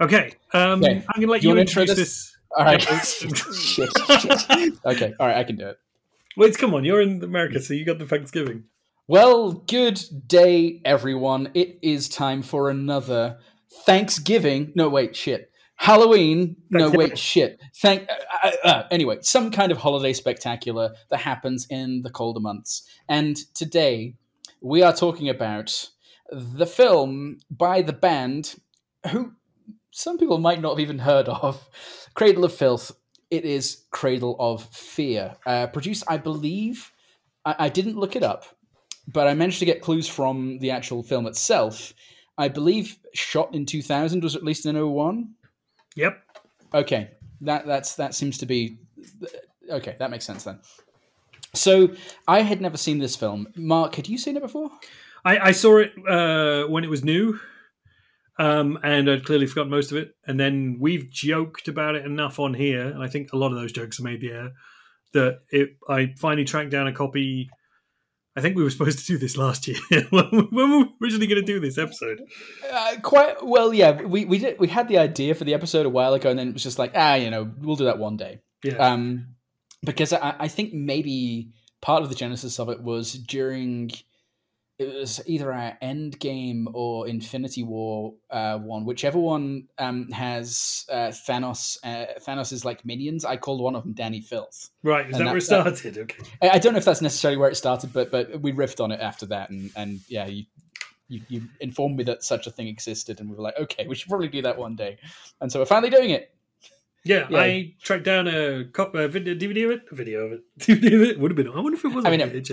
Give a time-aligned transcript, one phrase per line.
[0.00, 1.02] Okay, um, Okay.
[1.08, 1.98] I'm gonna let you you, introduce this?
[1.98, 2.36] this.
[2.56, 2.82] All right.
[3.04, 4.74] Shit, shit.
[4.84, 5.14] Okay.
[5.18, 5.36] All right.
[5.36, 5.78] I can do it.
[6.36, 8.64] Wait, come on, you're in America, so you got the Thanksgiving.
[9.08, 11.50] Well, good day, everyone.
[11.54, 13.38] It is time for another
[13.84, 14.72] Thanksgiving.
[14.74, 15.50] No, wait, shit.
[15.76, 16.56] Halloween.
[16.70, 17.60] No, wait, shit.
[17.76, 18.08] Thank.
[18.10, 22.82] Uh, uh, uh, anyway, some kind of holiday spectacular that happens in the colder months.
[23.08, 24.14] And today
[24.60, 25.88] we are talking about
[26.30, 28.56] the film by the band
[29.10, 29.32] who
[29.96, 31.66] some people might not have even heard of,
[32.12, 32.92] Cradle of Filth.
[33.30, 36.92] It is Cradle of Fear, uh, produced, I believe.
[37.46, 38.44] I, I didn't look it up,
[39.08, 41.94] but I managed to get clues from the actual film itself.
[42.36, 45.30] I believe shot in 2000 was at least in 01.
[45.94, 46.22] Yep.
[46.74, 48.78] Okay, that that's that seems to be
[49.70, 49.96] okay.
[49.98, 50.60] That makes sense then.
[51.54, 51.88] So
[52.28, 53.48] I had never seen this film.
[53.56, 54.70] Mark, had you seen it before?
[55.24, 57.40] I, I saw it uh, when it was new,
[58.38, 60.14] um, and I'd clearly forgotten most of it.
[60.26, 63.58] And then we've joked about it enough on here, and I think a lot of
[63.58, 64.52] those jokes are made the air.
[65.12, 67.48] That it, I finally tracked down a copy.
[68.36, 69.78] I think we were supposed to do this last year
[70.10, 72.20] when we we were originally going to do this episode.
[72.70, 74.02] Uh, quite well, yeah.
[74.02, 76.48] We we did we had the idea for the episode a while ago, and then
[76.48, 78.40] it was just like, ah, you know, we'll do that one day.
[78.62, 79.36] Yeah, Um,
[79.84, 83.90] because I, I think maybe part of the genesis of it was during
[84.78, 90.84] it was either our End Game or Infinity War uh, one, whichever one um, has
[90.92, 91.78] uh, Thanos.
[91.82, 93.24] Uh, Thanos is like minions.
[93.24, 94.70] I called one of them Dani Filth.
[94.82, 95.08] right.
[95.08, 95.98] Is and that where it that- that- started?
[95.98, 96.22] Okay.
[96.42, 99.00] I don't know if that's necessarily where it started, but but we riffed on it
[99.00, 100.44] after that, and and yeah, you.
[101.08, 103.94] You, you informed me that such a thing existed, and we were like, "Okay, we
[103.94, 104.98] should probably do that one day."
[105.40, 106.34] And so we're finally doing it.
[107.04, 107.38] Yeah, Yeah.
[107.38, 109.82] I tracked down a, cop, a video, DVD of it.
[109.92, 110.40] A video of it.
[110.58, 111.46] DVD of it would have been.
[111.46, 112.50] I wonder if it was I mean, it-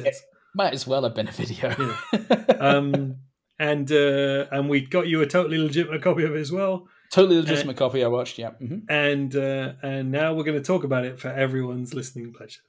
[0.55, 1.95] Might as well have been a video.
[2.59, 3.17] um,
[3.59, 6.87] and uh, and we got you a totally legitimate copy of it as well.
[7.11, 8.37] totally legitimate copy I watched.
[8.37, 8.51] Yeah.
[8.51, 12.61] hmm And uh, and now we're going to talk about it for everyone's listening pleasure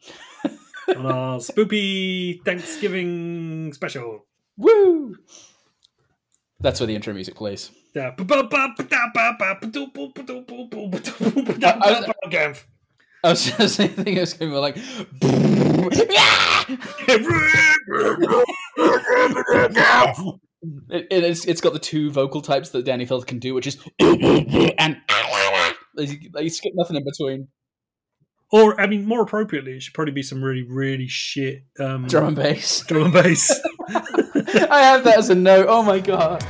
[0.96, 4.26] on our spoopy Thanksgiving special.
[4.56, 5.16] Woo!
[6.60, 7.70] That's where the intro music plays.
[7.94, 8.14] Yeah.
[13.22, 15.53] I was just thinking it was going to be like.
[20.88, 23.76] It- it's, it's got the two vocal types that Dani Filth can do, which is
[23.98, 24.96] and
[25.98, 27.48] you skip nothing in between.
[28.50, 32.28] Or I mean, more appropriately, it should probably be some really really shit um, Drum
[32.28, 32.80] and bass.
[32.86, 33.50] drum and bass.
[33.90, 35.66] I have that as a note.
[35.68, 36.42] Oh my god.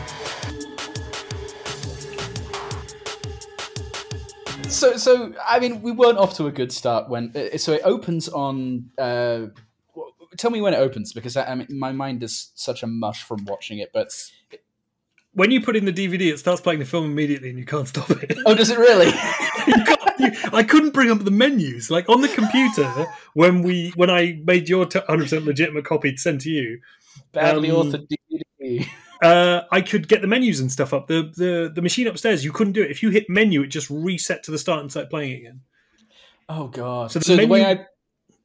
[4.74, 7.32] So, so I mean, we weren't off to a good start when.
[7.36, 8.90] uh, So it opens on.
[8.98, 9.46] Uh,
[10.36, 13.22] tell me when it opens because I, I mean, my mind is such a mush
[13.22, 13.90] from watching it.
[13.92, 14.12] But
[15.32, 17.88] when you put in the DVD, it starts playing the film immediately, and you can't
[17.88, 18.36] stop it.
[18.46, 19.12] oh, does it really?
[19.66, 24.40] You I couldn't bring up the menus like on the computer when we when I
[24.44, 26.80] made your hundred percent legitimate copy to send to you.
[27.32, 28.06] Badly Um, authored
[28.60, 28.86] DVD.
[29.24, 31.06] Uh, I could get the menus and stuff up.
[31.06, 32.90] The, the the machine upstairs, you couldn't do it.
[32.90, 35.60] If you hit menu, it just reset to the start and start playing again.
[36.48, 37.10] Oh god.
[37.10, 37.86] So So, the the way I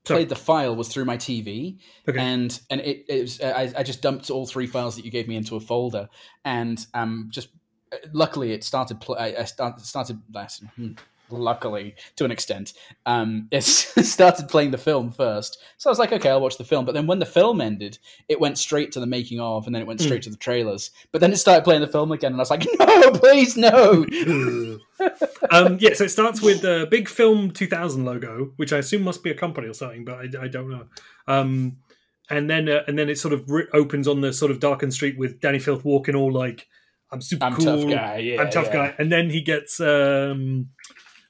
[0.06, 2.18] played the file was through my TV, Okay.
[2.20, 5.28] and and it, it was I, I just dumped all three files that you gave
[5.28, 6.08] me into a folder,
[6.46, 7.50] and um just
[7.92, 10.64] uh, luckily it started pl- I, I start, started last.
[10.78, 10.94] hmm,
[11.32, 12.74] Luckily, to an extent,
[13.06, 15.60] um, it started playing the film first.
[15.78, 16.86] So I was like, okay, I'll watch the film.
[16.86, 17.98] But then when the film ended,
[18.28, 20.92] it went straight to the making of, and then it went straight to the trailers.
[21.12, 24.06] But then it started playing the film again, and I was like, no, please, no.
[25.52, 29.24] um, yeah, so it starts with a big film 2000 logo, which I assume must
[29.24, 30.86] be a company or something, but I, I don't know.
[31.28, 31.78] Um,
[32.30, 34.94] and then uh, and then it sort of ri opens on the sort of darkened
[34.94, 36.68] street with Dani Filth walking all like,
[37.12, 38.18] "I'm super I'm cool, tough guy.
[38.18, 38.74] Yeah, I'm tough yeah.
[38.74, 40.70] guy," and then he gets um,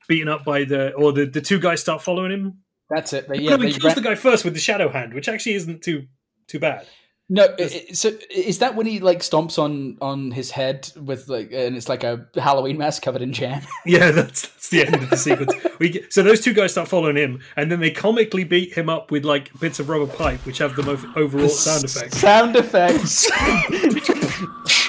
[0.10, 2.58] beaten up by the or the the two guys start following him.
[2.90, 3.30] That's it.
[3.30, 5.82] They, Yeah, he kills ran- the guy first with the shadow hand, which actually isn't
[5.82, 6.08] too
[6.48, 6.86] too bad.
[7.32, 7.46] No,
[7.94, 11.88] so is that when he like stomps on on his head with like, and it's
[11.88, 13.62] like a Halloween mask covered in jam?
[13.86, 15.54] Yeah, that's that's the end of the sequence.
[15.78, 18.90] We get, so those two guys start following him, and then they comically beat him
[18.90, 22.18] up with like bits of rubber pipe, which have the most overall sound effects.
[22.18, 23.30] Sound effects.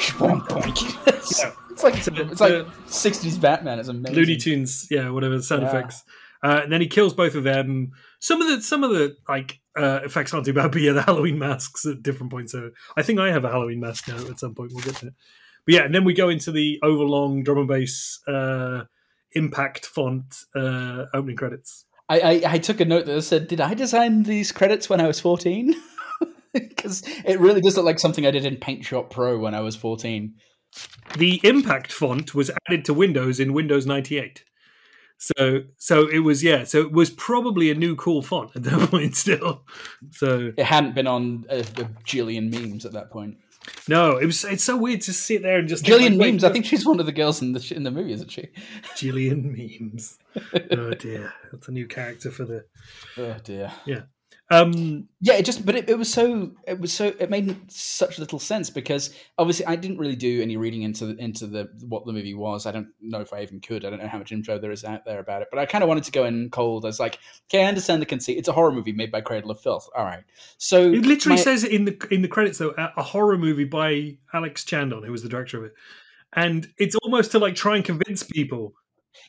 [1.06, 3.78] it's like So the- it's like sixties Batman.
[3.78, 4.16] It's amazing.
[4.16, 5.68] Looney Tunes, yeah, whatever the sound Yeah.
[5.68, 6.02] effects.
[6.42, 7.92] Uh, and then he kills both of them.
[8.18, 11.02] Some of the some of the like uh, effects aren't too bad, but yeah, the
[11.02, 12.52] Halloween masks at different points.
[12.52, 14.16] So I think I have a Halloween mask now.
[14.26, 15.14] At some point, we'll get to it.
[15.66, 18.84] But yeah, and then we go into the overlong drum and bass uh,
[19.32, 21.84] impact font uh, opening credits.
[22.08, 25.06] I, I I took a note that said, "Did I design these credits when I
[25.06, 25.74] was 14?
[26.68, 29.60] Because it really does look like something I did in Paint Shop Pro when I
[29.60, 30.34] was fourteen.
[31.16, 34.44] the Impact font was added to Windows in Windows 98.
[35.18, 36.64] So so it was yeah.
[36.64, 39.64] So it was probably a new cool font at that point still.
[40.12, 43.36] So It hadn't been on uh, a, a Jillian memes at that point.
[43.86, 44.42] no, it was.
[44.44, 46.44] It's so weird to sit there and just Jillian like, memes.
[46.44, 48.48] I think she's one of the girls in the in the movie, isn't she?
[48.96, 50.18] Jillian memes.
[50.70, 52.64] oh dear, that's a new character for the.
[53.18, 53.70] Oh dear.
[54.52, 58.18] Um, Yeah, it just but it, it was so it was so it made such
[58.18, 62.04] little sense because obviously I didn't really do any reading into the, into the what
[62.04, 62.66] the movie was.
[62.66, 63.84] I don't know if I even could.
[63.84, 65.48] I don't know how much info there is out there about it.
[65.52, 67.18] But I kind of wanted to go in cold as like,
[67.48, 68.38] okay, I understand the conceit.
[68.38, 69.88] It's a horror movie made by Cradle of Filth.
[69.94, 70.24] All right,
[70.58, 74.16] so it literally my- says in the in the credits though a horror movie by
[74.34, 75.74] Alex Chandon, who was the director of it,
[76.34, 78.74] and it's almost to like try and convince people.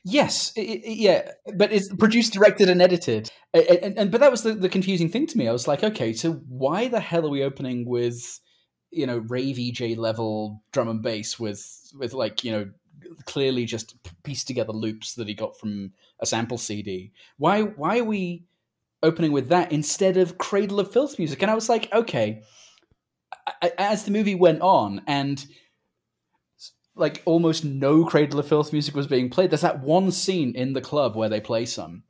[0.04, 3.32] Yes, i i yeah, but it's produced, directed, and edited.
[3.54, 5.48] And, and, but that was the, the confusing thing to me.
[5.48, 8.40] I was like, okay, so why the hell are we opening with,
[8.92, 11.66] you know, rave EJ level drum and bass with
[11.98, 12.70] with like you know
[13.26, 17.12] clearly just pieced together loops that he got from a sample CD?
[17.38, 18.46] Why why are we
[19.04, 21.42] opening with that instead of Cradle of Filth music?
[21.42, 22.44] And I was like, okay.
[23.62, 25.44] I- As the movie went on, and
[26.96, 29.50] like almost no Cradle of Filth music was being played.
[29.50, 32.04] There's that one scene in the club where they play some,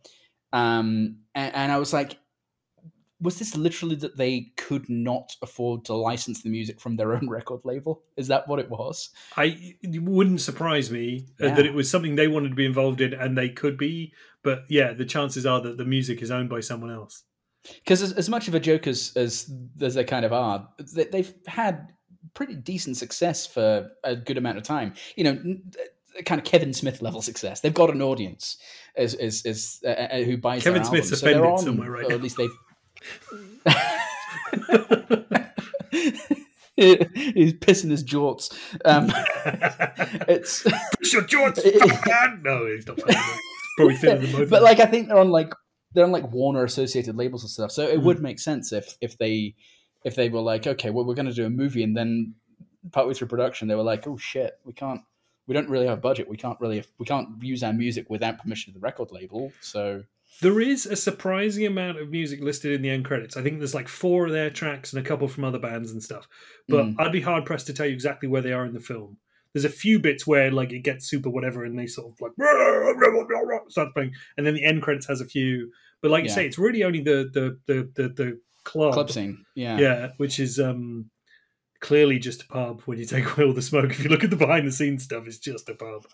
[0.53, 2.17] um, and, and I was like,
[3.21, 7.29] was this literally that they could not afford to license the music from their own
[7.29, 8.01] record label?
[8.17, 9.11] Is that what it was?
[9.37, 11.55] I it wouldn't surprise me uh, Yeah.
[11.55, 14.13] that it was something they wanted to be involved in, and they could be.
[14.43, 17.23] But yeah, the chances are that the music is owned by someone else.
[17.75, 21.03] Because as, as much of a joke as as, as they kind of are, they,
[21.03, 21.89] they've had
[22.33, 24.93] pretty decent success for a good amount of time.
[25.15, 25.31] You know,
[26.17, 27.61] uh, kind of Kevin Smith level success.
[27.61, 28.57] They've got an audience
[28.97, 31.19] is is, is uh, uh, who buys Kevin their Smith's albums.
[31.21, 32.15] So offended on, somewhere right or now.
[32.15, 32.49] at least they've.
[36.75, 38.51] He's pissing his jorts.
[38.85, 39.11] Um,
[40.27, 40.63] it's
[40.97, 41.63] Push your jorts,
[42.07, 42.41] man!
[42.43, 42.97] No, he's not.
[43.77, 44.49] Probably thinner than both.
[44.49, 45.53] but like I think they're on like
[45.93, 47.71] they're on like Warner associated labels and stuff.
[47.71, 48.03] So it Mm.
[48.03, 49.53] would make sense if if they
[50.03, 52.35] if they were like, okay, well we're going to do a movie, and then
[52.91, 55.01] partway through production they were like, oh shit, we can't,
[55.47, 56.27] we don't really have budget.
[56.27, 59.51] We can't really, we can't use our music without permission of the record label.
[59.61, 60.03] So
[60.41, 63.37] There is a surprising amount of music listed in the end credits.
[63.37, 66.01] I think there's like four of their tracks and a couple from other bands and
[66.01, 66.27] stuff.
[66.67, 66.95] But Mm.
[66.99, 69.17] I'd be hard pressed to tell you exactly where they are in the film.
[69.53, 72.31] There's a few bits where like it gets super whatever and they sort of like
[73.69, 75.71] starts playing, and then the end credits has a few.
[76.01, 79.43] But like you say, it's really only the the the the, the club, club scene,
[79.55, 81.09] yeah, yeah, which is um
[81.79, 82.81] clearly just a pub.
[82.85, 85.03] When you take away all the smoke, if you look at the behind the scenes
[85.03, 86.05] stuff, it's just a pub.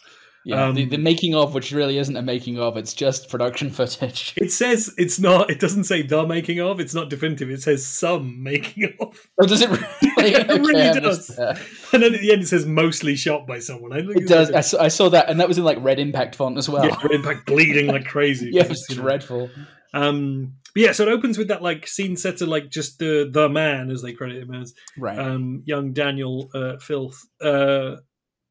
[0.46, 3.70] Yeah, the, Um, the making of, which really isn't a making of, it's just production
[3.78, 4.34] footage.
[4.38, 5.50] It says it's not.
[5.50, 6.80] It doesn't say the making of.
[6.80, 7.50] It's not definitive.
[7.50, 9.28] It says some making of.
[9.42, 9.84] Oh, does it really?
[10.20, 11.30] It really I does.
[11.38, 13.92] And then at the end, it says mostly shot by someone.
[13.94, 14.48] I think It does.
[14.50, 16.68] like I saw, I saw that, and that was in like red impact font as
[16.70, 16.86] well.
[16.86, 18.50] yeah, Red impact bleeding like crazy.
[18.54, 19.02] yeah, it was You know.
[19.04, 19.50] dreadful.
[19.94, 23.28] Um, but yeah, so it opens with that like scene set to like just the
[23.32, 25.18] the man as they credit him as Right.
[25.18, 27.96] um, young Daniel uh, Filth uh,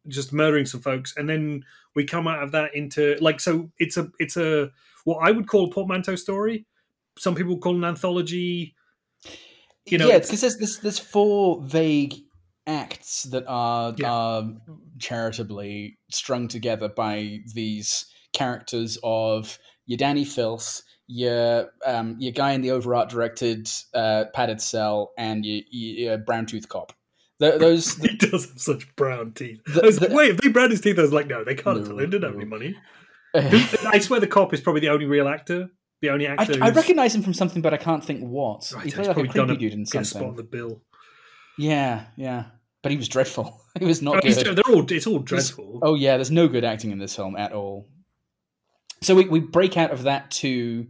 [0.09, 1.63] just murdering some folks, and then
[1.95, 4.71] we come out of that into like so it's a it's a
[5.05, 6.67] what I would call a portmanteau story.
[7.19, 8.75] Some people call it an anthology.
[9.87, 12.15] you know, yeah, it's- because there's, there's there's four vague
[12.67, 14.11] acts that are Yeah.
[14.11, 14.53] are
[14.99, 22.61] charitably strung together by these characters of your Dani Filth, your um, your guy in
[22.63, 26.93] the over art directed uh, padded cell, and your, your brown tooth cop.
[27.41, 29.61] Th- those He does have such brown teeth.
[29.67, 31.55] The- I was like, wait, if they brown his teeth, I was like, no, they
[31.55, 31.87] can't.
[31.87, 32.75] No, they don't have any money.
[33.35, 35.69] I swear the cop is probably the only real actor.
[36.03, 36.55] The only actor.
[36.63, 38.71] I who's- recognize him from something, but I can't think what.
[38.75, 40.83] Right, he he's played like a creepy a- dude in a spot on the bill.
[41.59, 42.45] Yeah, yeah,
[42.83, 43.61] but he was dreadful.
[43.79, 44.57] He was not Oh, good.
[44.57, 44.91] they're all.
[44.91, 45.81] It's all dreadful.
[45.83, 47.91] Oh yeah, there's no good acting in this film at all.
[49.03, 50.87] So we, we break out of that to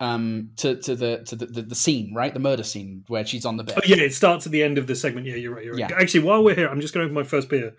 [0.00, 2.32] um to, to the to the, the, the scene, right?
[2.32, 3.78] The murder scene where she's on the bed.
[3.78, 5.26] Oh, yeah, it starts at the end of the segment.
[5.26, 5.64] Yeah, you're right.
[5.64, 5.90] You're right.
[5.90, 5.96] Yeah.
[5.98, 7.74] Actually, while we're here, I'm just going to open my first beer.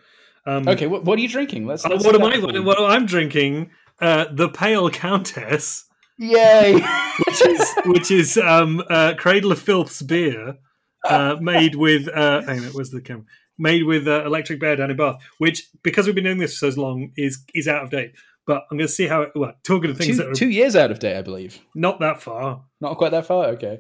[0.45, 1.65] Um, Okay, what, what are you drinking?
[1.67, 2.37] Let's, uh, let's what am I?
[2.39, 3.71] What, what I'm drinking?
[4.01, 5.85] Uh, the Pale Countess,
[6.17, 6.73] Yay!
[7.27, 10.57] which is which is um, uh, Cradle of Filth's beer,
[11.05, 12.07] uh, made with.
[12.07, 13.25] Uh, hang on, where's the camera?
[13.57, 16.71] Made with uh, Electric Bear down in Bath, which because we've been doing this for
[16.71, 18.13] so long is is out of date.
[18.49, 19.33] But I'm going to see how it.
[19.35, 21.59] Well, talking of things that two, are two years out of date, I believe.
[21.75, 22.63] not that far.
[22.81, 23.45] Not quite that far.
[23.49, 23.77] Okay.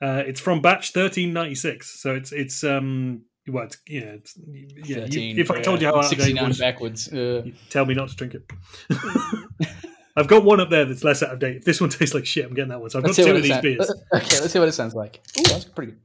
[0.00, 4.98] Uh, it's from batch 1396, so it's it's um well, it's, yeah, it's, yeah.
[4.98, 7.12] you- 13, if I told you how out of date 69 was, backwards.
[7.12, 8.48] Uh, tell me not to drink it.
[10.16, 11.56] I've got one up there that's less out of date.
[11.56, 12.90] If this one tastes like shit, I'm getting that one.
[12.90, 13.62] So I've got let's see two of these sounds.
[13.62, 13.90] beers.
[14.14, 15.20] Okay, let's see what it sounds like.
[15.40, 16.00] Ooh, that's pretty good.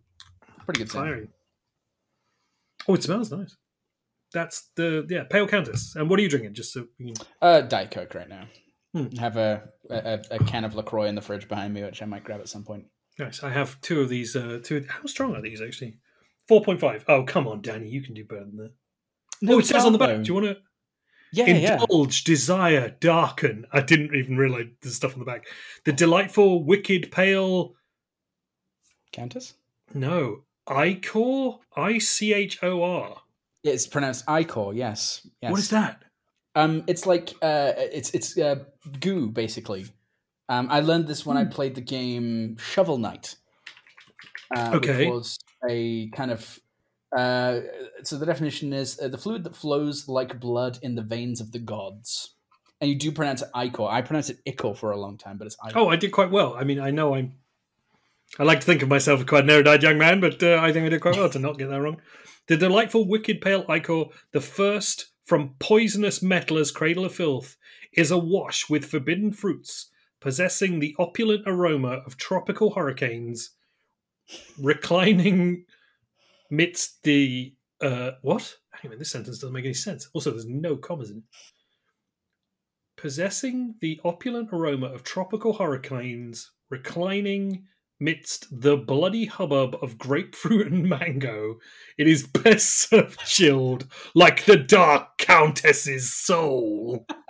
[0.65, 1.05] Pretty good sound.
[1.05, 1.27] Firing.
[2.87, 3.55] Oh, it smells nice.
[4.33, 5.95] That's the yeah pale countess.
[5.95, 6.53] And what are you drinking?
[6.53, 7.25] Just so we can...
[7.41, 8.45] Uh, Diet Coke right now.
[8.93, 9.15] Hmm.
[9.17, 12.23] Have a, a a can of Lacroix in the fridge behind me, which I might
[12.23, 12.85] grab at some point.
[13.19, 13.41] nice.
[13.43, 14.35] I have two of these.
[14.35, 14.85] Uh, two.
[14.89, 15.97] How strong are these actually?
[16.47, 17.05] Four point five.
[17.07, 18.71] Oh come on, Dani, you can do better than that.
[19.49, 20.21] oh, it says on the back.
[20.21, 20.57] Do you want to
[21.31, 21.79] Yeah, yeah.
[21.81, 23.65] indulge, desire, darken?
[23.71, 25.45] I didn't even realize there's stuff on the back.
[25.85, 27.75] The delightful, wicked, pale.
[29.13, 29.53] Countess.
[29.93, 31.59] No, Ichor.
[31.77, 33.21] I C H O R.
[33.63, 34.75] It's pronounced Icor.
[34.75, 35.27] Yes.
[35.41, 35.51] Yes.
[35.51, 36.03] What is that?
[36.55, 38.63] Um, it's like uh, it's it's uh,
[38.99, 39.85] goo basically.
[40.49, 41.49] Um, I learned this when I Hmm.
[41.51, 43.35] played the game Shovel Knight.
[44.55, 45.05] Uh, Okay.
[45.05, 45.39] Which was
[45.69, 46.59] a kind of
[47.15, 47.59] uh,
[48.03, 51.51] so the definition is uh, the fluid that flows like blood in the veins of
[51.51, 52.35] the gods.
[52.79, 53.89] And you do pronounce it Icor.
[53.91, 55.73] I pronounce it Icor for a long time, but it's Icor.
[55.75, 56.55] Oh, I did quite well.
[56.55, 57.33] I mean, I know I'm.
[58.39, 60.71] I like to think of myself as quite an erudite young man, but uh, I
[60.71, 62.01] think I did quite well to not get that wrong.
[62.47, 67.57] The delightful, wicked, pale ichor, the first from poisonous meddler's cradle of filth,
[67.93, 73.51] is awash with forbidden fruits, possessing the opulent aroma of tropical hurricanes,
[74.59, 75.65] reclining
[76.49, 78.57] midst the uh, what?
[78.71, 80.09] Hang on, a this sentence doesn't make any sense.
[80.13, 81.23] Also, there's no commas in it
[83.01, 87.65] possessing the opulent aroma of tropical hurricanes, reclining
[88.01, 91.59] midst the bloody hubbub of grapefruit and mango,
[91.97, 97.05] it is best served chilled like the dark countess's soul.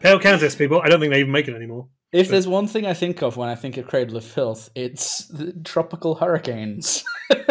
[0.00, 0.80] Pale Countess, people.
[0.82, 1.88] I don't think they even make it anymore.
[2.12, 5.26] if there's one thing I think of when I think of Cradle of Filth, it's
[5.28, 7.04] the tropical hurricanes.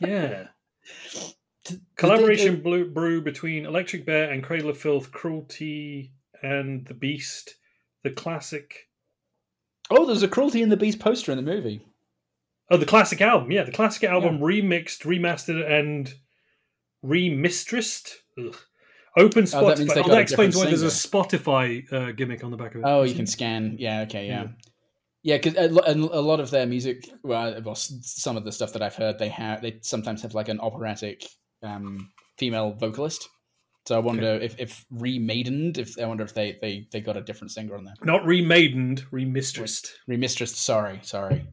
[0.00, 0.48] Yeah.
[1.96, 7.56] Collaboration brew between Electric Bear and Cradle of Filth, Cruelty and the Beast,
[8.04, 8.87] the classic.
[9.90, 11.84] Oh, there's a Cruelty in the Beast poster in the movie.
[12.70, 13.50] Oh, the classic album.
[13.50, 16.12] Yeah, the classic album remixed, remastered, and
[17.02, 18.16] remistressed.
[18.38, 18.54] Ugh.
[19.16, 19.78] Open Oh, that Spotify.
[19.78, 22.74] means they Oh, that explains why different there's a Spotify uh, gimmick on the back
[22.74, 22.84] of it.
[22.86, 23.76] Oh, you can scan.
[23.78, 24.42] Yeah, okay, yeah.
[24.42, 24.48] Yeah.
[25.24, 28.72] Yeah, because a, a a lot of their music, well, well, some of the stuff
[28.74, 31.24] that I've heard, they have they sometimes have like an operatic
[31.62, 33.28] um, female vocalist.
[33.88, 37.22] So I wonder if, if remaidened, if I wonder if they, they, they got a
[37.22, 37.94] different singer on there.
[38.04, 39.94] Not remaidened, remistressed.
[40.06, 40.56] Remistressed.
[40.56, 41.46] sorry, sorry.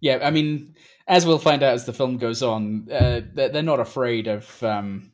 [0.00, 0.74] Yeah, I mean,
[1.06, 4.62] as we'll find out as the film goes on, uh, they're, they're not afraid of.
[4.62, 5.12] Um,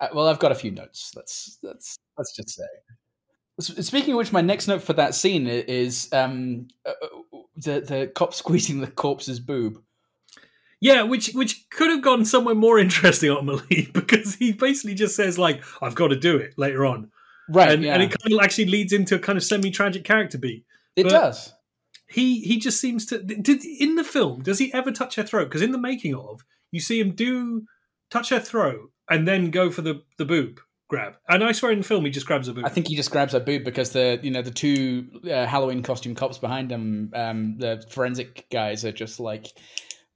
[0.00, 1.12] uh, well, I've got a few notes.
[1.14, 2.64] Let's let's let's just say.
[3.82, 8.12] Speaking of which, my next note for that scene is um, uh, uh, the the
[8.14, 9.82] cop squeezing the corpse's boob.
[10.80, 15.38] Yeah, which which could have gone somewhere more interesting ultimately because he basically just says
[15.38, 17.10] like, "I've got to do it" later on,
[17.48, 20.38] Right, and, yeah, and it kind of actually leads into a kind of semi-tragic character
[20.38, 20.64] beat.
[20.96, 21.52] it but- does.
[22.08, 24.42] He he just seems to did in the film.
[24.42, 25.46] Does he ever touch her throat?
[25.46, 27.64] Because in the making of, you see him do
[28.10, 31.14] touch her throat and then go for the the boob grab.
[31.28, 32.64] And I swear in the film he just grabs a boob.
[32.64, 35.82] I think he just grabs her boob because the you know the two uh, Halloween
[35.82, 39.46] costume cops behind him, um, the forensic guys are just like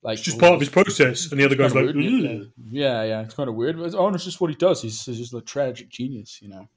[0.02, 1.30] like it's just part of his process.
[1.30, 3.02] And the other guy's like, weird, yeah.
[3.04, 3.78] Yeah, it's kind of weird.
[3.78, 4.80] But, oh, it's just what he does.
[4.82, 6.68] He's, he's just a tragic genius, you know.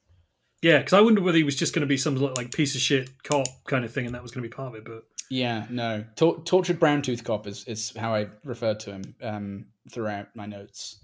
[0.62, 2.82] yeah, because I wonder whether he was just going to be some like piece of
[2.82, 4.86] shit cop kind of thing, and that was going to be part of it.
[4.86, 6.04] But Yeah, no.
[6.16, 10.46] Tor- tortured brown tooth cop is, is how I referred to him um, throughout my
[10.46, 11.00] notes.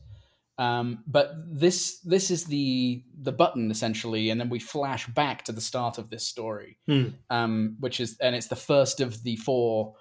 [0.58, 5.54] Um, but this this is the the button essentially, and then we flash back to
[5.54, 7.08] the start of this story, Hmm.
[7.30, 9.94] um, which is and it's the first of the four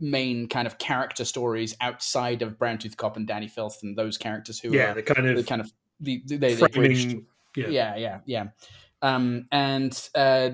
[0.00, 4.18] main kind of character stories outside of Brown Tooth Cop and Dani Filth and those
[4.18, 7.18] characters who yeah, are the kind of the kind of the, they, they bridged.
[7.56, 7.68] Yeah.
[7.68, 8.44] yeah, yeah, yeah.
[9.02, 10.50] Um, and uh,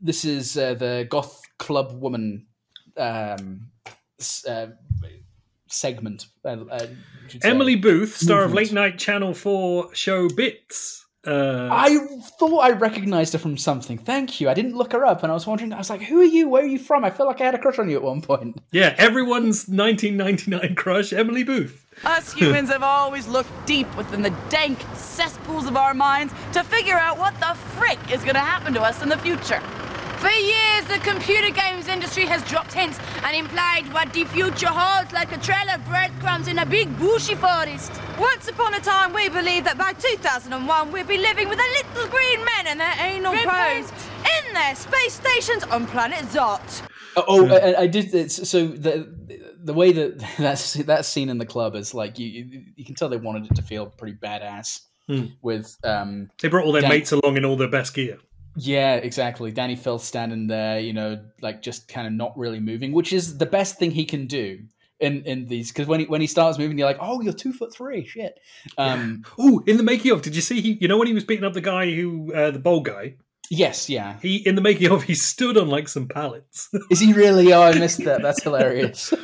[0.00, 2.46] this is uh, the goth club woman
[2.96, 3.70] um,
[4.48, 4.66] uh,
[5.66, 6.26] segment.
[6.44, 6.86] Uh, uh.
[7.42, 11.06] Emily Booth, star of late night Channel Four show Bits.
[11.26, 11.98] Uh, I
[12.38, 13.98] thought I recognized her from something.
[13.98, 14.48] Thank you.
[14.48, 15.72] I didn't look her up, and I was wondering.
[15.72, 16.48] I was like, "Who are you?
[16.48, 18.22] Where are you from?" I feel like I had a crush on you at one
[18.22, 18.58] point.
[18.72, 21.86] yeah, everyone's 1999 crush, Emily Booth.
[22.04, 26.96] Us humans have always looked deep within the dank cesspools of our minds to figure
[26.96, 29.62] out what the frick is going to happen to us in the future.
[30.20, 35.12] For years, the computer games industry has dropped hints and implied what the future holds
[35.12, 37.90] like a trail of breadcrumbs in a big bushy forest.
[38.18, 42.06] Once upon a time, we believed that by 2001 we'd be living with a little
[42.10, 44.08] green men and their anal probes probes.
[44.46, 46.82] in their space stations on planet Zot.
[47.16, 48.14] Oh, oh I, I did.
[48.14, 49.08] It's, so the
[49.62, 52.94] the way that that's that scene in the club is like you you, you can
[52.94, 55.24] tell they wanted it to feel pretty badass Hmm.
[55.42, 58.18] with um They brought all their Dan- mates along in all their best gear.
[58.56, 59.52] Yeah, exactly.
[59.52, 63.38] Dani Filth standing there, you know, like just kind of not really moving, which is
[63.38, 64.58] the best thing he can do
[64.98, 67.52] in in these because when he when he starts moving, you're like, oh, you're two
[67.52, 68.38] foot three, shit.
[68.76, 70.60] Um, Oh, in the making of, did you see?
[70.60, 73.14] He, you know when he was beating up the guy who, uh, the bold guy.
[73.50, 74.18] yes, yeah.
[74.20, 76.68] He in the making of, he stood on like some pallets.
[76.90, 77.52] Is he really?
[77.52, 78.20] Oh, I missed that.
[78.20, 79.12] That's hilarious.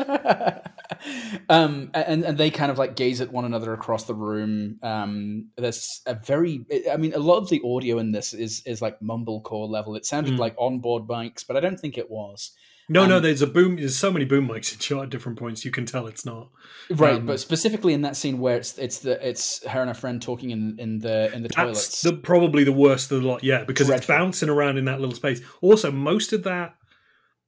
[1.49, 4.78] um, and and they kind of like gaze at one another across the room.
[4.83, 8.83] Um, there's a very, I mean, a lot of the audio in this is is
[8.83, 9.97] like mumblecore level.
[9.97, 10.38] It sounded Mm.
[10.38, 12.52] like onboard mics, but I don't think it was.
[12.88, 13.76] no, no, Um, there's a boom.
[13.76, 15.64] There's so many boom mics in shot at different points.
[15.64, 16.50] You can tell it's not.
[16.88, 19.95] Right, Um, but specifically in that scene where it's it's the it's her and her
[19.95, 21.81] friend talking in in the in the toilets.
[21.88, 23.43] That's the, probably the worst of the lot.
[23.43, 25.40] Yeah, because it's bouncing around in that little space.
[25.62, 26.75] Also, most of that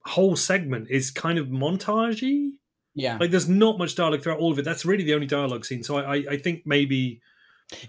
[0.04, 2.50] whole segment is kind of montagey.
[2.98, 3.16] Yeah.
[3.18, 4.64] Like, there's not much dialogue throughout all of it.
[4.64, 5.82] That's really the only dialogue scene.
[5.82, 7.20] So I, I, I think maybe.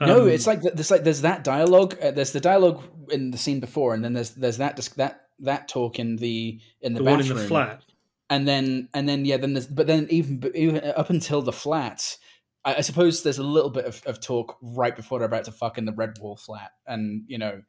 [0.01, 1.97] no, um, it's like there's like there's that dialogue.
[2.01, 5.67] Uh, there's the dialogue in the scene before, and then there's there's that that that
[5.67, 7.83] talk in the in the, the one in the flat.
[8.29, 12.17] and then and then yeah then there's but then even even up until the flat
[12.65, 15.51] I, I suppose there's a little bit of, of talk right before they're about to
[15.51, 17.61] fuck in the red wall flat and you know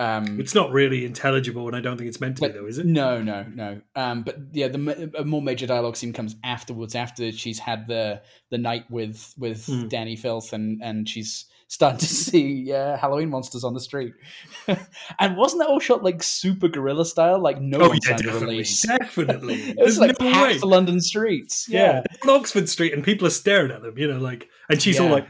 [0.00, 2.66] um It's not really intelligible, and I don't think it's meant to but- be, though,
[2.66, 2.86] is it?
[2.86, 7.30] no no no um but yeah the a more major dialogue scene comes afterwards after
[7.32, 9.86] she's had the the night with with Hmm.
[9.88, 14.12] dani filth and and she's starting to see uh, halloween monsters on the street
[15.20, 18.40] and wasn't that all shot like super guerrilla style like no Oh one yeah, definitely,
[18.56, 19.54] release definitely.
[19.54, 20.68] it was There's like no packed way.
[20.68, 23.96] london streets Yeah, on Oxford Street, and people are staring at them.
[23.96, 25.26] You know, like, and she's all like,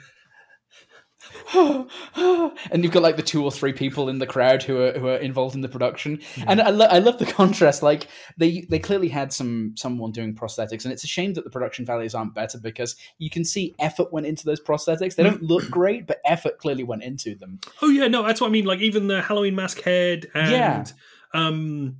[2.14, 5.08] and you've got like the two or three people in the crowd who are who
[5.08, 6.42] are involved in the production, Hmm.
[6.48, 7.82] and I, lo- I love the contrast.
[7.82, 11.50] Like they they clearly had some someone doing prosthetics, and it's a shame that the
[11.50, 15.14] production values aren't better because you can see effort went into those prosthetics.
[15.16, 17.60] They don't look great, but effort clearly went into them.
[17.82, 18.64] oh yeah, no, that's what I mean.
[18.64, 20.84] Like, even the Halloween mask head, and Yeah.
[21.34, 21.96] um,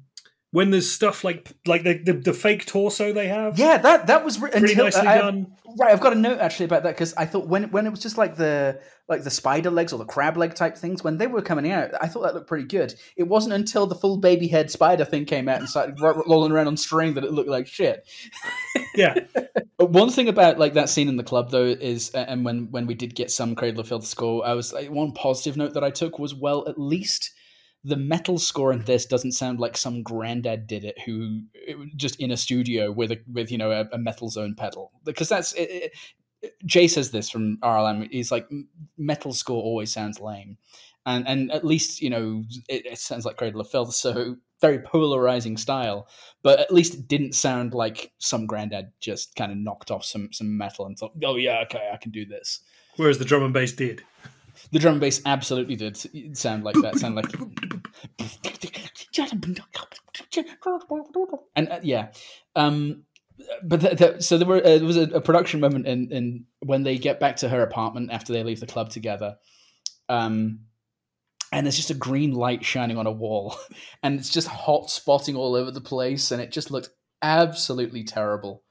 [0.53, 4.25] when there's stuff like like the, the the fake torso they have, Yeah, that that
[4.25, 5.55] was re- pretty until- nicely I- done.
[5.79, 8.01] Right, I've got a note actually about that because I thought when when it was
[8.01, 11.29] just like the like the spider legs or the crab leg type things when they
[11.29, 12.93] were coming out, I thought that looked pretty good.
[13.17, 16.51] It wasn't until the full baby head spider thing came out and started ro- rolling
[16.51, 18.05] around on string that it looked like shit.
[18.97, 19.15] Yeah,
[19.79, 22.87] But one thing about like that scene in the club though is, and when when
[22.89, 25.85] we did get some Cradle of Filth score, I was like, one positive note that
[25.85, 27.31] I took was well, at least
[27.85, 31.43] the metal score in this doesn't sound like some granddad did it who
[31.97, 35.29] just in a studio with a with you know a, a metal zone pedal because
[35.29, 35.93] that's it, it,
[36.65, 38.09] Jay says this from RLM.
[38.11, 38.49] He's like
[38.97, 40.57] metal score always sounds lame,
[41.07, 44.79] and and at least you know it, it sounds like Cradle of Filth, so very
[44.79, 46.09] polarizing style.
[46.43, 50.33] But at least it didn't sound like some granddad just kind of knocked off some
[50.33, 52.61] some metal and thought, oh yeah, okay, I can do this.
[52.97, 54.03] whereas the drum and bass did.
[54.73, 55.97] The drum and bass absolutely did
[56.37, 56.99] sound like that.
[56.99, 57.27] Sound like,
[61.57, 62.13] and uh, yeah,
[62.55, 63.05] um,
[63.63, 66.45] but th- th- so there were uh, there was a, a production moment in in
[66.61, 69.37] when they get back to her apartment after they leave the club together,
[70.09, 70.61] um,
[71.53, 73.57] and there's just a green light shining on a wall,
[74.03, 76.91] and it's just hot spotting all over the place, and it just looked
[77.23, 78.63] absolutely terrible,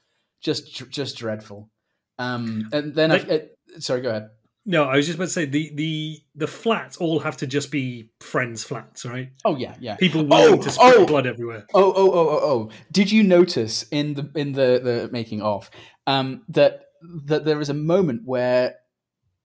[0.42, 1.70] just just dreadful.
[2.18, 3.40] Um, and then I, uh,
[3.80, 4.30] sorry, go ahead.
[4.66, 7.72] No, I was just about to say the the the flats all have to just
[7.72, 9.32] be friends' flats, right?
[9.46, 9.96] Oh yeah, yeah.
[9.96, 11.06] People willing Oh, to spread oh.
[11.06, 11.66] blood everywhere.
[11.74, 12.70] Oh, oh, oh, oh, oh!
[12.92, 15.72] Did you notice in the in the the making of
[16.08, 16.86] um, that
[17.26, 18.76] that there is a moment where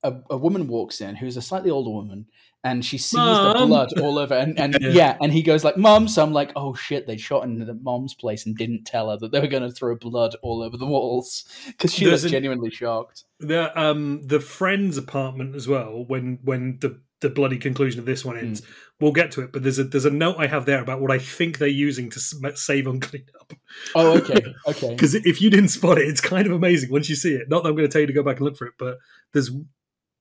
[0.03, 2.27] a, a woman walks in who's a slightly older woman
[2.65, 4.89] and she sees the blood all over and, and Yeah.
[4.91, 5.17] yeah.
[5.21, 8.15] and he goes like mom so i'm like oh shit they shot into the mom's
[8.15, 10.87] place and didn't tell her that they were going to throw blood all over the
[10.87, 16.05] walls because she There's was an- genuinely shocked The um the friend's apartment as well.
[16.07, 18.71] When when the the bloody conclusion of this one ends, Hmm.
[19.01, 19.51] we'll get to it.
[19.53, 22.11] But there's a there's a note I have there about what I think they're using
[22.11, 23.53] to s- save on cleanup.
[23.95, 27.17] oh okay okay Because if you didn't spot it, it's kind of amazing once you
[27.17, 27.49] see it.
[27.49, 28.99] Not that I'm going to tell you to go back and look for it, but
[29.33, 29.51] there's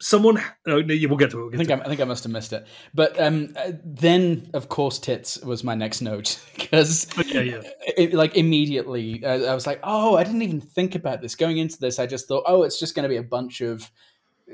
[0.04, 0.38] someone.
[0.68, 1.44] Oh, no, yeah, we'll get to it.
[1.46, 4.50] We'll I think I, I think I must have missed it, but um, uh, then
[4.54, 7.08] of course tits was my next note because.
[7.26, 7.62] Yeah, yeah.
[7.98, 11.58] it, like immediately uh, I was like, oh, I didn't even think about this going
[11.58, 12.00] into this.
[12.00, 13.90] I just thought, oh, it's just going to be a bunch of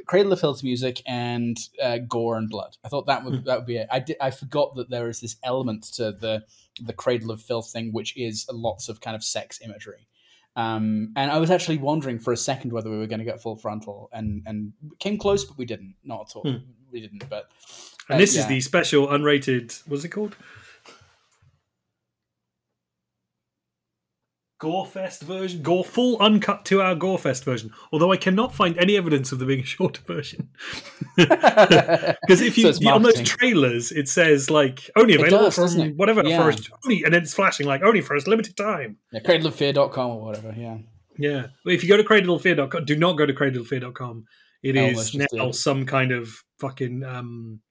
[0.05, 2.77] Cradle of Filth music and uh, gore and blood.
[2.83, 3.87] I thought that would that would be it.
[3.91, 6.43] I did, I forgot that there is this element to the
[6.83, 10.07] the Cradle of Filth thing, which is lots of kind of sex imagery.
[10.59, 13.41] Um, and I was actually wondering for a second whether we were going to get
[13.41, 15.95] full frontal, and and came close, but we didn't.
[16.03, 16.43] Not at all.
[16.43, 16.57] Hmm.
[16.91, 17.29] We didn't.
[17.29, 17.49] But
[18.09, 18.41] And uh, this yeah.
[18.41, 19.81] is the special unrated.
[19.87, 20.35] What's it called?
[24.59, 27.71] Gorefest version, Gore full uncut two hour Gorefest version.
[27.93, 30.49] Although I cannot find any evidence of there being a shorter version.
[31.17, 35.89] Because if you, So you- on those trailers, it says like only available does, from
[35.97, 36.51] whatever Yeah.
[36.51, 38.97] for only, and then it's flashing like only for a limited time.
[39.11, 40.53] yeah, cradleoffear.com or whatever.
[40.57, 40.77] Yeah.
[41.17, 41.47] Yeah.
[41.63, 44.25] But if you go to cradlefear.com, do not go to cradlefear.com.
[44.63, 45.55] It Oh, is now it.
[45.55, 47.61] some kind of fucking um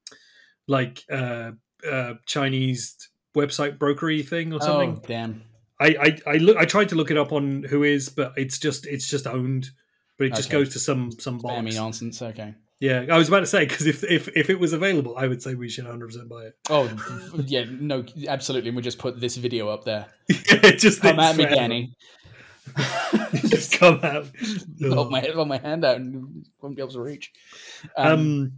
[0.66, 1.53] like uh
[1.88, 2.96] uh Chinese
[3.37, 4.98] website brokery thing or something.
[5.03, 5.42] Oh, damn.
[5.81, 5.87] I,
[6.27, 9.09] I I look I tried to look it up on WHOIS, but it's just it's
[9.09, 9.71] just owned.
[10.19, 10.59] But it just Okay.
[10.59, 12.21] goes to some some Spammy nonsense.
[12.21, 12.55] Okay.
[12.81, 15.43] Yeah, I was about to say because if, if if it was available, I would
[15.43, 16.55] say we should 100 percent buy it.
[16.71, 16.88] Oh,
[17.47, 17.64] yeah.
[17.69, 18.69] No, absolutely.
[18.69, 20.07] And we just put this video up there.
[20.29, 21.45] yeah, just Come at me.
[21.45, 21.88] Dani.
[23.49, 24.27] just come out.
[24.83, 27.33] hold my hold my hand out and won't be able to reach.
[27.97, 28.53] Um, Um,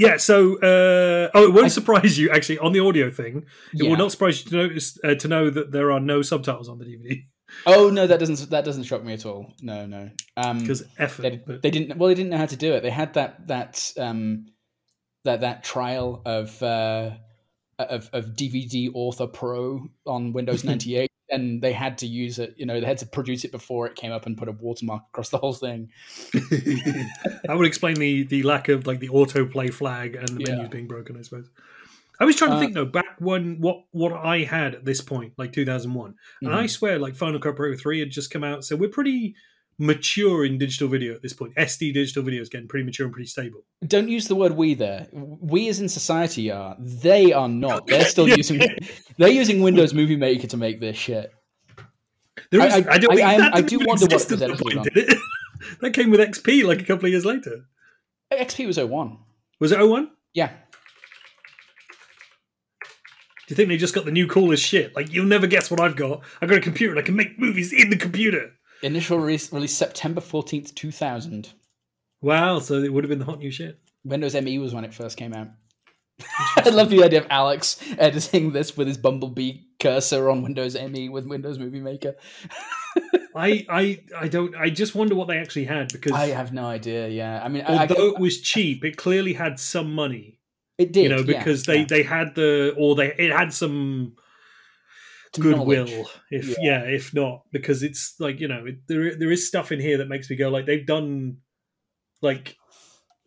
[0.00, 0.16] yeah.
[0.16, 3.44] So, uh, oh, it won't I- surprise you actually on the audio thing.
[3.72, 3.90] It yeah.
[3.90, 6.78] will not surprise you to notice uh, to know that there are no subtitles on
[6.78, 7.24] the DVD
[7.66, 9.52] Oh no, that doesn't that doesn't shock me at all.
[9.60, 10.10] No, no.
[10.36, 11.22] Um, because effort.
[11.22, 11.98] they, but- they didn't.
[11.98, 12.82] Well, they didn't know how to do it.
[12.82, 14.46] They had that that um
[15.24, 17.10] that that trial of uh
[17.78, 21.10] of of DVD Author Pro on Windows ninety eight.
[21.30, 23.94] And they had to use it, you know, they had to produce it before it
[23.94, 25.90] came up and put a watermark across the whole thing.
[26.32, 30.54] that would explain the the lack of like the autoplay flag and the Yeah.
[30.56, 31.16] menus being broken.
[31.16, 31.48] I suppose.
[32.18, 35.00] I was trying to Uh, think though back when what what I had at this
[35.00, 36.70] point, like 2001, and I Mhm.
[36.70, 39.34] swear like Final Cut Pro 3 had just come out, so we're pretty
[39.80, 41.54] mature in digital video at this point.
[41.56, 43.64] SD digital video is getting pretty mature and pretty stable.
[43.86, 45.08] Don't use the word "we" there.
[45.12, 46.76] We as in society are.
[46.78, 47.86] They are not.
[47.86, 48.60] They're still using.
[49.18, 51.32] They're using Windows Movie Maker to make this shit.
[52.50, 54.84] There I- I- I, don't I- I I do wonder what was point, on.
[54.84, 55.18] did it?
[55.80, 57.64] that came with XP like a couple of years later.
[58.32, 59.18] XP was 01.
[59.58, 60.10] Was it 01?
[60.34, 60.52] Yeah.
[63.46, 64.94] Do you think they just got the new coolest shit?
[64.94, 66.22] Like you'll never guess what I've got.
[66.40, 68.52] I've got a computer and I can make movies in the computer.
[68.82, 71.52] Initial release, release September 14th, 2000.
[72.22, 73.78] Wow, so it would have been the hot new shit.
[74.04, 75.48] Windows ME was when it first came out.
[76.56, 81.08] I love the idea of Alex editing this with his Bumblebee cursor on Windows ME
[81.08, 82.14] with Windows Movie Maker.
[83.34, 86.66] I, I I don't I just wonder what they actually had because I have no
[86.66, 87.08] idea.
[87.08, 90.40] Yeah, I mean, I, I, although it was cheap, it clearly had some money.
[90.78, 91.86] it did, You know, yeah, because they yeah.
[91.88, 94.16] they had the or they it had Some
[95.38, 96.06] goodwill knowledge.
[96.30, 96.54] if Yeah.
[96.60, 96.82] yeah.
[96.84, 100.08] if not because it's like you know it, there there is stuff in here that
[100.08, 101.38] makes me go like they've done
[102.22, 102.56] like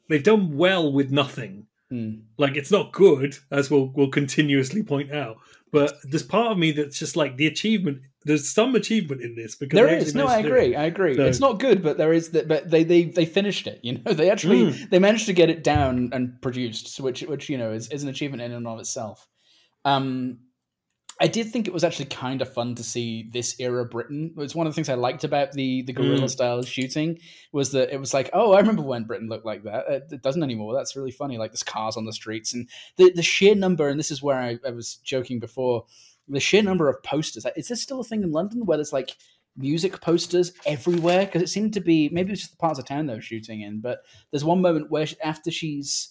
[0.10, 2.22] they've done well with nothing Hmm.
[2.40, 5.38] like it's not good as we'll we'll continuously point out
[5.72, 9.56] but there's part of me that's just like the achievement there's some achievement in this
[9.56, 10.76] because There is no, I managed to do agree.
[10.78, 11.16] I agree.
[11.18, 12.48] So- It's not good, but there is that.
[12.48, 13.82] But they they they finished it.
[13.84, 14.90] You know, they actually Mm.
[14.92, 18.08] they managed to get it down and produced, which which you know is, is an
[18.08, 19.28] achievement in and of itself.
[19.84, 20.40] Um,
[21.24, 24.34] I did think it was actually kind of fun to see this era Britain.
[24.38, 26.30] It's one of the things I liked about the the guerrilla Mm.
[26.30, 27.18] style shooting
[27.54, 29.86] was that it was like, oh, I remember when Britain looked like that.
[29.88, 30.74] It, it doesn't anymore.
[30.76, 31.38] That's really funny.
[31.38, 33.88] Like there's cars on the streets and the the sheer number.
[33.88, 35.86] And this is where I, I was joking before.
[36.28, 37.46] The sheer number of posters.
[37.56, 39.16] Is this still a thing in London where there's like
[39.56, 41.26] music posters everywhere?
[41.26, 43.62] Because it seemed to be maybe it's just the parts of town they were shooting
[43.62, 43.80] in.
[43.80, 44.00] But
[44.32, 46.10] there's one moment where she, after she's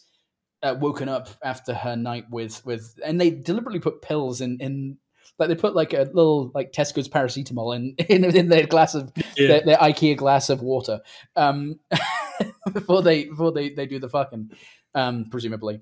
[0.63, 4.97] uh, woken up after her night with with, and they deliberately put pills in in.
[5.39, 9.13] Like they put like a little like Tesco's paracetamol in in, in their glass of
[9.37, 9.49] yeah.
[9.49, 11.01] their, their IKEA glass of water
[11.37, 11.79] um,
[12.73, 14.51] before they before they, they do the fucking
[14.95, 15.81] um, presumably.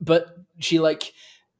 [0.00, 0.26] But
[0.58, 1.12] she like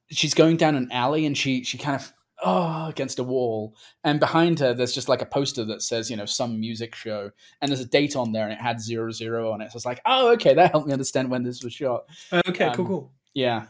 [0.09, 2.13] she's going down an alley and she she kind of
[2.43, 6.15] oh against a wall and behind her there's just like a poster that says you
[6.15, 9.51] know some music show and there's a date on there and it had zero zero
[9.51, 12.03] on it so it's like oh okay that helped me understand when this was shot
[12.31, 13.67] okay cool um, cool yeah.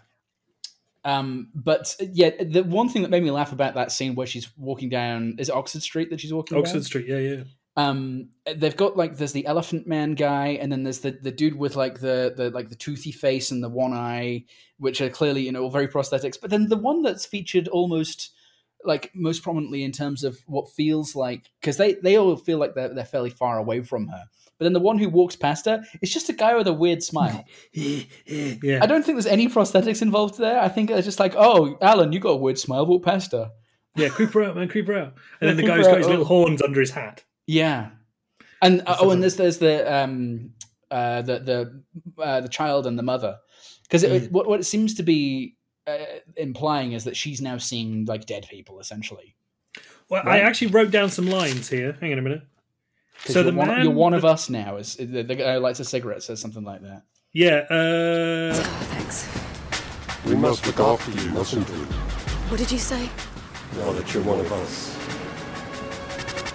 [1.07, 4.49] Um, but yeah, the one thing that made me laugh about that scene where she's
[4.57, 6.83] walking down is it Oxford Street that she's walking oxford down?
[6.83, 7.43] street yeah yeah
[7.77, 11.55] Um, they've got like there's the Elephant Man guy, and then there's the, the dude
[11.55, 14.43] with like the the like the toothy face and the one eye,
[14.79, 16.35] which are clearly you know all very prosthetics.
[16.41, 18.31] But then the one that's featured almost
[18.83, 22.75] like most prominently in terms of what feels like because they they all feel like
[22.75, 24.25] they're they're fairly far away from her.
[24.57, 27.03] But then the one who walks past her is just a guy with a weird
[27.03, 27.45] smile.
[27.73, 30.59] yeah I don't think there's any prosthetics involved there.
[30.59, 32.85] I think it's just like, oh, Alan, you got a weird smile.
[32.85, 33.51] Walk past her.
[33.95, 36.07] yeah creep her out man creep her out and Yeah, then the guy's got his
[36.07, 37.89] little horns under his hat Yeah,
[38.61, 40.51] and uh, oh, and there's there's the um
[40.91, 43.37] uh the the uh, the child and the mother
[43.83, 44.31] because Mm.
[44.31, 45.55] what what it seems to be
[45.87, 49.35] uh, implying is that she's now seeing like dead people essentially.
[50.09, 52.43] well i actually wrote down some lines here hang on a minute
[53.25, 54.77] So you're, the one, man- you're one of us now.
[54.77, 57.03] Is the, the guy who lights a cigarette says something like that.
[57.34, 59.27] yeah uh Thanks.
[60.25, 61.75] We must look after you, mustn't we?
[62.49, 63.10] What did you say?
[63.75, 64.95] Now that you're one of us.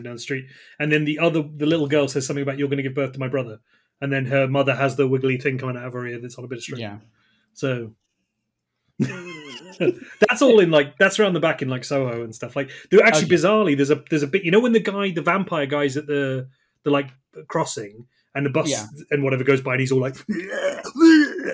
[0.03, 0.47] down the street,
[0.79, 3.13] and then the other, the little girl says something about you're going to give birth
[3.13, 3.61] to my brother,
[4.01, 6.45] and then her mother has the wiggly thing coming out of her ear that's on
[6.45, 6.81] a bit of string.
[6.81, 6.99] Yeah,
[7.55, 7.95] So
[10.29, 12.57] that's all in like that's around the back in like Soho and stuff.
[12.57, 13.35] Like there actually Okay.
[13.37, 16.07] bizarrely there's a there's a bit you know when the guy the vampire guy's at
[16.07, 16.49] the
[16.85, 17.09] the like
[17.49, 18.87] crossing and the bus Yeah.
[19.11, 20.17] and whatever goes by and he's all like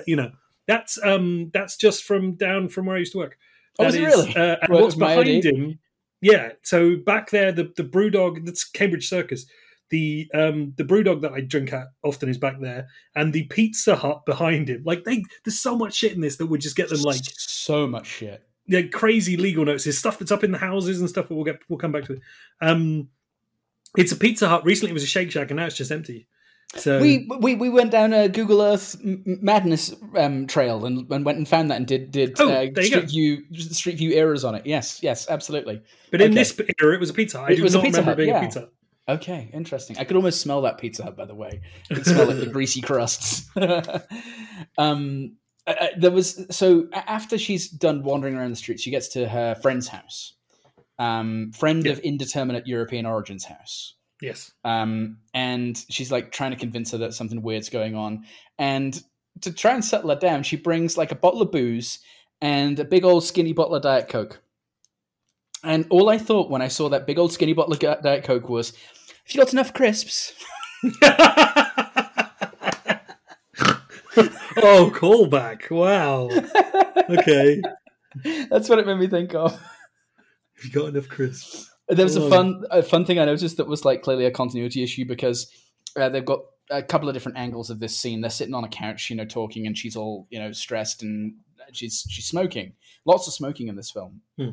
[0.05, 0.31] you know
[0.67, 3.37] that's um that's just from down from where I used to work.
[3.79, 4.35] Oh, That is really?
[4.35, 5.79] Uh, and Well, what's behind him?
[6.21, 9.45] Yeah, so back there, the the BrewDog, that's Cambridge Circus.
[9.89, 13.95] The um the BrewDog that I drink at often is back there, and the Pizza
[13.95, 14.83] Hut behind him.
[14.85, 17.21] Like they, there's so much shit in this that would just get them like
[17.59, 18.43] so much shit.
[18.67, 21.27] yeah, crazy legal notices, stuff that's up in the houses and stuff.
[21.29, 22.19] But we'll get we'll come back to it.
[22.61, 23.09] Um,
[23.97, 24.63] it's a Pizza Hut.
[24.65, 26.27] Recently, it was a Shake Shack, and now it's just empty.
[26.75, 31.11] So we we we went down a Google Earth m- m- madness um, trail and,
[31.11, 32.83] and went and found that and did did Oh, uh, there you go.
[32.83, 34.67] street view street view errors on it.
[34.67, 35.81] Yes, yes, absolutely.
[36.11, 36.35] but in okay.
[36.41, 37.49] this era, it was a Pizza Hut.
[37.49, 38.37] I It do was a Pizza remember Hut, being yeah.
[38.39, 38.69] a Pizza.
[39.07, 39.97] Okay, interesting.
[39.97, 41.61] I could almost smell that Pizza Hut, by the way.
[41.89, 43.49] I could smell like the greasy crusts.
[44.77, 49.09] um, uh, uh, there was so after she's done wandering around the streets, she gets
[49.09, 50.33] to her friend's house.
[50.97, 53.95] Um, friend of indeterminate European origins house.
[54.21, 54.51] Yes.
[54.65, 58.25] um, and she's like trying to convince her that something weird's going on.
[58.57, 59.01] And
[59.41, 61.99] to try and settle her down, she brings like a bottle of booze
[62.41, 64.41] and a big old skinny bottle of Diet Coke.
[65.63, 68.49] And all I thought when I saw that big old skinny bottle of Diet Coke
[68.49, 70.33] was, "Have you got enough crisps?"
[74.63, 75.69] oh, callback!
[75.71, 76.29] Wow.
[77.09, 77.61] Okay.
[78.49, 79.51] That's what it made me think of.
[79.53, 81.69] Have you got enough crisps?
[81.87, 82.27] There was Oh.
[82.27, 85.51] a fun, a fun thing I noticed that was like clearly a continuity issue because
[85.95, 88.21] uh, they've got a couple of different angles of this scene.
[88.21, 91.35] They're sitting on a couch, you know, talking, and she's all you know stressed and
[91.71, 92.73] she's she's smoking.
[93.05, 94.21] Lots of smoking in this film.
[94.37, 94.49] Hmm.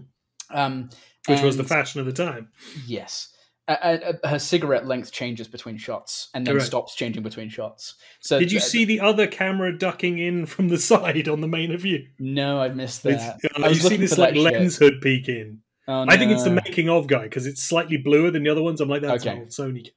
[0.50, 0.90] Um,
[1.28, 2.48] Which was the fashion of the time.
[2.86, 3.32] Yes.
[3.68, 6.66] Uh, her cigarette length changes between shots and then Correct.
[6.68, 7.96] stops changing between shots.
[8.20, 11.48] So Did you uh, see the other camera ducking in from the side on the
[11.48, 12.06] main view?
[12.20, 13.40] No, I missed that.
[13.56, 14.42] uh, I you see this like shit.
[14.44, 15.62] lens hood peek in.
[15.88, 18.62] Oh, I think it's the making of guy because it's slightly bluer than the other
[18.62, 18.80] ones.
[18.80, 19.34] I'm like, that's Okay.
[19.34, 19.92] an old Sony camera.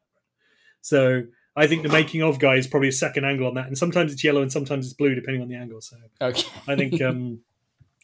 [0.82, 1.24] So
[1.56, 4.14] I think the making of guy is probably a second angle on that, and sometimes
[4.14, 5.82] it's yellow and sometimes it's blue depending on the angle.
[5.82, 6.44] So Okay.
[6.68, 7.40] I think um,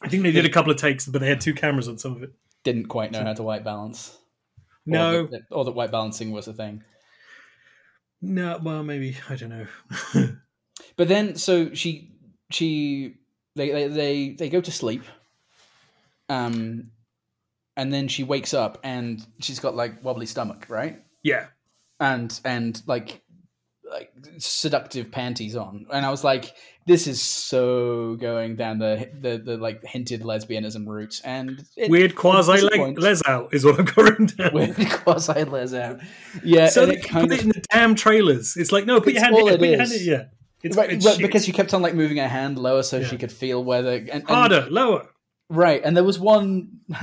[0.02, 2.12] I think they did a couple of takes, but they had two cameras on some
[2.14, 2.30] of it.
[2.64, 4.16] didn't quite know how to white balance.
[4.90, 6.84] Or No, that, or that white balancing was a thing.
[8.20, 9.66] no, well maybe I don't know.
[10.96, 12.12] But then, so she
[12.50, 13.16] she
[13.54, 15.02] they they they, they go to sleep,
[16.28, 16.90] um,
[17.76, 21.02] and then she wakes up and she's got like wobbly stomach, right?
[21.22, 21.48] yeah,
[22.00, 23.22] And and like
[23.90, 26.52] like seductive panties on, and I was like,
[26.86, 32.14] this is so going down the the, the like hinted lesbianism route, and it, weird
[32.14, 34.52] quasi leg les out is what I've got written down.
[34.52, 36.00] weird quasi les out,
[36.44, 38.56] yeah, so they it put kind it in the damn trailers.
[38.56, 40.06] It's like no, put your hand all in, it put your hand is.
[40.06, 40.24] in, yeah.
[40.62, 43.16] It's, right, it's right, because she kept on like moving her hand lower so she
[43.18, 45.08] could feel where the and, and- harder, lower.
[45.48, 46.80] Right, and there was one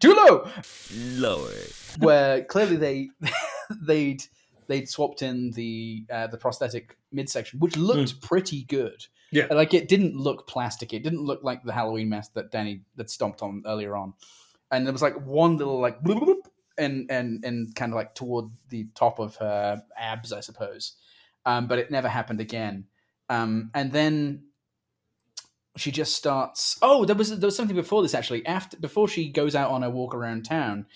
[0.00, 0.48] too low
[0.94, 1.50] Lower.
[1.98, 3.10] where clearly they
[3.82, 4.22] they'd
[4.66, 9.06] they'd swapped in the uh, the prosthetic midsection, which looked pretty good.
[9.30, 9.46] Yeah.
[9.50, 10.92] like it didn't look plastic.
[10.92, 14.12] It didn't look like the Halloween mask that Dani that stomped on earlier on.
[14.70, 16.42] And there was like one little like bloop, bloop,
[16.78, 20.96] and and and kind of like toward the top of her abs, I suppose.
[21.46, 22.84] Um, but it never happened again.
[23.28, 24.44] Um, and then
[25.76, 26.78] she just starts.
[26.82, 28.44] Oh, there was there was something before this actually.
[28.46, 30.86] After before she goes out on her walk around town,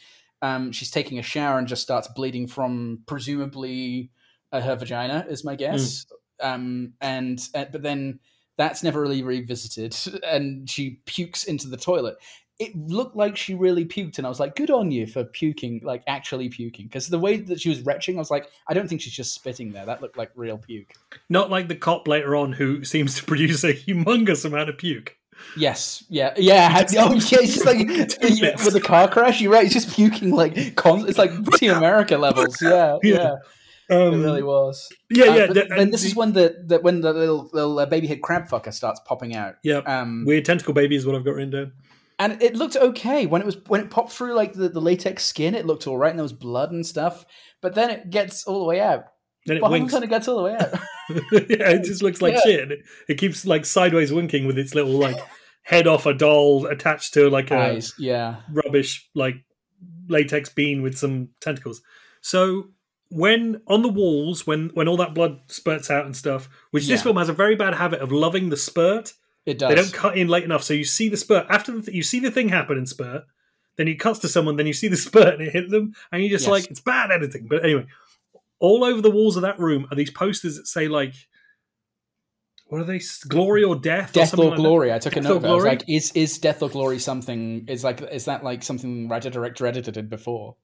[0.46, 4.10] um, she's taking a shower and just starts bleeding from presumably
[4.52, 6.06] uh, her vagina, is my guess.
[6.40, 8.20] Um, and uh, but then
[8.56, 12.16] that's never really revisited, and she pukes into the toilet.
[12.58, 15.80] It looked like she really puked, and I was like, "Good on you for puking,
[15.82, 18.88] like actually puking." Because the way that she was retching, I was like, "I don't
[18.88, 19.84] think she's just spitting there.
[19.84, 20.92] That looked like real puke."
[21.28, 25.15] Not like the cop later on who seems to produce a humongous amount of puke.
[25.56, 26.84] Yes, yeah, yeah.
[26.98, 27.16] Oh, yeah.
[27.16, 29.40] It's just like with the car crash.
[29.40, 29.64] You're right.
[29.64, 32.60] It's just puking like con- it's like Team America levels.
[32.60, 33.14] Yeah, yeah.
[33.14, 33.34] Yeah.
[33.88, 34.88] It Um, really was.
[35.10, 35.46] yeah, Uh, yeah.
[35.46, 38.48] the- and this is when the, the when the little little uh, baby head crab
[38.48, 39.54] fucker starts popping out.
[39.62, 41.72] yeah, Um, weird tentacle baby is what I've got written down.
[42.18, 45.24] and it looked okay when it was when it popped through like the, the latex
[45.24, 45.54] skin.
[45.54, 47.24] It looked all right, and there was blood and stuff.
[47.60, 49.04] But then it gets all the way out.
[49.46, 49.92] Then it winks.
[49.92, 50.72] when it gets all the way out?
[51.50, 52.40] yeah, it just looks like Yeah.
[52.44, 52.78] shit.
[53.08, 55.16] It, keeps like sideways winking with its little like
[55.62, 58.36] head off a doll attached to like a Eyes, yeah.
[58.52, 59.36] rubbish like
[60.08, 61.80] latex bean with some tentacles.
[62.20, 62.68] So
[63.10, 67.02] when on the walls, when when all that blood spurts out and stuff, which this
[67.02, 69.12] film has a very bad habit of loving the spurt.
[69.44, 69.68] It does.
[69.68, 72.02] They don't cut in late enough, so you see the spurt after the th- you
[72.02, 73.22] see the thing happen in spurt.
[73.76, 76.20] Then it cuts to someone, then you see the spurt and it hit them, and
[76.20, 76.50] you're just Yes.
[76.50, 77.46] like, it's bad editing.
[77.48, 77.86] But anyway,
[78.58, 81.14] all over the walls of that room are these posters that say like
[82.68, 83.00] what are they?
[83.28, 84.12] Glory or death?
[84.12, 84.62] Death something or like that?
[84.62, 84.92] glory.
[84.92, 85.36] I took a note.
[85.36, 85.50] Of that.
[85.52, 87.64] I was like, is is death or glory something?
[87.68, 90.56] Is like is that like something writer director editor did before?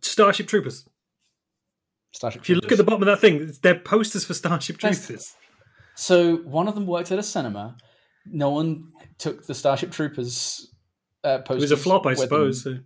[0.00, 0.88] Starship Troopers.
[2.12, 5.06] Starship If you look at the bottom of that thing, they're posters for Starship That's-
[5.06, 5.34] Troopers.
[5.94, 7.76] So one of them worked at a cinema.
[8.24, 8.84] No one
[9.18, 10.72] took the Starship Troopers
[11.22, 11.70] uh, It posters.
[11.70, 12.62] was a flop, I suppose.
[12.64, 12.78] so-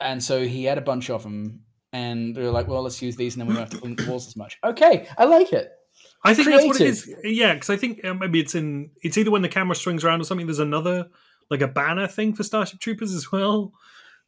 [0.00, 1.62] And so he had a bunch of them,
[1.96, 3.96] and we were like, "Well, let's use these, and then we don't have to clean
[3.96, 5.72] the walls as much." Okay, I like it.
[6.22, 7.10] I think that's what it is.
[7.24, 8.90] Yeah, because I think uh, maybe it's in.
[9.02, 10.46] It's either when the camera swings around or something.
[10.46, 11.08] There's another
[11.50, 13.72] like a banner thing for Starship Troopers as well.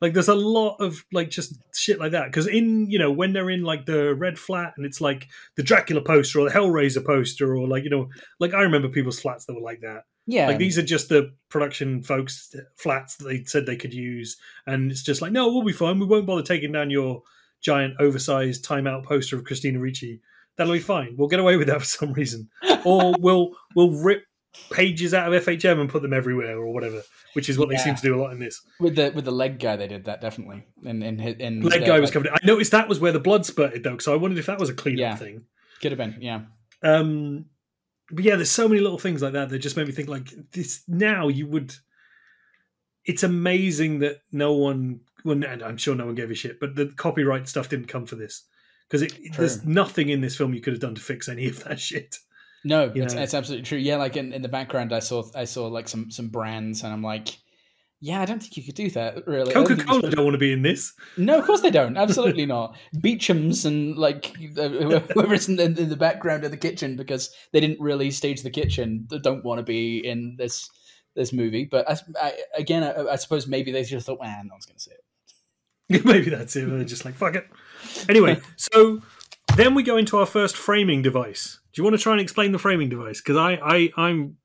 [0.00, 2.26] Like there's a lot of like just shit like that.
[2.26, 5.62] Because in you know when they're in like the red flat and it's like the
[5.62, 9.44] Dracula poster or the Hellraiser poster or like you know like I remember people's flats
[9.46, 10.04] that were like that.
[10.26, 14.36] Yeah, Like these are just the production folks flats that they said they could use,
[14.66, 15.98] and it's just like no, we'll be fine.
[15.98, 17.22] We won't bother taking down your
[17.60, 20.20] giant oversized timeout poster of Christina Ricci.
[20.56, 21.14] That'll be fine.
[21.16, 22.48] We'll get away with that for some reason,
[22.84, 24.24] or we'll we'll rip
[24.70, 27.02] pages out of FHM and put them everywhere or whatever,
[27.34, 28.60] which is what they seem to do a lot in this.
[28.80, 30.66] with the with the leg guy, they did that definitely.
[30.84, 32.30] In in his- in Leg guy was like, covered.
[32.42, 34.68] I noticed that was where the blood spurted though, so I wondered if that was
[34.70, 35.16] a cleanup Yeah.
[35.16, 35.44] thing.
[35.80, 36.40] Could have been, yeah.
[36.82, 37.44] Um,
[38.10, 40.28] but yeah, there's so many little things like that that just made me think like
[40.52, 40.82] this.
[40.88, 41.74] Now you would.
[43.04, 45.00] It's amazing that no one.
[45.24, 48.06] Well, and I'm sure no one gave a shit, but the copyright stuff didn't come
[48.06, 48.44] for this
[48.88, 51.80] because there's nothing in this film you could have done to fix any of that
[51.80, 52.16] shit.
[52.64, 53.78] No, it's, it's absolutely true.
[53.78, 56.92] Yeah, like in, in the background, I saw I saw like some some brands, and
[56.92, 57.38] I'm like,
[58.00, 59.26] yeah, I don't think you could do that.
[59.26, 60.92] Really, Coca Cola supposed- don't want to be in this.
[61.16, 61.96] No, of course they don't.
[61.96, 62.76] Absolutely not.
[63.00, 67.80] Beecham's and like whoever's in the, in the background of the kitchen because they didn't
[67.80, 69.06] really stage the kitchen.
[69.10, 70.68] They don't want to be in this
[71.14, 71.64] this movie.
[71.64, 74.76] But I, I, again, I, I suppose maybe they just thought, man, no one's going
[74.76, 75.04] to see it.
[76.04, 76.68] Maybe that's it.
[76.68, 77.46] They're just like fuck it.
[78.08, 79.00] Anyway, so
[79.56, 81.58] then we go into our first framing device.
[81.72, 83.20] Do you want to try and explain the framing device?
[83.20, 84.36] Because I, I, I'm,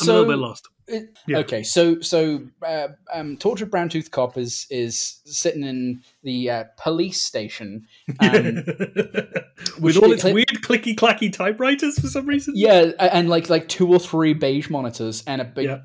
[0.00, 0.68] I'm a little bit lost.
[0.88, 1.38] It- Yeah.
[1.38, 6.64] Okay, so so uh, um, tortured brown tooth cop is is sitting in the uh,
[6.76, 7.86] police station.
[8.20, 8.64] Um,
[9.80, 12.54] With all its weird clicky clacky typewriters for some reason.
[12.56, 15.78] yeah, and like like two or three beige monitors and a big Yeah.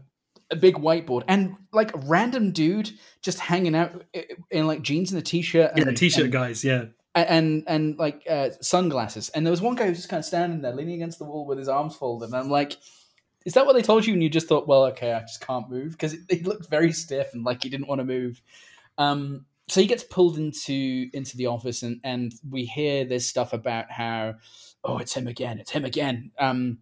[0.50, 4.04] A big whiteboard and like a random dude just hanging out
[4.50, 6.64] in like jeans and a t-shirt and Yeah, t-shirt and, guys.
[6.64, 9.30] Yeah, and and like uh, sunglasses.
[9.30, 11.26] And there was one guy who was just kind of standing there, leaning against the
[11.26, 12.28] wall with his arms folded.
[12.28, 12.78] And I'm like,
[13.46, 14.14] is that what they told you?
[14.14, 16.92] And you just thought, well, okay, I just can't move because it, it looked very
[16.92, 18.42] stiff and like he didn't want to move.
[18.98, 23.54] Um, so he gets pulled into into the office, and and we hear this stuff
[23.54, 24.36] about how,
[24.84, 26.32] oh, it's him again, it's him again.
[26.40, 26.80] Um,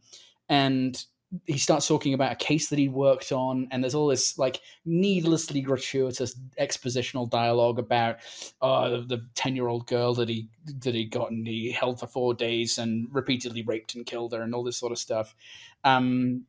[0.49, 1.03] and
[1.45, 4.61] he starts talking about a case that he worked on, and there's all this like
[4.85, 8.17] needlessly gratuitous expositional dialogue about
[8.61, 12.07] uh, the ten year old girl that he that he got and he held for
[12.07, 15.35] four days and repeatedly raped and killed her and all this sort of stuff.
[15.83, 16.45] Um,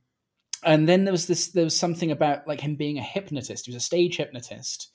[0.62, 3.66] and then there was this there was something about like him being a hypnotist.
[3.66, 4.90] He was a stage hypnotist.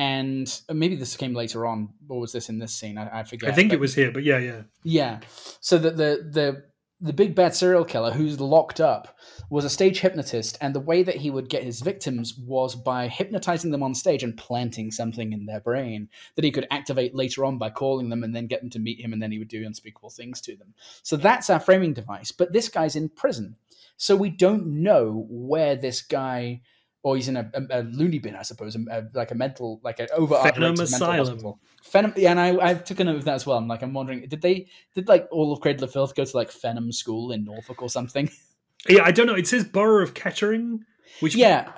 [0.00, 2.96] And maybe this came later on, or was this in this scene?
[2.98, 3.50] I, I forget.
[3.50, 4.62] I think but- it was here, but yeah, yeah.
[4.84, 5.18] yeah.
[5.60, 6.64] So the the the
[7.00, 9.16] the big bad serial killer who's locked up
[9.50, 13.06] was a stage hypnotist, and the way that he would get his victims was by
[13.06, 17.44] hypnotizing them on stage and planting something in their brain that he could activate later
[17.44, 19.48] on by calling them and then get them to meet him, and then he would
[19.48, 20.74] do unspeakable things to them.
[21.02, 22.32] So that's our framing device.
[22.32, 23.56] But this guy's in prison,
[23.96, 26.62] so we don't know where this guy.
[27.08, 29.98] Or he's in a, a, a loony bin, I suppose, a, like a mental, like
[29.98, 31.54] an over Venom Asylum.
[31.82, 33.56] Phenom, yeah, and I, I took a note of that as well.
[33.56, 36.36] I'm like, I'm wondering, did they, did like all of Cradle of Filth go to
[36.36, 38.30] like Phenom School in Norfolk or something?
[38.88, 39.34] Yeah, I don't know.
[39.34, 40.84] It says Borough of Kettering,
[41.20, 41.72] which yeah,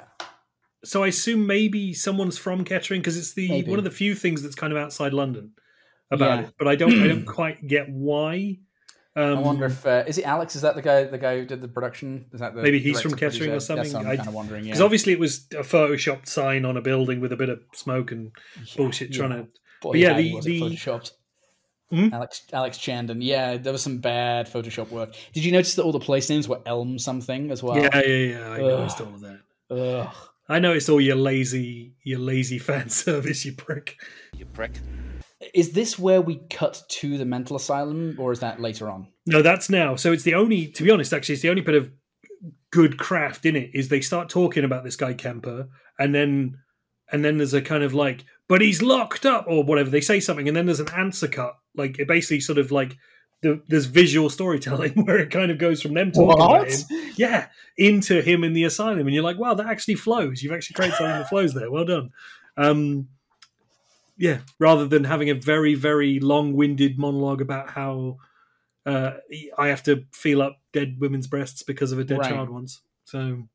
[0.85, 3.71] So I assume maybe someone's from Kettering because it's the Maybe.
[3.71, 5.53] one of the few things that's kind of outside London
[6.11, 6.47] about Yeah.
[6.49, 6.55] it.
[6.59, 8.59] But I don't, I don't quite get why.
[9.17, 10.55] Um, I wonder if uh, is it Alex?
[10.55, 11.05] Is that the guy?
[11.05, 12.27] The guy who did the production?
[12.33, 13.75] Is that the Maybe he's from Kettering or producer?
[13.75, 13.93] That's something.
[13.93, 14.65] what I'm I- kind of wondering.
[14.65, 17.61] Yeah, because obviously it was a photoshopped sign on a building with a bit of
[17.75, 18.31] smoke and
[18.77, 19.43] bullshit trying to.
[19.83, 21.13] Boy, but yeah, the- was the- photoshopped.
[21.91, 22.09] Hmm?
[22.13, 23.21] Alex Alex Chandon.
[23.21, 25.13] Yeah, there was some bad Photoshop work.
[25.33, 27.77] Did you notice that all the place names were Elm something as well?
[27.77, 28.49] Yeah, yeah, yeah.
[28.51, 29.41] I noticed all of that.
[29.71, 30.15] Ugh.
[30.49, 33.97] I noticed all your lazy, your lazy fan service, you prick.
[34.37, 34.73] You prick.
[35.55, 39.09] Is this where we cut to the mental asylum, or is that later on?
[39.27, 39.97] No, that's now.
[39.97, 41.91] So it's the only, to be honest, actually, it's the only bit of
[42.71, 45.69] good craft in it is they start talking about this guy Kemper,
[45.99, 46.59] and then
[47.13, 49.91] and then there's a kind of like, but he's locked up or whatever.
[49.91, 51.57] They say something, and then there's an answer cut.
[51.75, 52.97] Like it basically sort of like
[53.43, 57.49] the, there's visual storytelling where it kind of goes from them talking about him, yeah,
[57.77, 60.43] into him in the asylum, and you're like, wow, that actually flows.
[60.43, 61.71] You've actually created something that flows there.
[61.71, 62.11] Well done.
[62.57, 63.09] Um,
[64.21, 68.19] yeah, rather than having a very very long winded monologue about how
[68.87, 69.13] uh,
[69.59, 72.31] I have to feel up dead women's breasts because of a dead Right.
[72.31, 72.83] child once.
[73.05, 73.49] So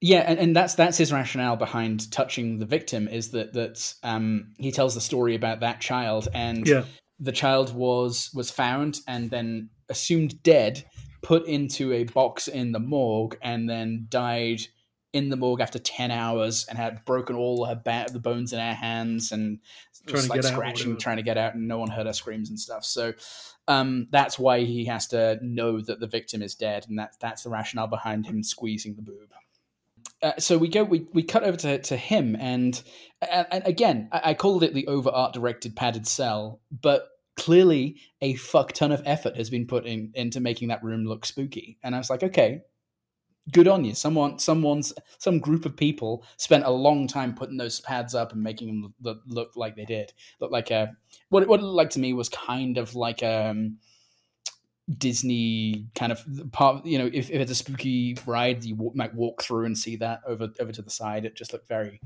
[0.00, 4.54] Yeah, and, and that's that's his rationale behind touching the victim is that that um,
[4.58, 6.84] he tells the story about that child and yeah,
[7.20, 10.84] the child was was found and then assumed dead,
[11.22, 14.60] put into a box in the morgue, and then died
[15.12, 18.58] in the morgue after ten hours and had broken all her ba- the bones in
[18.58, 19.60] her hands and
[20.06, 21.00] Trying to like get scratching, whatever.
[21.00, 22.84] trying to get out, and no one heard her screams and stuff.
[22.84, 23.14] So
[23.68, 27.42] um, that's why he has to know that the victim is dead, and that that's
[27.42, 29.30] the rationale behind him squeezing the boob.
[30.22, 32.82] Uh, so we go, we, we cut over to, to him, and,
[33.20, 38.00] and, and again, I, I called it the over art directed padded cell, but clearly
[38.22, 41.78] a fuck ton of effort has been put in into making that room look spooky.
[41.82, 42.62] And I was like, okay,
[43.52, 43.94] good on you.
[43.94, 48.42] Someone, someone's, some group of people spent a long time putting those pads up and
[48.42, 50.12] making them look, look like they did.
[50.40, 50.96] Look like a
[51.28, 53.78] what what it looked like to me was kind of like um
[54.98, 56.86] Disney kind of part.
[56.86, 59.96] You know, if, if it's a spooky ride, you w- might walk through and see
[59.96, 61.24] that over over to the side.
[61.24, 62.00] It just looked very,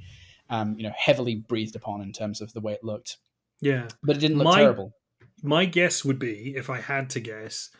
[0.49, 3.19] um, you know, heavily breathed upon in terms of the way it looked,
[3.61, 3.89] yeah.
[4.03, 4.95] but it didn't look My- terrible.
[5.43, 7.71] My guess would be, if I had to guess,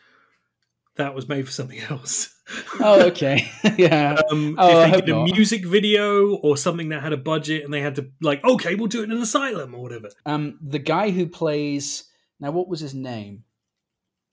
[0.97, 2.35] that was made for something else.
[2.81, 4.19] Oh, okay, yeah.
[4.31, 5.23] um, Oh, I if they hope did a not.
[5.35, 8.87] music video or something that had a budget and they had to like, okay, we'll
[8.87, 10.09] do it in an asylum or whatever.
[10.25, 13.43] Um, the guy who plays now, what was his name?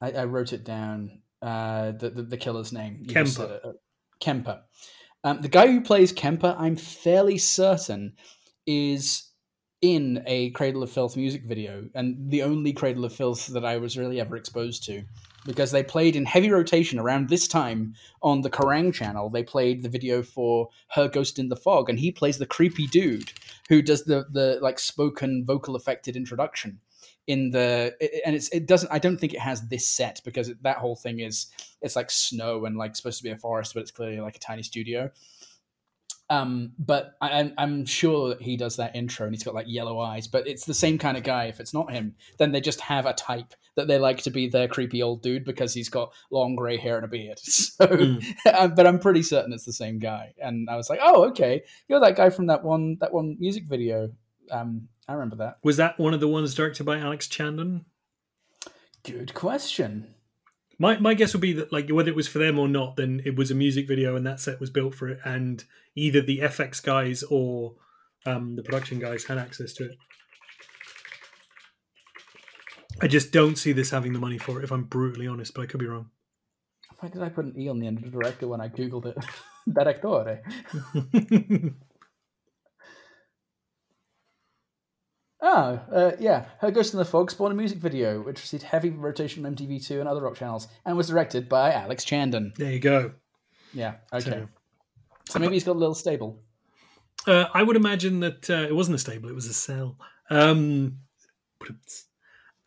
[0.01, 1.23] I, I wrote it down.
[1.43, 2.99] Uh, the, the the killer's name.
[3.03, 3.31] You Kemper.
[3.31, 3.61] said.
[3.65, 3.73] Uh,
[4.21, 4.63] Kemper.
[5.25, 8.15] Um, the guy who plays Kemper, I'm fairly certain,
[8.67, 9.31] is
[9.81, 13.77] in a Cradle of Filth music video, and the only Cradle of Filth that I
[13.77, 15.03] was really ever exposed to,
[15.47, 19.31] because they played in heavy rotation around this time on the Kerrang channel.
[19.31, 22.87] They played the video for Her Ghost in the Fog, and he plays the creepy
[22.87, 23.33] dude
[23.69, 26.81] who does the the like spoken vocal affected introduction
[27.29, 30.63] in the and it's it doesn't I don't think it has this set because it,
[30.63, 31.47] that whole thing is
[31.83, 34.41] it's like snow and like supposed to be a forest but it's clearly like a
[34.41, 35.11] tiny studio
[36.31, 39.99] um but I, I'm- I'm sure he does that intro and he's got like yellow
[39.99, 42.81] eyes but it's the same kind of guy if it's not him then they just
[42.83, 46.13] have a type that they like to be their creepy old dude because he's got
[46.31, 48.23] long gray hair and a beard so Mm.
[48.77, 52.01] but I'm pretty certain it's the same guy and I was like oh okay you're
[52.01, 54.11] that guy from that one that one music video
[54.51, 57.87] um I remember that Was that one of the ones directed by Alex Chandon?
[59.05, 60.15] Good question.
[60.79, 63.21] My my guess would be that like whether it was for them or not, then
[63.25, 65.65] it was a music video and that set was built for it, and
[65.97, 67.75] either the FX guys or
[68.27, 69.97] um, the production guys had access to it.
[73.01, 75.63] I just don't see this having the money for it, if I'm brutally honest, but
[75.63, 76.11] I could be wrong.
[76.99, 79.07] Why did I put an E on the end of the director when I googled
[79.07, 79.17] it?
[79.69, 80.41] Directore.
[85.41, 86.47] Oh, uh, yeah.
[86.61, 90.01] Her Ghost in the Fog spawned a music video, which received heavy rotation on MTV2
[90.01, 92.53] and other rock channels, and was directed by Alex Chandon.
[92.57, 93.13] there you go.
[93.73, 94.31] Yeah, okay.
[94.31, 94.49] So-
[95.31, 96.41] So maybe he's got a little stable.
[97.27, 99.97] Uh, I would imagine that uh, it wasn't a stable; it was a cell.
[100.31, 100.99] Um,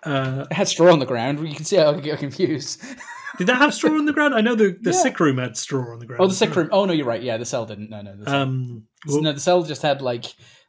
[0.06, 1.40] uh, It had straw on the ground.
[1.48, 2.82] You can see how I get confused.
[3.38, 4.34] did that have straw on the ground?
[4.36, 5.02] I know the, the Yeah.
[5.02, 6.22] sick room had straw on the ground.
[6.22, 6.70] oh, the sick room.
[6.72, 7.22] Oh no, you're right.
[7.22, 7.90] Yeah, the cell didn't.
[7.90, 8.16] No, no.
[8.16, 10.26] The cell, Um, well, no, the cell just had like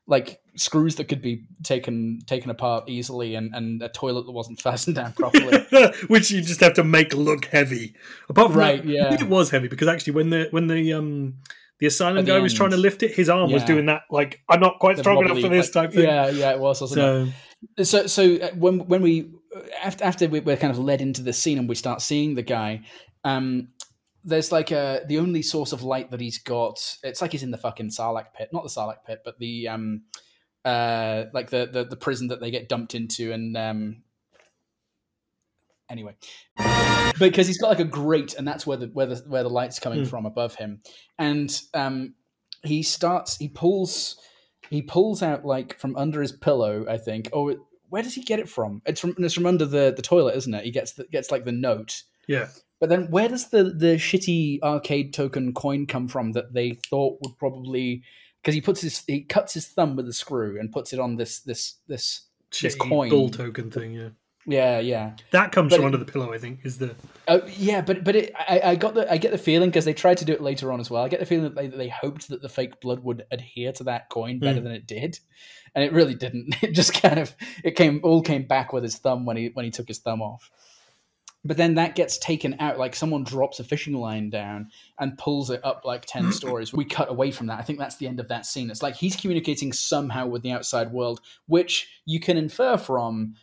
[0.06, 4.60] like screws that could be taken taken apart easily, and and a toilet that wasn't
[4.66, 5.58] fastened down properly.
[6.08, 7.94] which you just have to make look heavy.
[8.28, 9.06] Apart from Right, that, yeah.
[9.06, 11.34] I think it was heavy because actually when the when the um
[11.78, 14.02] the asylum At the guy was trying to lift it, his arm was doing that
[14.10, 16.04] like I'm not quite The strong enough for this like- type thing.
[16.04, 16.80] Yeah, yeah, it was.
[16.80, 17.00] Wasn't
[17.78, 17.84] it?
[17.84, 19.30] So so so uh, when when we
[19.82, 22.80] after after we're kind of led into the scene and we start seeing the guy
[23.24, 23.68] um
[24.24, 27.50] there's like a the only source of light that he's got it's like he's in
[27.50, 30.02] the fucking sarlacc pit not the sarlacc pit but the um
[30.64, 34.02] uh like the the, the prison that they get dumped into and um
[35.90, 36.14] anyway.
[37.18, 39.78] Because he's got like a grate and that's where the where the where the light's
[39.78, 40.04] coming Hmm.
[40.06, 40.80] from above him.
[41.18, 42.14] And um
[42.64, 44.16] he starts he pulls
[44.70, 47.28] he pulls out like from under his pillow i think.
[47.32, 47.54] Oh
[47.90, 48.80] where does he get it from?
[48.86, 50.64] It's from it's from under the the toilet isn't it?
[50.64, 52.02] He gets the, gets like the note.
[52.26, 52.48] Yeah,
[52.82, 57.16] but then where does the the shitty arcade token coin come from that they thought
[57.22, 58.02] would probably
[58.42, 61.14] because he puts his he cuts his thumb with a screw and puts it on
[61.14, 62.22] this this this
[62.60, 63.92] this shitty coin bull token thing.
[63.94, 64.08] Yeah,
[64.46, 66.32] yeah yeah that comes But from it- under the pillow.
[66.32, 66.96] I think is the
[67.28, 69.94] Oh yeah, but but it, I, I got the I get the feeling because they
[69.94, 71.04] tried to do it later on as well.
[71.04, 73.84] I get the feeling that they, they hoped that the fake blood would adhere to
[73.84, 74.64] that coin better Hmm.
[74.64, 75.20] than it did,
[75.76, 76.56] and it really didn't.
[76.64, 79.64] It just kind of it came all came back with his thumb when he when
[79.64, 80.50] he took his thumb off.
[81.44, 84.70] But then that gets taken out, like someone drops a fishing line down
[85.00, 86.32] and pulls it up like ten mm-hmm.
[86.32, 86.72] stories.
[86.72, 87.58] We cut away from that.
[87.58, 88.70] I think that's the end of that scene.
[88.70, 93.34] It's like he's communicating somehow with the outside world, which you can infer from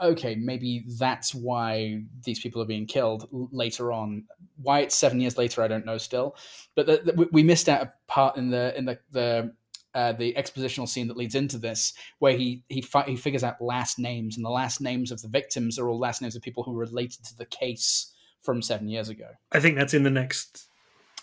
[0.00, 4.24] okay, maybe that's why these people are being killed later on.
[4.60, 6.36] Why it's seven years later, I don't know still.
[6.74, 9.54] But the, the, we- we missed out a part in the in the the
[9.94, 13.60] uh, the expositional scene that leads into this, where he he fi- he figures out
[13.60, 16.62] last names, and the last names of the victims are all last names of people
[16.62, 18.12] who were related to the case
[18.42, 19.28] from seven years ago.
[19.52, 20.66] I think that's in the next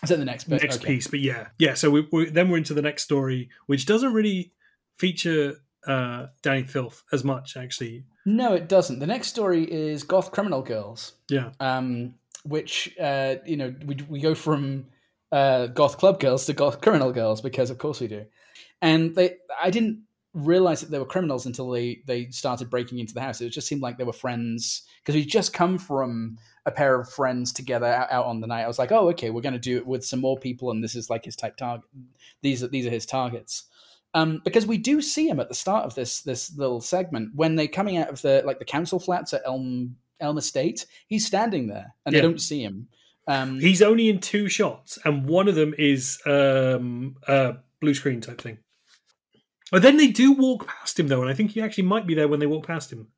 [0.02, 0.62] Is that the next bit?
[0.62, 0.86] next Okay.
[0.94, 1.06] piece.
[1.06, 1.74] But yeah, yeah.
[1.74, 4.52] So we, we then we're into the next story, which doesn't really
[4.98, 5.56] feature
[5.86, 8.04] uh, Dani Filth as much, actually.
[8.26, 8.98] No, it doesn't.
[8.98, 11.12] The next story is Goth Criminal Girls.
[11.28, 12.14] Yeah, um,
[12.44, 14.86] which uh, you know we we go from
[15.32, 18.24] uh, goth club girls to goth criminal girls because of course we do,
[18.82, 20.02] and they I didn't
[20.32, 23.40] realize that they were criminals until they they started breaking into the house.
[23.40, 27.10] It just seemed like they were friends because we just come from a pair of
[27.10, 28.62] friends together out, out on the night.
[28.62, 30.84] I was like, oh okay, we're going to do it with some more people, and
[30.84, 31.88] this is like his type target.
[32.42, 33.64] These are these are his targets.
[34.12, 37.54] Um, because we do see him at the start of this this little segment when
[37.56, 40.86] they're coming out of the like the council flats at Elm Elm Estate.
[41.06, 42.20] He's standing there, and Yeah.
[42.20, 42.88] they don't see him.
[43.26, 48.20] Um, he's only in two shots, and one of them is um, a blue screen
[48.20, 48.58] type thing.
[49.70, 52.14] But then they do walk past him though, and I think he actually might be
[52.14, 53.08] there when they walk past him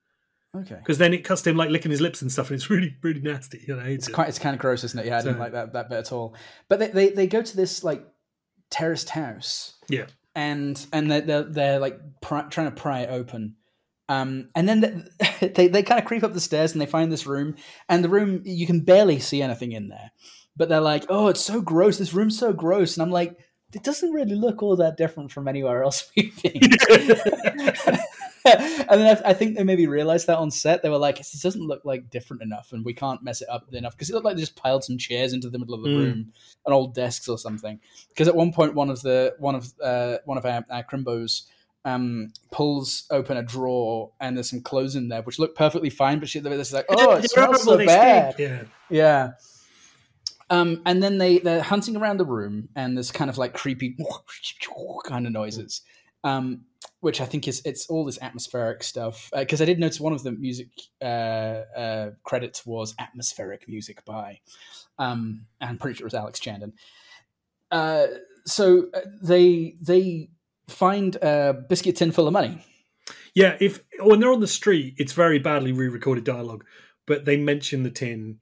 [0.57, 2.71] okay, because then it cuts to him like licking his lips and stuff, and it's
[2.71, 3.65] really really nasty.
[3.67, 4.13] You know, it's it.
[4.13, 5.07] quite it's kind of gross, isn't it?
[5.07, 6.35] Yeah, I didn't like that that bit at all.
[6.69, 8.05] But they, they they go to this like
[8.71, 13.57] terraced house, yeah, and and they're they're, they're like pry, trying to pry it open.
[14.09, 17.11] Um, and then they, they they kind of creep up the stairs and they find
[17.11, 17.57] this room,
[17.89, 20.13] and the room you can barely see anything in there.
[20.55, 21.99] But they're like, "Oh, it's so gross!
[21.99, 23.39] This room's so gross!" And I'm like,
[23.75, 26.61] "It doesn't really look all that different from anywhere else we've been."
[28.45, 30.83] and then I, I think they maybe realized that on set.
[30.83, 33.73] They were like, "This doesn't look like different enough, and we can't mess it up
[33.73, 35.89] enough." Because it looked like they just piled some chairs into the middle of the
[35.89, 35.97] Mm.
[35.97, 36.33] room
[36.67, 37.81] and old desks or something.
[38.09, 41.43] Because at one point, one of the one of uh, one of our, our crimbos
[41.85, 46.19] um, pulls open a drawer and there's some clothes in there which look perfectly fine,
[46.19, 48.51] but she this like, "Oh, it smells so bad." stink.
[48.51, 49.31] Yeah, Yeah.
[50.51, 53.97] Um, and then they they're hunting around the room, and there's kind of like creepy
[55.05, 55.83] kind of noises,
[56.25, 56.63] um,
[57.01, 59.31] which I think is it's all this atmospheric stuff.
[59.35, 60.69] Because I did notice one of the music
[61.01, 61.05] uh,
[61.77, 64.41] uh, credits was atmospheric music by,
[64.99, 66.75] um, and I'm pretty sure it was Alex Chandon.
[67.71, 68.07] Uh,
[68.45, 70.29] so uh, they they
[70.69, 72.59] find a biscuit tin full of money.
[73.35, 73.57] yeah.
[73.61, 76.65] If when they're on the street, it's very badly re-recorded dialogue,
[77.07, 78.39] but they mention the tin.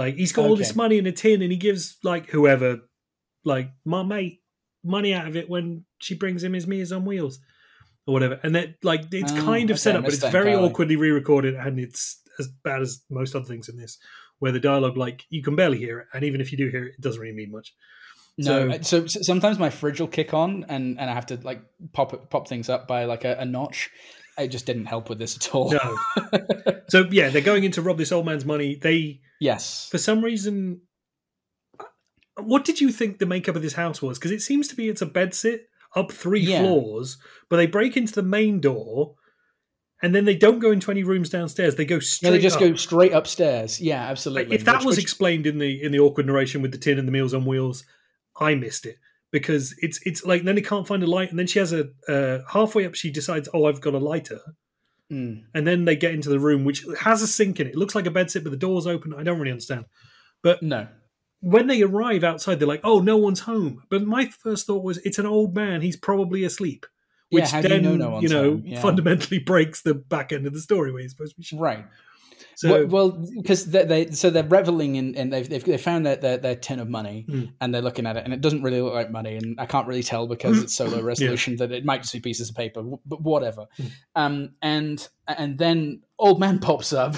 [0.00, 2.78] Like he's got all this money in a tin, and he gives like whoever,
[3.44, 4.40] like my mate,
[4.82, 7.38] money out of it when she brings him his Meals on Wheels,
[8.06, 8.40] or whatever.
[8.42, 11.54] And that like it's Oh, kind of okay, set up, but it's very awkwardly re-recorded,
[11.54, 13.98] and it's as bad as most other things in this,
[14.38, 16.86] where the dialogue like you can barely hear it, and even if you do hear
[16.86, 17.74] it, it doesn't really mean much.
[18.38, 21.26] No, So- uh, so, so sometimes my fridge will kick on, and, and I have
[21.26, 21.60] to like
[21.92, 23.90] pop it, pop things up by like a, a notch.
[24.38, 25.72] It just didn't help with this at all.
[25.72, 25.98] No.
[26.88, 28.76] so yeah, they're going in to rob this old man's money.
[28.76, 30.82] They yes, for some reason
[32.36, 34.88] what did you think the makeup of this house was because it seems to be
[34.88, 35.66] it's a bed sit
[35.96, 36.60] up three Yeah.
[36.62, 37.18] floors
[37.48, 39.14] but they break into the main door
[40.02, 42.56] and then they don't go into any rooms downstairs they go straight no, they just
[42.56, 42.60] up.
[42.62, 43.80] go straight upstairs.
[43.80, 44.54] Yeah, absolutely.
[44.54, 46.98] if that Which- was which- explained in the in the awkward narration with the tin
[46.98, 47.84] and the meals on wheels
[48.38, 48.96] i missed it
[49.32, 51.88] because it's it's like then they can't find a light and then she has a
[52.08, 54.40] uh, halfway up she decides oh i've got a lighter
[55.10, 55.42] Mm.
[55.54, 57.94] and then they get into the room which has a sink in it it looks
[57.96, 59.84] like a bed sit but the door's open i don't really understand
[60.42, 60.86] But no,
[61.40, 64.98] when they arrive outside, they're like, "Oh, no one's home." But my first thought was,
[64.98, 65.80] "It's an old man.
[65.82, 66.86] He's probably asleep."
[67.30, 68.62] Yeah, Which how do you know no one's know, home?
[68.66, 68.80] Yeah.
[68.80, 71.44] fundamentally breaks the back end of the story where he's supposed to be.
[71.44, 71.60] shot.
[71.60, 71.84] right.
[72.60, 76.16] So, well, because they, they so they're reveling in, and they've, they've they found their,
[76.16, 77.52] their their tin of money, Mm.
[77.60, 79.86] and they're looking at it, and it doesn't really look like money, and I can't
[79.86, 82.82] really tell because it's so low resolution that it might just be pieces of paper,
[83.06, 83.66] but whatever.
[83.78, 83.90] Mm.
[84.14, 87.16] Um, and and then old man pops up,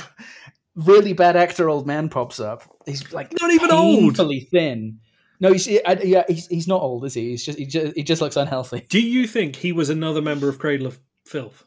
[0.74, 1.68] really bad actor.
[1.68, 2.62] Old man pops up.
[2.86, 3.99] He's like Not even old.
[4.01, 5.01] painfully thin.
[5.40, 7.30] No, he's yeah, he's, he's not old, is he?
[7.30, 8.86] He's just he just he just looks unhealthy.
[8.88, 11.64] do you think he was another member of Cradle of Filth?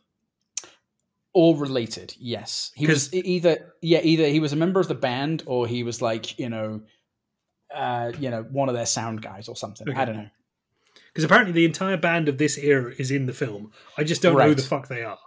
[1.36, 2.72] All related yes.
[2.76, 6.02] He was either yeah either he was a member of the band or he was
[6.02, 6.82] like you know
[7.76, 9.94] uh you know one of their sound guys or something.
[9.94, 10.30] I don't know.
[11.10, 13.72] Because apparently the entire band of this era is in the film.
[13.98, 15.20] I just don't know who the fuck they are.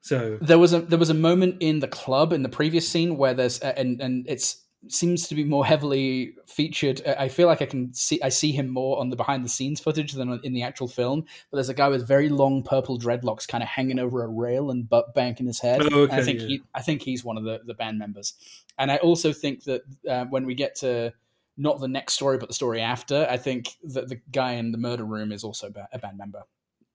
[0.00, 3.16] So there was a there was a moment in the club in the previous scene
[3.16, 7.62] where there's uh, and and it's seems to be more heavily featured i feel like
[7.62, 10.52] i can see i see him more on the behind the scenes footage than in
[10.52, 11.20] the actual film
[11.50, 14.70] but there's a guy with very long purple dreadlocks kind of hanging over a rail
[14.70, 16.46] and butt banking his head Oh, okay, i think yeah.
[16.48, 18.34] he i think he's one of the the band members
[18.78, 21.12] and i also think that uh, when we get to
[21.56, 24.78] not the next story but the story after i think that the guy in the
[24.78, 26.42] murder room is also a band member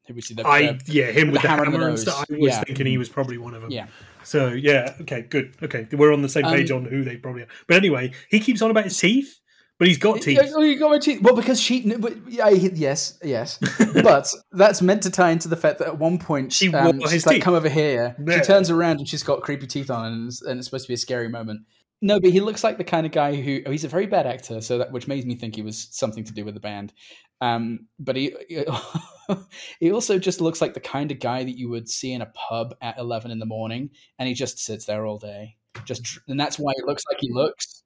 [0.07, 2.25] Who we see the, I yeah, him with the hammer hammer, in and stuff.
[2.29, 2.63] I was Yeah.
[2.63, 3.71] thinking he was probably one of them.
[3.71, 3.87] yeah.
[4.27, 5.55] So yeah, okay, good.
[5.63, 7.47] Okay, we're on the same page Um, on who they probably are.
[7.65, 9.39] But anyway, he keeps on about his teeth,
[9.79, 10.37] but he's got teeth.
[10.53, 11.21] Oh, you got my teeth.
[11.21, 11.79] Well, because she.
[12.27, 13.57] Yeah, yes, yes.
[14.03, 17.25] but that's meant to tie into the fact that at one point She um, she's
[17.25, 17.43] like, teeth.
[17.43, 18.35] "Come over here." Yeah.
[18.35, 20.89] She turns around and she's got creepy teeth on, and it's, and it's supposed to
[20.89, 21.61] be a scary moment.
[22.01, 24.27] No, but he looks like the kind of guy who oh, he's a very bad
[24.27, 26.93] actor, so that which made me think he was something to do with the band.
[27.41, 28.35] Um, but he
[29.79, 32.27] he also just looks like the kind of guy that you would see in a
[32.27, 33.89] pub at eleven in the morning,
[34.19, 35.55] and he just sits there all day.
[35.85, 37.83] Just and that's why he looks like he looks.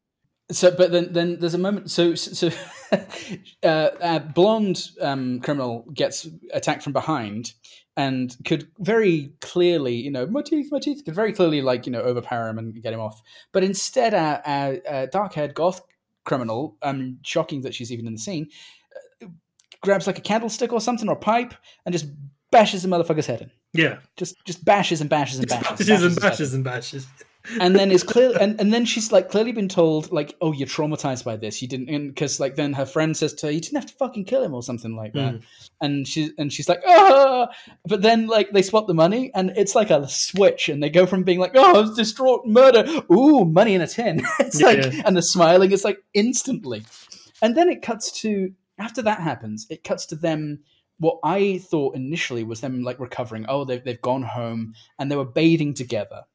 [0.51, 1.91] So, but then, then there's a moment.
[1.91, 2.49] So, so
[3.63, 7.53] uh, a blonde um, criminal gets attacked from behind,
[7.97, 11.91] and could very clearly, you know, my teeth, my teeth, could very clearly, like, you
[11.91, 13.21] know, overpower him and get him off.
[13.51, 15.81] But instead, a, a, a dark-haired goth
[16.23, 18.49] criminal, um, shocking that she's even in the scene,
[19.21, 19.27] uh,
[19.81, 21.53] grabs like a candlestick or something or pipe
[21.85, 22.07] and just
[22.51, 23.51] bashes the motherfucker's head in.
[23.73, 27.07] Yeah, Just, just bashes and bashes and bashes, bashes and head in bashes and bashes.
[27.59, 30.67] And then is clear and, and then she's like clearly been told like oh you're
[30.67, 33.77] traumatized by this you didn't because like then her friend says to her you didn't
[33.77, 35.41] have to fucking kill him or something like that Mm.
[35.81, 37.47] and she and she's like ah
[37.85, 41.05] but then like they swap the money and it's like a switch and they go
[41.05, 44.77] from being like oh I was distraught murder ooh money in a tin it's like
[44.77, 45.01] Yeah.
[45.05, 46.83] and the smiling is like instantly
[47.41, 50.59] and then it cuts to after that happens it cuts to them
[50.99, 53.47] what I thought initially was them like recovering.
[53.49, 56.25] Oh, they've, they've gone home and they were bathing together.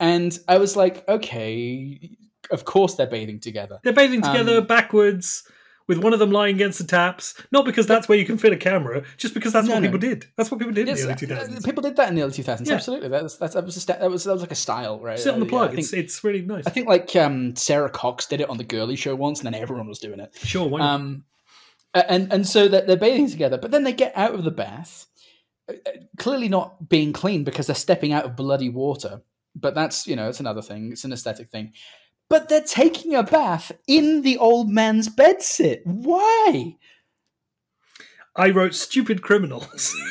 [0.00, 2.16] And I was like, okay,
[2.50, 3.78] of course they're bathing together.
[3.84, 5.44] They're bathing together Um, backwards,
[5.86, 7.34] with one of them lying against the taps.
[7.52, 9.88] Not because that's where you can fit a camera, just because that's No, what no.
[9.88, 10.26] people did.
[10.36, 11.64] That's what people did Yes, in the uh, early 2000s.
[11.64, 12.66] people did that in the early 2000s.
[12.66, 12.74] Yeah.
[12.74, 14.98] Absolutely, that was, that's, that was a sta- that was that was like a style,
[15.00, 15.18] right?
[15.18, 15.64] Sit on the Uh, plug.
[15.64, 16.66] I think, it's, it's really nice.
[16.66, 19.60] I think like um, Sara Cox did it on the Girlie Show once, and then
[19.60, 20.34] everyone was doing it.
[20.42, 20.94] sure, why not?
[20.94, 21.24] Um,
[21.94, 25.06] and and so that they're bathing together, but then they get out of the bath,
[25.68, 29.20] uh, uh, clearly not being clean because they're stepping out of bloody water.
[29.54, 30.92] But that's you know it's another thing.
[30.92, 31.72] It's an aesthetic thing.
[32.28, 35.80] But they're taking a bath in the old man's bedsit.
[35.84, 36.76] Why?
[38.34, 39.94] I wrote stupid criminals.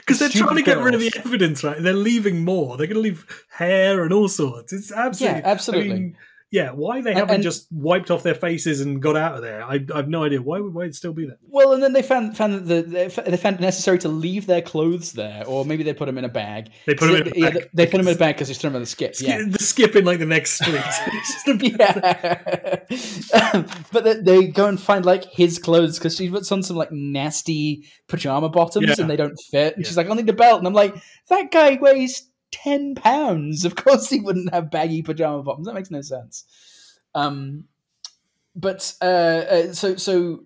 [0.00, 1.80] Because they're Stupid trying to get rid of the evidence, right?
[1.80, 2.76] They're leaving more.
[2.76, 4.72] They're going to leave hair and all sorts.
[4.72, 5.40] It's absolutely.
[5.40, 5.90] Yeah, absolutely.
[5.90, 6.16] I mean,
[6.52, 9.62] yeah, why they haven't and- just wiped off their faces and got out of there,
[9.62, 10.42] I, I have no idea.
[10.42, 11.38] Why would why it still be there?
[11.48, 14.62] Well, and then they found found that the, they found it necessary to leave their
[14.62, 16.70] clothes there, or maybe they put them in a bag.
[16.86, 17.70] They put 'em in a Yeah, bag.
[17.72, 19.14] they put them in a bag because they threw them on the skip.
[19.20, 20.82] Yeah, The skip in like the next street.
[20.84, 23.64] It's just a- yeah.
[23.92, 26.92] but they, they go and find like his clothes because she puts on some like
[26.92, 28.94] nasty pajama bottoms Yeah.
[28.98, 29.74] and they don't fit.
[29.76, 29.88] And Yeah.
[29.88, 30.58] she's like, I need a belt.
[30.58, 30.94] And I'm like,
[31.28, 33.64] that guy weighs 10 pounds.
[33.64, 35.66] Of course he wouldn't have baggy pajama bottoms.
[35.66, 36.44] That makes no sense.
[37.14, 37.64] Um,
[38.54, 40.40] but uh, uh, so, so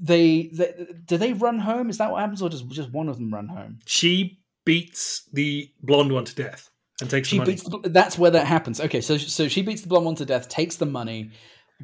[0.00, 1.90] they, they, do they run home?
[1.90, 2.42] Is that what happens?
[2.42, 3.78] Or does just one of them run home?
[3.86, 7.52] she beats the blonde one to death and takes She the money.
[7.52, 7.64] beats.
[7.64, 8.80] The, that's where that happens.
[8.80, 11.30] Okay, so so she beats the blonde one to death, takes the money,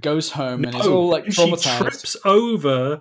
[0.01, 3.01] goes home, and is all like she trips over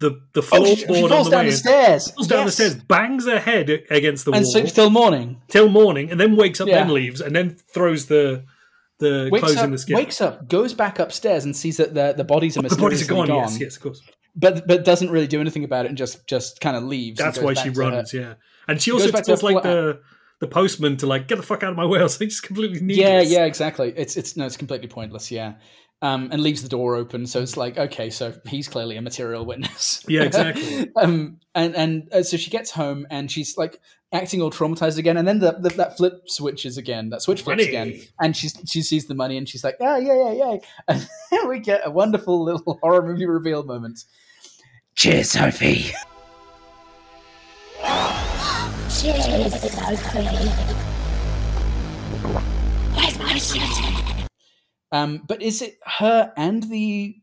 [0.00, 2.10] the the Oh, she, floorboard she on falls the down the stairs.
[2.10, 4.36] falls down the stairs, bangs her head against the wall.
[4.38, 5.40] and wall sleeps till morning.
[5.48, 6.84] till morning, and then wakes up, Yeah.
[6.84, 8.44] then leaves, and then throws the
[9.00, 9.96] the Wakes clothes up, in the skip.
[9.96, 13.08] wakes up, goes back upstairs, and sees that the the bodies are oh, the bodies
[13.08, 13.50] are mysteriously gone.
[13.50, 14.00] Yes, yes, of course.
[14.36, 17.18] but but doesn't really do anything about it, and just just kind of leaves.
[17.18, 18.12] That's why she to her- runs.
[18.14, 18.34] Yeah,
[18.68, 20.00] and she goes also tells like the
[20.40, 22.00] the postman to like get the fuck out of my way.
[22.08, 22.98] So just completely needless.
[22.98, 23.92] Yeah, yeah, exactly.
[23.96, 25.30] It's it's no, it's completely pointless.
[25.30, 25.54] Yeah.
[26.02, 29.46] Um, and leaves the door open, so it's like okay, so he's clearly a material
[29.46, 30.04] witness.
[30.06, 30.90] Yeah, exactly.
[30.96, 33.80] um, and and uh, so she gets home and she's like
[34.14, 37.58] acting all traumatized again, and then the, the, that flip switches again, that switch flips
[37.58, 37.68] Money.
[37.68, 40.56] again, and she's she sees the money and she's like, ah, yeah, yeah, yeah,
[41.32, 44.04] and we get a wonderful little horror movie reveal moment.
[44.94, 45.90] Cheers, Sophie.
[48.88, 50.48] Cheers, Sophie.
[52.94, 54.03] Where's my shit?
[54.94, 57.16] Um, but is it her and the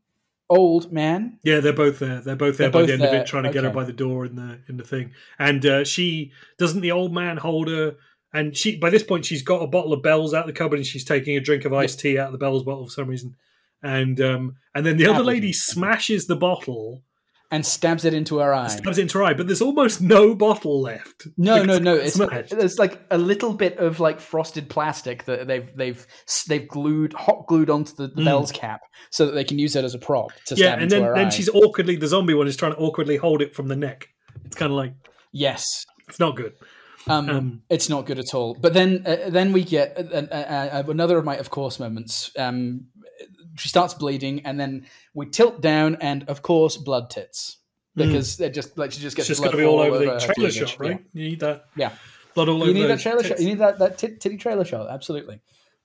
[0.50, 1.40] old man?
[1.42, 2.20] Yeah, they're both there.
[2.20, 3.86] They're both there They're by the both end of it, trying to get her by
[3.86, 5.14] the door in the in the thing.
[5.40, 6.82] And uh, she doesn't.
[6.82, 7.96] The old man hold her,
[8.34, 10.86] and she by this point she's got a bottle of Bell's out the cupboard, and
[10.86, 13.38] she's taking a drink of iced tea out of the Bell's bottle for some reason.
[13.82, 17.04] And um, and then the other lady smashes the bottle,
[17.54, 18.70] And stabs it into her eye.
[18.70, 21.28] stabs it into her eye, but there's almost no bottle left.
[21.38, 21.95] No, no, no.
[21.95, 26.08] it's It's there's like a little bit of like frosted plastic that they've they've
[26.47, 28.26] they've glued hot glued onto the, the Mm.
[28.26, 30.84] bell's cap so that they can use it as a prop to yeah, stab and
[30.84, 31.30] into then her then eye.
[31.30, 34.08] she's awkwardly the zombie one is trying to awkwardly hold it from the neck.
[34.45, 34.93] It's kind of like
[35.34, 35.86] yes.
[36.08, 36.54] it's not good.
[37.08, 38.56] Um, Um, it's not good at all.
[38.62, 42.32] But then, uh, then we get uh, uh, uh, another of my of course moments.
[42.38, 42.86] Um,
[43.58, 47.58] she starts bleeding, and then we tilt down, and of course, blood tits.
[47.96, 50.50] because they're just like she just It's gets just blood be all over the trailer
[50.52, 51.04] shot, right?
[51.14, 51.92] You need that Yeah.
[52.36, 52.64] blood all Yeah.
[52.64, 53.40] over You need that trailer shot.
[53.40, 54.90] You need that that tit- titty trailer shot.
[54.90, 55.42] Absolutely.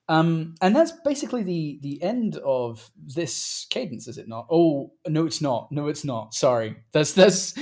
[0.08, 4.46] Um, and that's basically the the end of this cadence, is it not?
[4.50, 5.72] Oh no, it's not.
[5.72, 6.32] No, it's not.
[6.32, 6.76] Sorry.
[6.92, 7.54] There's there's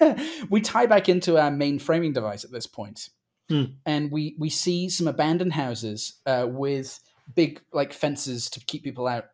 [0.50, 3.08] we tie back into our main framing device at this point.
[3.50, 3.64] Hmm.
[3.84, 6.98] and we we see some abandoned houses uh, with
[7.34, 9.26] big like fences to keep people out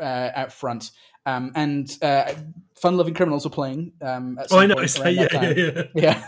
[0.00, 0.90] uh, out front.
[1.26, 2.32] Um, and uh,
[2.76, 3.92] Fun Lovin' Criminals are playing.
[4.00, 4.80] Um, at Oh, I know.
[5.04, 5.52] yeah, yeah,
[5.94, 6.22] yeah.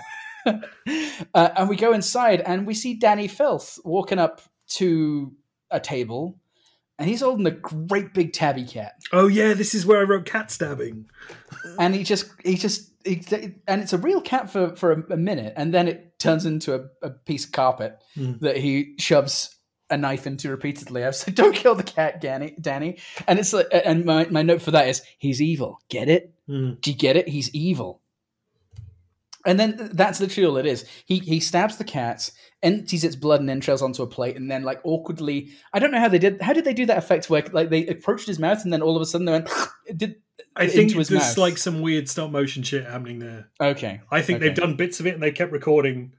[0.47, 0.61] Yeah.
[1.35, 4.43] uh, and we go inside and we see Dani Filth walking up
[4.75, 5.33] to
[5.71, 6.39] a table
[6.99, 8.95] and he's holding a great big tabby cat.
[9.13, 11.07] Oh yeah, this is where I wrote cat stabbing.
[11.79, 13.23] And he just, he just, he,
[13.67, 15.55] and it's a real cat for, for a, a minute.
[15.57, 18.35] And then it turns into a, a piece of carpet Hmm.
[18.41, 19.57] that he shoves
[19.93, 21.05] a knife into repeatedly.
[21.05, 22.61] I was like, don't kill the cat, Dani.
[22.61, 22.99] Dani.
[23.29, 25.79] And it's like, and my, my note for that is he's evil.
[25.89, 26.33] Get it?
[26.49, 26.73] Hmm.
[26.81, 27.29] Do you get it?
[27.29, 28.01] He's evil.
[29.45, 30.85] And then that's literally all it is.
[31.05, 32.31] He he stabs the cat,
[32.63, 35.99] empties its blood and entrails onto a plate, and then like awkwardly, I don't know
[35.99, 36.41] how they did.
[36.41, 38.95] How did they do that effect where like they approached his mouth, and then all
[38.95, 39.49] of a sudden they went
[39.97, 40.15] did
[40.55, 41.37] I think there's mouth.
[41.39, 43.49] like some weird stop motion shit happening there.
[43.61, 44.01] okay.
[44.13, 44.47] I think Okay.
[44.49, 46.13] they've done bits of it and they kept recording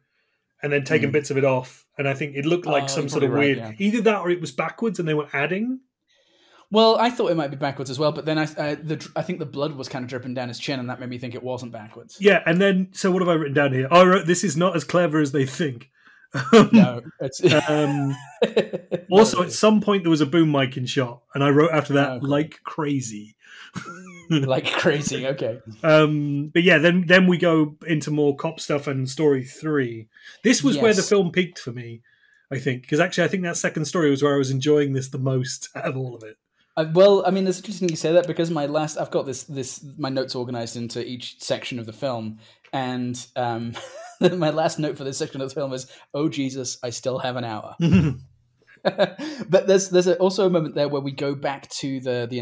[0.63, 1.13] and then taken Hmm.
[1.13, 1.85] bits of it off.
[1.97, 4.21] And I think it looked like Oh, some sort of probably weird right, either that
[4.21, 5.81] or it was backwards and they were adding.
[6.71, 9.21] Well, I thought it might be backwards as well, but then I uh, the I
[9.21, 11.35] think the blood was kind of dripping down his chin, and that made me think
[11.35, 12.17] it wasn't backwards.
[12.19, 13.87] Yeah, and then so what have I written down here?
[13.91, 15.91] I wrote this is not as clever as they think.
[16.51, 18.15] Um, No, it's um,
[19.11, 21.93] also, at some point there was a boom mic in shot, and I wrote after
[21.93, 23.35] that like crazy.
[24.45, 25.27] like crazy.
[25.27, 25.59] Okay.
[25.83, 30.07] Um, but yeah, then then we go into more cop stuff and story three.
[30.43, 32.01] This was where the film peaked for me,
[32.51, 35.09] I think, because actually I think that second story was where I was enjoying this
[35.09, 36.37] the most out of all of it.
[36.75, 39.43] Uh, well, I mean, it's interesting you say that because my last, I've got this,
[39.43, 42.39] this, my notes organized into each section of the film,
[42.71, 43.73] and um,
[44.19, 47.35] my last note for this section of the film is, "Oh Jesus, I still have
[47.35, 47.75] an hour."
[49.49, 52.39] but there's there's also a moment there where we go back to the the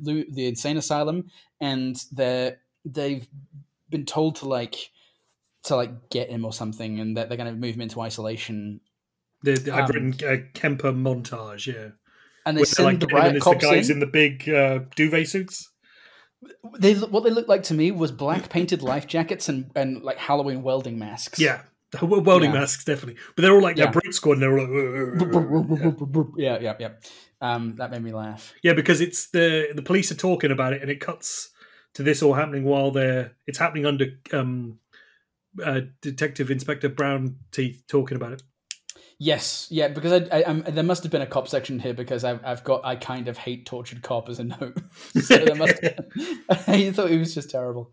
[0.00, 1.24] the, the insane asylum,
[1.60, 3.26] and they they've
[3.90, 4.76] been told to like
[5.64, 8.80] to like get him or something, and that they're going to move him into isolation,
[9.42, 11.90] The, the- I've Um, written a Kemper montage, yeah.
[12.46, 13.96] and they send like the riot as the cops guys in.
[13.96, 15.68] in the big uh, duvet suits.
[16.78, 20.18] They what they looked like to me was black painted life jackets and, and like
[20.18, 21.38] Halloween welding masks.
[21.38, 21.60] Yeah.
[22.02, 22.60] Welding Yeah.
[22.60, 23.20] masks, definitely.
[23.36, 23.90] But they're all like Yeah.
[23.90, 26.90] that Brute Squad, and they're all like, yeah, yeah, yeah.
[27.40, 28.54] Um, that made me laugh.
[28.62, 31.50] Yeah, because it's the the police are talking about it, and it cuts
[31.94, 34.78] to this all happening while they're it's happening under um,
[35.62, 38.42] uh, Detective Inspector Brown Teeth talking about it.
[39.18, 42.24] Yes, yeah, because I, I, I'm, there must have been a cop section here because
[42.24, 44.78] I've, I've got I kind of hate tortured cop as a note.
[45.22, 45.74] so there must.
[46.66, 47.92] I thought he was just terrible.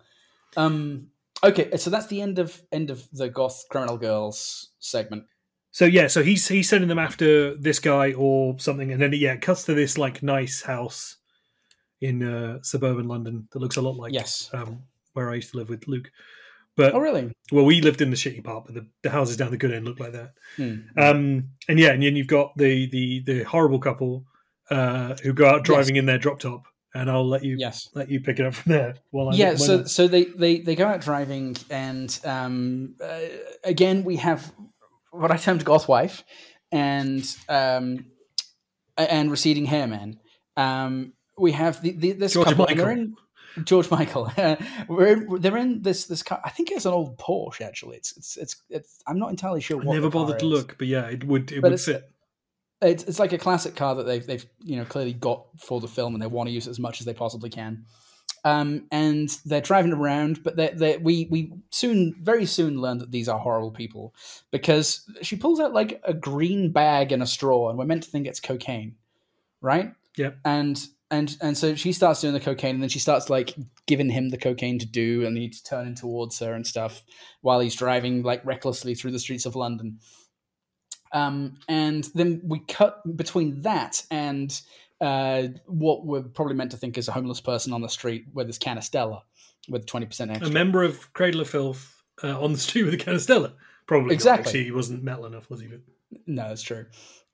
[0.58, 1.08] Um,
[1.44, 5.24] okay, so that's the end of end of the goth criminal girls segment.
[5.72, 9.34] So yeah, so he's he's sending them after this guy or something, and then yeah,
[9.34, 11.18] it cuts to this like nice house
[12.02, 14.50] in uh, suburban London that looks a lot like Yes.
[14.54, 14.84] um,
[15.14, 16.10] where I used to live with Luke.
[16.76, 17.32] But Oh, really?
[17.52, 19.84] well, we lived in the shitty part, but the, the houses down the good end
[19.86, 20.32] look like that.
[20.56, 20.76] Hmm.
[20.98, 24.26] Um, and yeah, and then you've got the the the horrible couple
[24.72, 26.64] uh, who go out driving in their drop top,
[26.94, 27.90] and I'll let you Yes.
[27.94, 28.96] let you pick it up from there.
[29.12, 32.20] While I yeah look at my so so they they they go out driving and
[32.26, 33.20] um uh,
[33.64, 34.52] again we have
[35.12, 36.24] what i termed goth wife
[36.72, 38.06] and um
[38.98, 40.20] and receding hair man
[40.58, 42.92] um we have the, the this George couple they're Michael.
[42.92, 43.16] in
[43.64, 44.32] George Michael.
[44.88, 46.40] we're in, they're in this this car.
[46.46, 47.62] I think it's an old Porsche.
[47.62, 48.56] Actually, it's it's it's.
[48.70, 49.82] it's I'm not entirely sure.
[49.82, 52.04] I never bothered to look, but yeah, it would it But would fit.
[52.82, 55.88] It's, it's like a classic car that they've they've you know clearly got for the
[55.88, 57.86] film, and they want to use it as much as they possibly can.
[58.46, 63.12] Um, and they're driving around, but they they we we soon very soon learn that
[63.12, 64.14] these are horrible people
[64.52, 68.10] because she pulls out like a green bag and a straw, and we're meant to
[68.10, 68.96] think it's cocaine,
[69.62, 69.94] right?
[70.16, 70.38] Yep.
[70.46, 73.56] And and and so she starts doing the cocaine, and then she starts like
[73.88, 77.02] giving him the cocaine to do, and he's turning towards her and stuff
[77.42, 80.00] while he's driving like recklessly through the streets of London.
[81.12, 84.60] Um, and then we cut between that and
[85.02, 88.48] uh, what we're probably meant to think is a homeless person on the street with
[88.48, 89.22] his canistella
[89.70, 93.54] with 20% A member of Cradle of Filth uh, on the street with a canistella.
[93.88, 94.46] Probably Exactly.
[94.46, 95.68] actually, he wasn't metal enough, was he?
[96.28, 96.86] No, that's true.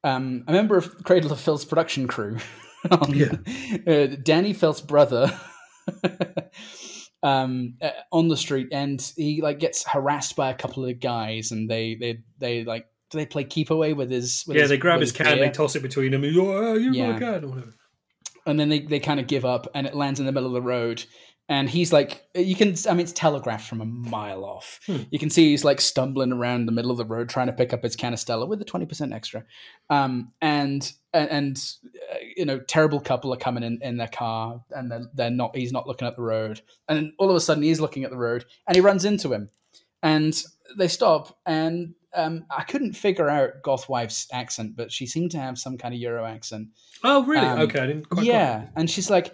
[0.03, 2.37] Um, a member of Cradle of Filth's production crew,
[2.91, 3.31] on, Yeah.
[3.33, 5.37] uh, Dani Filth's brother,
[7.23, 11.51] um, uh, on the street, and he like gets harassed by a couple of guys,
[11.51, 14.43] and they they they like do they play keep away with his?
[14.47, 16.23] With yeah, his, they grab with his can, they toss it between them.
[16.23, 17.13] And, oh, you Yeah.
[17.13, 17.73] my can, or whatever.
[18.45, 20.53] and then they, they kind of give up and it lands in the middle of
[20.53, 21.03] the road
[21.47, 24.79] and he's like, you can, I mean, it's telegraphed from a mile off.
[24.87, 27.71] You can see he's like stumbling around the middle of the road trying to pick
[27.71, 29.43] up his canistella with the twenty percent extra,
[29.91, 31.57] um, and and, and
[32.11, 35.55] uh, you know, terrible couple are coming in in their car, and they're, they're not.
[35.55, 38.17] He's not looking at the road, and all of a sudden he's looking at the
[38.17, 39.49] road, and he runs into him,
[40.01, 40.35] and
[40.79, 45.57] they stop, and um, I couldn't figure out Gothwife's accent, but she seemed to have
[45.57, 46.69] some kind of Euro accent.
[47.03, 47.45] Oh, really?
[47.45, 48.25] Um, okay, I didn't quite.
[48.25, 49.33] yeah, and she's like,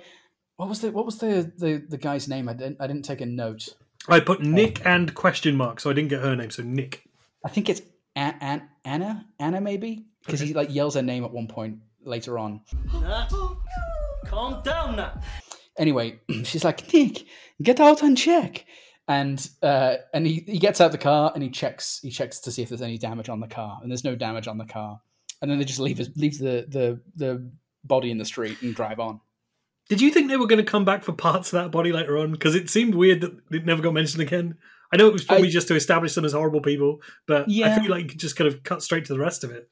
[0.57, 3.21] "What was the what was the, the the guy's name?" I didn't I didn't take
[3.21, 3.69] a note.
[4.07, 6.49] I put Nick and question mark, so I didn't get her name.
[6.49, 7.03] So Nick.
[7.45, 7.81] I think it's
[8.15, 12.37] An- An- Anna Anna maybe because he like yells her name at one point later
[12.39, 12.61] on.
[14.25, 15.19] Calm down now.
[15.77, 17.25] Anyway, she's like, "Nick,
[17.61, 18.65] get out and check."
[19.07, 22.51] And uh, and he, he gets out the car and he checks he checks to
[22.51, 25.01] see if there's any damage on the car and there's no damage on the car
[25.41, 27.51] and then they just leave his, leave the, the the
[27.83, 29.19] body in the street and drive on.
[29.89, 32.17] Did you think they were going to come back for parts of that body later
[32.17, 32.31] on?
[32.31, 34.55] Because it seemed weird that it never got mentioned again.
[34.93, 37.75] I know it was probably I- just to establish them as horrible people, but yeah.
[37.75, 39.69] I feel like you could just kind of cut straight to the rest of it.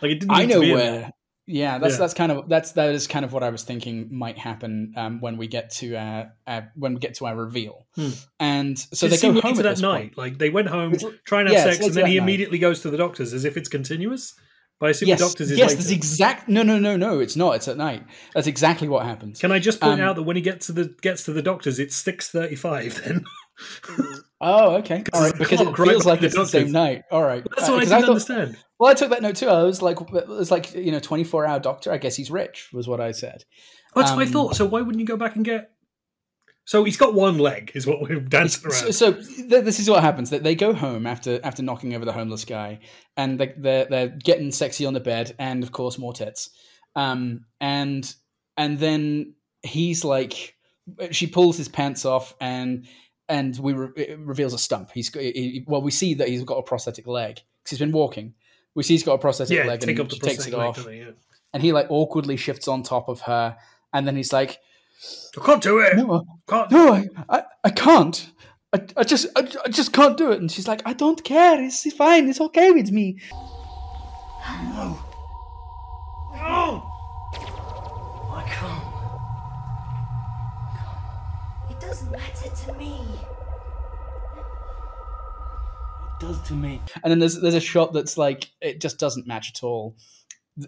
[0.00, 0.32] Like it didn't.
[0.32, 0.76] I know where.
[0.76, 1.12] there.
[1.48, 1.98] Yeah, that's Yeah.
[1.98, 5.20] that's kind of that's that is kind of what I was thinking might happen um,
[5.20, 7.86] when we get to uh, uh, when we get to our reveal.
[7.94, 8.08] Hmm.
[8.40, 9.98] And so it they go home at that night.
[10.16, 10.18] point.
[10.18, 12.22] Like they went home, It's- try and have yeah, sex, and then he night.
[12.24, 14.34] immediately goes to the doctors as if it's continuous.
[14.78, 15.82] But I assume Yes, the doctors is yes, later.
[15.82, 16.48] that's exact.
[16.50, 17.20] No, no, no, no.
[17.20, 17.52] It's not.
[17.56, 18.04] It's at night.
[18.34, 19.40] That's exactly what happens.
[19.40, 21.40] Can I just point Um, out that when he gets to the gets to the
[21.40, 23.02] doctors, it's six thirty-five.
[23.04, 23.24] Then
[24.38, 25.02] Oh, okay.
[25.14, 27.04] All right, because it clock right feels like it's the same night.
[27.10, 27.42] All right.
[27.56, 28.56] that's Uh, what I 'cause didn't thought- understand.
[28.78, 29.48] Well, I took that note too.
[29.48, 31.90] I was like, it was like you know, twenty four hour doctor.
[31.90, 32.68] I guess he's rich.
[32.74, 33.44] Was what I said.
[33.94, 34.56] That's what I um, thought.
[34.56, 35.70] So why wouldn't you go back and get?
[36.66, 38.92] So he's got one leg, is what we're dancing So, around.
[38.92, 42.12] so th- this is what happens: that they go home after after knocking over the
[42.12, 42.80] homeless guy,
[43.16, 46.50] and they, they're they're getting sexy on the bed, and of course more tits,
[46.94, 48.12] um, and
[48.58, 50.56] and then he's like,
[51.10, 52.86] she pulls his pants off, and
[53.28, 54.90] and we re- it reveals a stump.
[54.92, 57.92] He's got, he, well, we see that he's got a prosthetic leg because he's been
[57.92, 58.34] walking.
[58.74, 60.68] We see he's got a prosthetic yeah, leg, and he the takes it prosthetic leg,
[60.68, 60.94] off, don't?
[60.96, 61.10] Yeah.
[61.54, 63.56] and he like awkwardly shifts on top of her,
[63.92, 64.58] and then he's like,
[65.40, 65.96] I can't do it.
[65.96, 66.70] "No, Can't.
[66.70, 68.30] no, I, I, I can't.
[68.72, 70.40] I, I just, I, I just can't do it.
[70.40, 71.62] And she's like, I don't care.
[71.62, 72.28] It's, it's fine.
[72.28, 73.18] It's okay with me.
[74.64, 74.98] No,
[76.34, 76.92] no,
[78.32, 78.85] I can't.
[81.96, 82.98] Doesn't matter to me.
[86.08, 86.80] It does to me.
[87.02, 89.96] And then there's, there's a shot that's like, it just doesn't match at all.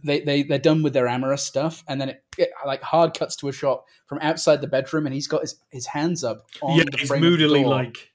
[0.05, 3.37] They, they, they're done with their amorous stuff, and then it, it like hard cuts
[3.37, 6.77] to a shot from outside the bedroom, and he's got his, his hands up on
[6.79, 7.71] Yeah, the he's frame of the moodily door.
[7.71, 8.11] like.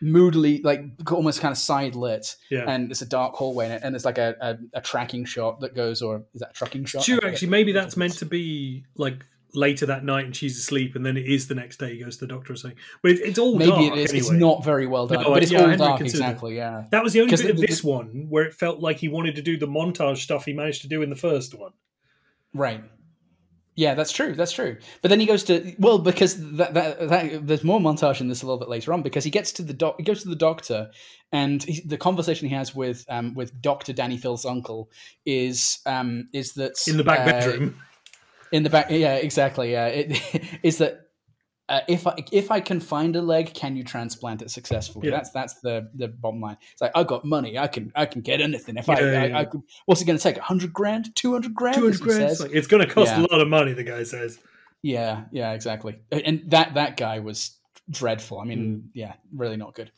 [0.00, 2.64] moodily, like almost kind of side lit, Yeah.
[2.66, 5.60] and it's a dark hallway, in it, and it's like a, a, a tracking shot
[5.60, 7.04] that goes, or is that a trucking shot?
[7.04, 9.22] True, actually, maybe that's meant to be like
[9.54, 12.16] later that night and she's asleep, and then it is the next day he goes
[12.18, 12.78] to the doctor or something.
[13.02, 14.12] But it, it's all Maybe dark it is.
[14.12, 16.00] It's not very well done, No, but it's yeah, all dark.
[16.00, 16.56] Exactly.
[16.56, 16.84] Yeah.
[16.90, 19.42] That was the only bit of this one where it felt like he wanted to
[19.42, 21.72] do the montage stuff he managed to do in the first one.
[22.54, 22.82] Right.
[23.78, 24.34] Yeah, that's true.
[24.34, 24.76] That's true.
[25.02, 28.42] But then he goes to well because that, that, that there's more montage in this
[28.42, 29.94] a little bit later on because he gets to the doc.
[29.98, 30.90] He goes to the doctor,
[31.30, 34.90] and he, the conversation he has with um with Doctor Dani Filth's uncle
[35.24, 37.80] is um is that In the back uh, bedroom.
[38.52, 38.90] In the back.
[38.90, 39.72] Yeah, exactly.
[39.72, 41.00] Yeah, it is that.
[41.70, 45.08] Uh, if I if I can find a leg, can you transplant it successfully?
[45.08, 45.16] Yeah.
[45.16, 46.56] That's that's the the bottom line.
[46.72, 48.78] It's like I got money, I can I can get anything.
[48.78, 49.38] If I, Yeah, I, yeah.
[49.38, 50.38] I could, what's it going to take?
[50.38, 51.76] hundred grand, two hundred grand?
[51.76, 52.22] Two hundred grand.
[52.22, 53.74] It's, like, it's going to cost a lot of money.
[53.74, 54.38] The guy says.
[54.80, 55.98] Yeah, yeah, exactly.
[56.10, 57.58] And that that guy was
[57.90, 58.38] dreadful.
[58.40, 59.92] I mean, yeah, really not good.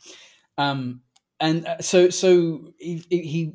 [0.57, 1.03] Um,
[1.39, 3.53] and uh, so so he he-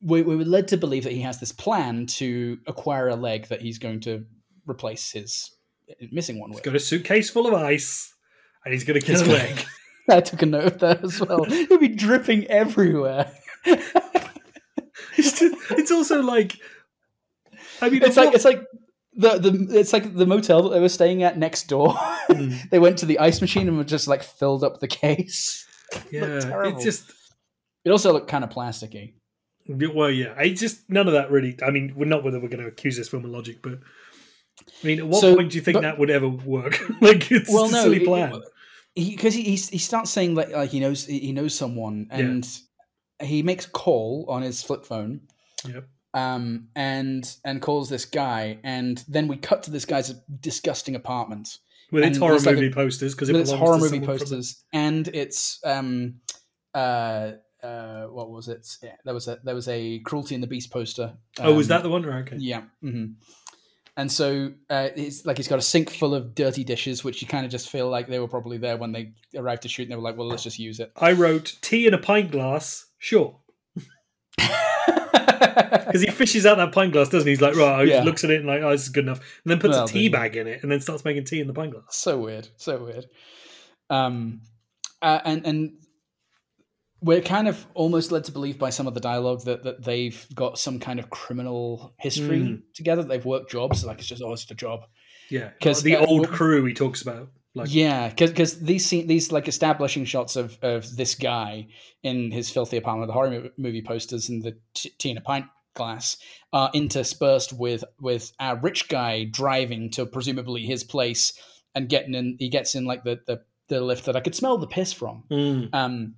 [0.00, 3.48] we, we were led to believe that he has this plan to acquire a leg
[3.48, 4.24] that he's going to
[4.66, 5.50] replace his
[6.12, 6.64] missing one He's with.
[6.64, 8.14] got a suitcase full of ice,
[8.64, 9.64] and he's going to kiss a leg.
[10.10, 11.44] I took a note of that as well.
[11.44, 13.30] He'll be dripping everywhere.
[15.16, 16.56] it's, just- it's also like,
[17.82, 18.64] I mean, it's like it's like
[19.14, 21.94] the the it's like the motel that they were staying at next door.
[22.30, 22.68] Mm.
[22.70, 25.66] they went to the ice machine and were just like filled up the case.
[26.10, 26.76] yeah, terrible.
[26.76, 27.12] it's just.
[27.84, 29.14] It also looked kind of plasticky.
[29.68, 31.56] Well, yeah, I just none of that really.
[31.62, 33.74] I mean, we're not whether we're going to accuse this film of logic, but
[34.82, 36.80] I mean, at what So, point do you think but- that would ever work?
[37.00, 38.40] like, it's well, a no, silly plan.
[38.94, 42.48] because he, he he starts saying like like he knows he knows someone and
[43.22, 45.20] he makes a call on his flip phone
[45.66, 45.86] Yep.
[46.14, 51.58] um and and calls this guy and then we cut to this guy's disgusting apartment
[51.92, 54.18] With its horror it's like a- movie posters, because it its horror movie someone from-
[54.18, 56.20] posters and it's um
[56.74, 60.46] uh uh what was it yeah, there was a there was a Cruelty and the
[60.48, 62.02] Beast poster Oh, was um, that the one?
[62.04, 62.36] Right, Okay.
[62.38, 62.62] yeah.
[62.80, 63.06] hmm
[63.96, 67.26] And so uh, it's like he's got a sink full of dirty dishes, which you
[67.26, 69.90] kind of just feel like they were probably there when they arrived to shoot, and
[69.90, 72.86] they were like, "Well, let's just use it." I wrote tea in a pint glass.
[72.98, 73.40] Sure,
[74.36, 77.32] because he fishes out that pint glass, doesn't he?
[77.32, 78.02] He's like, right, Yeah.
[78.04, 79.88] looks at it and like, oh, this is good enough, and then puts Well, a
[79.88, 81.84] tea bag in it, and then starts making tea in the pint glass.
[81.96, 83.06] so weird, so weird.
[83.90, 84.42] Um,
[85.02, 85.72] uh, and and
[87.00, 90.26] we're kind of almost led to believe by some of the dialogue that that they've
[90.34, 92.62] got some kind of criminal history Mm.
[92.74, 93.02] together.
[93.02, 94.80] They've worked jobs, like it's just oh, it's just a job.
[95.30, 99.30] Yeah, 'Cause, the uh, old crew he talks about, like, yeah, because these scene, these
[99.30, 101.68] like establishing shots of of this guy
[102.02, 105.44] in his filthy apartment, the horror movie posters, and the t- tea in a pint
[105.74, 106.16] glass
[106.52, 111.34] are interspersed with with our rich guy driving to presumably his place
[111.74, 112.36] and getting in.
[112.38, 115.24] He gets in like the the, the lift that I could smell the piss from.
[115.30, 115.74] Mm.
[115.74, 116.14] Um,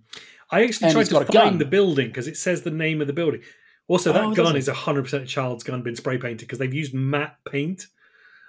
[0.53, 1.59] I actually And tried to find gun.
[1.59, 3.43] the building because it says the name of the building.
[3.89, 6.73] Also, that Oh, gun is hundred percent a child's gun, been spray painted because they've
[6.75, 7.87] used matte paint.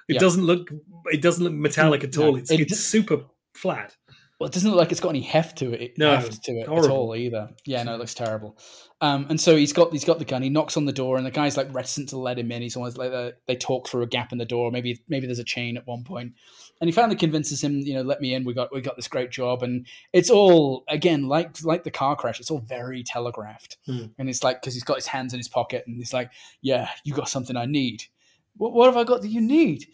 [0.07, 0.19] It Yeah.
[0.19, 0.69] doesn't look,
[1.07, 2.35] it doesn't look metallic at No, all.
[2.37, 3.23] It's, it it's super
[3.55, 3.95] flat.
[4.39, 5.93] well, it doesn't look like it's got any heft to it.
[5.97, 7.49] No, heft to it at all either.
[7.65, 8.57] Yeah, no, it looks terrible.
[8.99, 10.41] Um, and so he's got he's got the gun.
[10.43, 12.61] He knocks on the door, and the guy's like reticent to let him in.
[12.61, 14.69] He's almost like uh, they talk through a gap in the door.
[14.71, 16.33] Maybe maybe there's a chain at one point,
[16.81, 18.43] and he finally convinces him, you know, let me in.
[18.43, 22.15] We got we got this great job, and it's all again like like the car
[22.15, 22.39] crash.
[22.39, 24.05] It's all very telegraphed, Hmm.
[24.17, 26.89] and it's like because he's got his hands in his pocket, and he's like, yeah,
[27.05, 28.03] you got something I need.
[28.57, 29.85] What, what have I got that you need?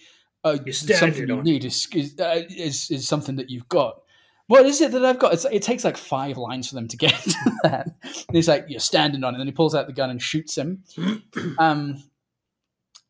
[0.44, 4.02] Uh, something you need is is, uh, is is something that you've got.
[4.48, 5.34] What is it that I've got?
[5.34, 7.88] It's, it takes like five lines for them to get to that.
[8.02, 10.22] And he's like, "You're standing on it." And then he pulls out the gun and
[10.22, 10.84] shoots him.
[11.60, 12.02] Um,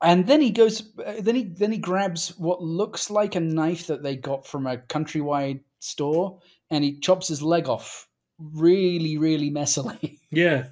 [0.01, 0.81] and then he goes.
[1.03, 4.67] Uh, then he then he grabs what looks like a knife that they got from
[4.67, 6.39] a countrywide store,
[6.69, 8.07] and he chops his leg off
[8.53, 10.67] really, really messily, Yeah.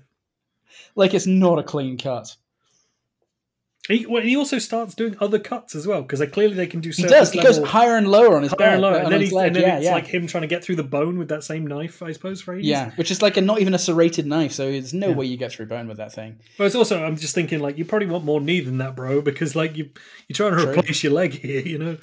[0.96, 2.36] like it's not a clean cut.
[3.88, 6.90] He, well, he also starts doing other cuts as well because clearly they can do.
[6.90, 7.32] He does.
[7.32, 9.48] He goes higher and lower on his higher and lower, and then, he's, leg.
[9.48, 9.94] and then yeah, it's yeah.
[9.94, 12.42] like him trying to get through the bone with that same knife, I suppose.
[12.42, 12.68] For ages.
[12.68, 15.16] Yeah, which is like a not even a serrated knife, so there's no Yeah.
[15.16, 16.40] way you get through bone with that thing.
[16.58, 19.22] But it's also, I'm just thinking, like, you probably want more knee than that, bro,
[19.22, 19.90] because like you
[20.28, 20.72] you're trying to True.
[20.80, 21.98] replace your leg here, you know.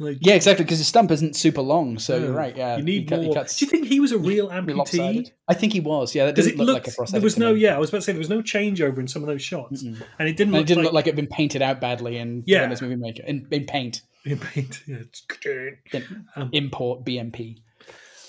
[0.00, 2.56] Like, Yeah, exactly, because his stump isn't super long, so no, you're right.
[2.56, 3.34] Yeah, you need he more.
[3.34, 5.30] cuts Do you think he was a real amputee?
[5.48, 6.14] I think he was.
[6.14, 7.12] Yeah, that doesn't it look looked like a prosthetic.
[7.20, 7.60] there was no me.
[7.60, 9.82] yeah I was about to say there was no changeover in some of those shots,
[9.82, 10.00] Mm-mm.
[10.18, 12.16] and it didn't And look it didn't like, look like it'd been painted out badly
[12.18, 12.68] in Yeah.
[12.68, 14.02] this movie maker in, in paint.
[14.24, 14.82] in paint.
[14.86, 16.02] Yeah, it's-
[16.36, 17.56] Um, import BMP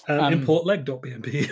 [0.09, 1.49] uh, um, import leg dot BMP.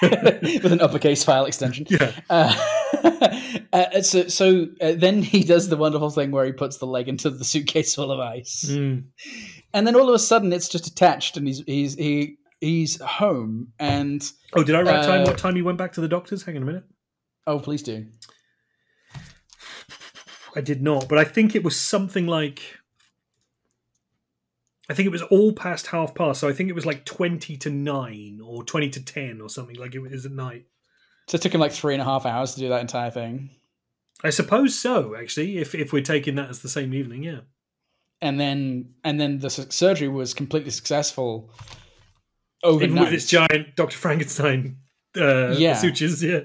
[0.62, 1.86] with an uppercase file extension.
[1.90, 2.54] yeah, Uh,
[3.72, 7.08] uh, so so uh, then he does the wonderful thing where he puts the leg
[7.08, 8.64] into the suitcase full of ice.
[8.68, 9.04] Mm.
[9.74, 13.68] and then all of a sudden it's just attached and he's he's he he's home
[13.78, 15.22] and Oh, did I write time?
[15.22, 16.42] Uh, What time he went back to the doctors?
[16.44, 16.84] Hang on a minute.
[17.46, 18.06] oh please do
[20.56, 22.62] I did not, but I think it was something like.
[24.90, 27.56] I think it was all past half past, so I think it was like twenty
[27.58, 29.76] to nine or twenty to ten or something.
[29.76, 30.66] Like it was at night.
[31.26, 33.50] so it took him like three and a half hours to do that entire thing
[34.24, 35.14] I suppose so.
[35.14, 37.40] Actually, if if we're taking that as the same evening, yeah.
[38.20, 41.50] and then and then the surgery was completely successful
[42.64, 44.78] overnight Even with its giant Doctor Frankenstein
[45.16, 45.74] uh, Yeah.
[45.74, 46.40] sutures, yeah.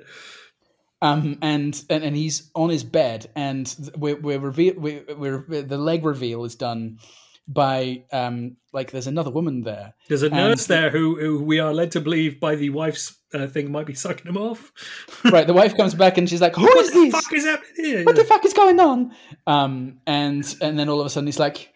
[1.01, 5.77] um and, and and he's on his bed and we're we're reveal we we're the
[5.77, 6.99] leg reveal is done
[7.47, 11.73] by um like there's another woman there There's a nurse there who, who we are
[11.73, 14.71] led to believe by the wife's uh, thing might be sucking him off.
[15.25, 17.45] right the wife comes back and she's like who what is the this fuck is
[17.45, 18.03] happening here?
[18.05, 19.13] what the fuck is going on?
[19.45, 21.73] Um, and and then all of a sudden he's like,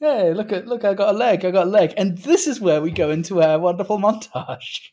[0.00, 2.60] hey, look at look, I got a leg, I got a leg, and this is
[2.60, 4.90] where we go into our wonderful montage.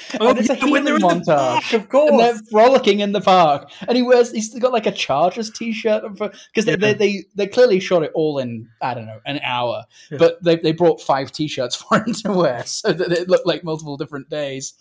[0.20, 1.74] Oh, and it's a yeah, they're healing in the park, montage.
[1.74, 2.16] of And course.
[2.22, 4.32] they're frolicking in the park, and he wears.
[4.32, 6.76] He's got like a Chargers T-shirt because they, Yeah.
[6.76, 10.18] they they they clearly shot it all in I don't know an hour, Yeah.
[10.18, 13.64] but they they brought five T-shirts for him to wear so that it looked like
[13.64, 14.74] multiple different days.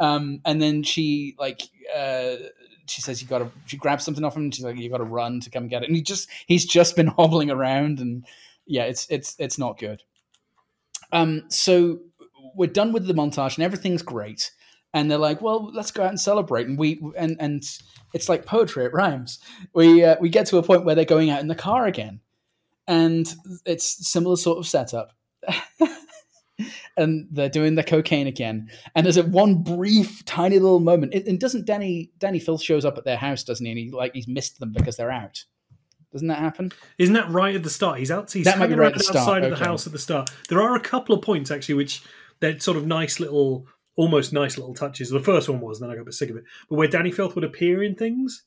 [0.00, 1.62] Um, and then she like
[1.96, 2.34] uh,
[2.86, 3.50] she says you got to.
[3.66, 4.44] She grabs something off him.
[4.44, 5.86] And she's like, you got to run to come get it.
[5.88, 8.24] And he just he's just been hobbling around, and
[8.66, 10.02] yeah, it's it's it's not good.
[11.12, 12.00] Um, so
[12.56, 14.50] we're done with the montage, and everything's great.
[14.92, 16.68] And they're like, well, let's go out and celebrate.
[16.68, 17.64] And we and and
[18.12, 18.84] it's like poetry.
[18.84, 19.40] It rhymes.
[19.74, 22.20] We uh, we get to a point where they're going out in the car again,
[22.86, 23.32] and
[23.66, 25.12] it's similar sort of setup.
[26.96, 28.70] and they're doing the cocaine again.
[28.94, 31.14] And there's a one brief, tiny little moment.
[31.14, 33.72] It, and doesn't Dani Dani Filth shows up at their house, doesn't he?
[33.72, 35.44] And he like he's missed them because they're out.
[36.12, 36.70] Doesn't that happen?
[36.96, 37.98] Isn't that right at the start?
[37.98, 38.30] He's out.
[38.30, 39.64] He's That might be hanging right at the start, outside of the okay.
[39.64, 40.30] house at the start.
[40.48, 42.04] There are a couple of points actually, which
[42.40, 43.66] they're sort of nice little,
[43.96, 45.10] almost nice little touches.
[45.10, 46.44] The first one was, then I got a bit sick of it.
[46.68, 48.44] But where Dani Filth would appear in things,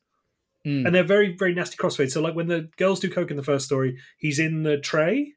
[0.65, 0.85] Mm.
[0.85, 2.11] and they're very very nasty crossfades.
[2.11, 5.33] So like when the girls do coke in the first story, he's in the tray,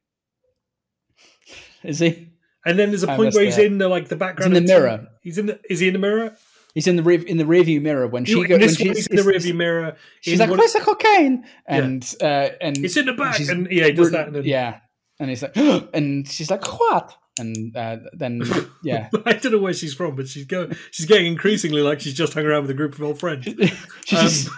[1.83, 2.29] Is he?
[2.65, 3.65] and then there's a I point where he's that.
[3.65, 4.57] in the like the He's background.
[4.57, 5.07] in the mirror.
[5.21, 5.59] He's in the.
[5.69, 6.35] Is he in the mirror?
[6.73, 8.59] He's in the rear, in the rear view mirror when she You- goes.
[8.59, 9.95] when she's he's in the rearview mirror.
[10.21, 13.91] She's like, "Where's the cocaine?" And uh, and It's in the back, and yeah, he
[13.93, 14.27] does that.
[14.27, 14.79] And then, yeah,
[15.19, 15.55] and he's like,
[15.93, 18.41] and she's like, "What?" And uh, then
[18.83, 20.75] yeah, I don't know where she's from, but she's going.
[20.91, 23.47] She's getting increasingly like she's just hung around with a group of old friends.
[24.05, 24.49] she's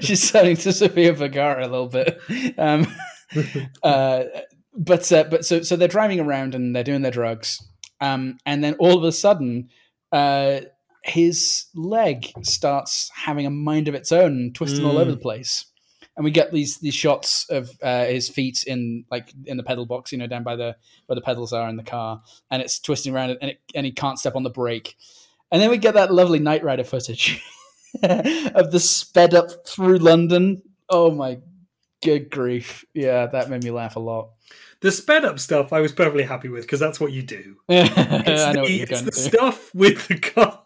[0.00, 2.20] she's turning to Sofia Vergara a little bit.
[2.58, 2.86] Um,
[3.82, 4.24] uh,
[4.74, 7.58] but uh, but so so they're driving around and they're doing their drugs,
[8.00, 9.68] um, and then all of a sudden,
[10.12, 10.60] uh,
[11.04, 15.00] his leg starts having a mind of its own, twisting all Mm.
[15.00, 15.64] over the place.
[16.16, 19.84] And we get these these shots of uh, his feet in like in the pedal
[19.84, 22.80] box, you know, down by the where the pedals are in the car, and it's
[22.80, 24.96] twisting around, and it, and he can't step on the brake.
[25.52, 27.42] And then we get that lovely Knight Rider footage
[28.02, 30.62] of the sped up through London.
[30.88, 31.38] Oh my
[32.02, 32.84] good grief!
[32.94, 34.30] Yeah, that made me laugh a lot.
[34.80, 37.56] The sped up stuff, I was perfectly happy with because that's what you do.
[37.68, 40.62] I It's know the, what you're it's the stuff with the car.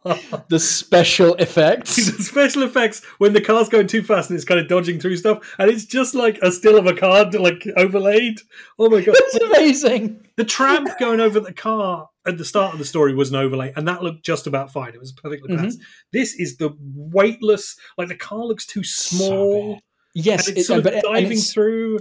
[0.48, 1.94] The special effects.
[2.16, 5.16] the special effects when the car's going too fast and it's kind of dodging through
[5.16, 8.40] stuff, and it's just like a still of a car like overlaid.
[8.80, 9.14] Oh my god!
[9.16, 10.26] It's amazing.
[10.36, 13.72] the tramp going over the car at the start of the story was an overlay,
[13.76, 14.92] and that looked just about fine.
[14.92, 15.62] It was perfectly Mhm.
[15.62, 15.78] passed.
[16.12, 19.74] This is the weightless, like the car looks too small.
[19.74, 19.82] bad.
[20.16, 22.00] Yes, and it's it- sort of diving it's- through.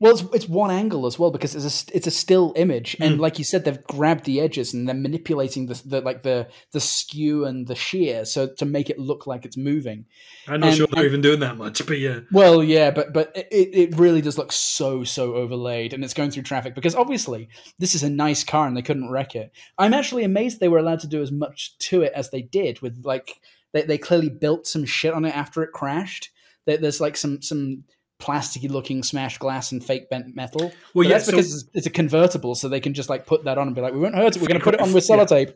[0.00, 3.16] Well, it's, it's one angle as well because it's a it's a still image, and
[3.16, 3.20] Mm.
[3.20, 6.78] like you said, they've grabbed the edges and they're manipulating the, the like the the
[6.78, 10.04] skew and the shear, so to make it look like it's moving.
[10.46, 12.20] I'm not And- sure they're and- even doing that much, but yeah.
[12.30, 16.30] Well, yeah, but but it, it really does look so so overlaid, and it's going
[16.30, 17.48] through traffic because obviously
[17.80, 19.50] this is a nice car and they couldn't wreck it.
[19.78, 22.82] I'm actually amazed they were allowed to do as much to it as they did.
[22.82, 23.40] With like
[23.72, 26.30] they, they clearly built some shit on it after it crashed.
[26.66, 27.82] There, there's like some some
[28.18, 30.60] plasticky looking smashed glass and fake bent metal.
[30.62, 33.26] Well, Well, yeah, that's so- because it's, it's a convertible, so they can just like
[33.26, 34.42] put that on and be like, "We won't hurt it.
[34.42, 35.16] We're going to put it on with yeah.
[35.16, 35.54] sellotape."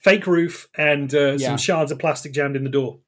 [0.00, 1.48] fake roof and uh, Yeah.
[1.48, 2.98] some shards of plastic jammed in the door.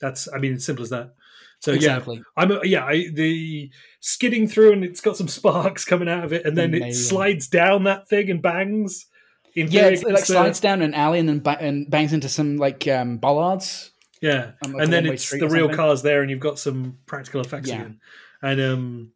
[0.00, 1.14] That's, I mean, it's simple as that.
[1.60, 2.16] So Exactly.
[2.16, 3.70] yeah, I'm a, yeah, I, the
[4.00, 7.46] skidding through and it's got some sparks coming out of it, and then it slides
[7.46, 9.06] down that thing and bangs.
[9.54, 12.56] In Yeah, it like slides down an alley and then ba- and bangs into some
[12.56, 13.91] like um, bollards.
[14.22, 17.40] Yeah, on, like, and then it's the real cars there, and you've got some practical
[17.42, 17.74] effects Yeah.
[17.80, 18.00] again.
[18.40, 19.12] And um,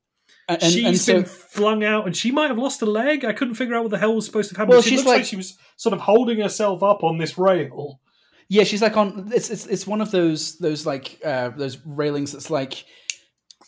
[0.48, 3.24] And, and, she's and so, been flung out, and she might have lost a leg.
[3.24, 4.70] I couldn't figure out what the hell was supposed to happen.
[4.70, 7.38] Well, she she's looks like, like- she was sort of holding herself up on this
[7.38, 8.00] rail.
[8.48, 9.30] Yeah, she's like on.
[9.34, 12.84] It's it's it's one of those those like uh, those railings that's like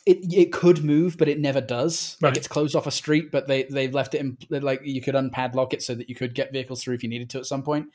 [0.07, 2.16] it it could move, but it never does.
[2.20, 2.36] Like Right.
[2.36, 5.72] it's closed off a street, but they they've left it in like you could unpadlock
[5.72, 7.86] it so that you could get vehicles through if you needed to at some point.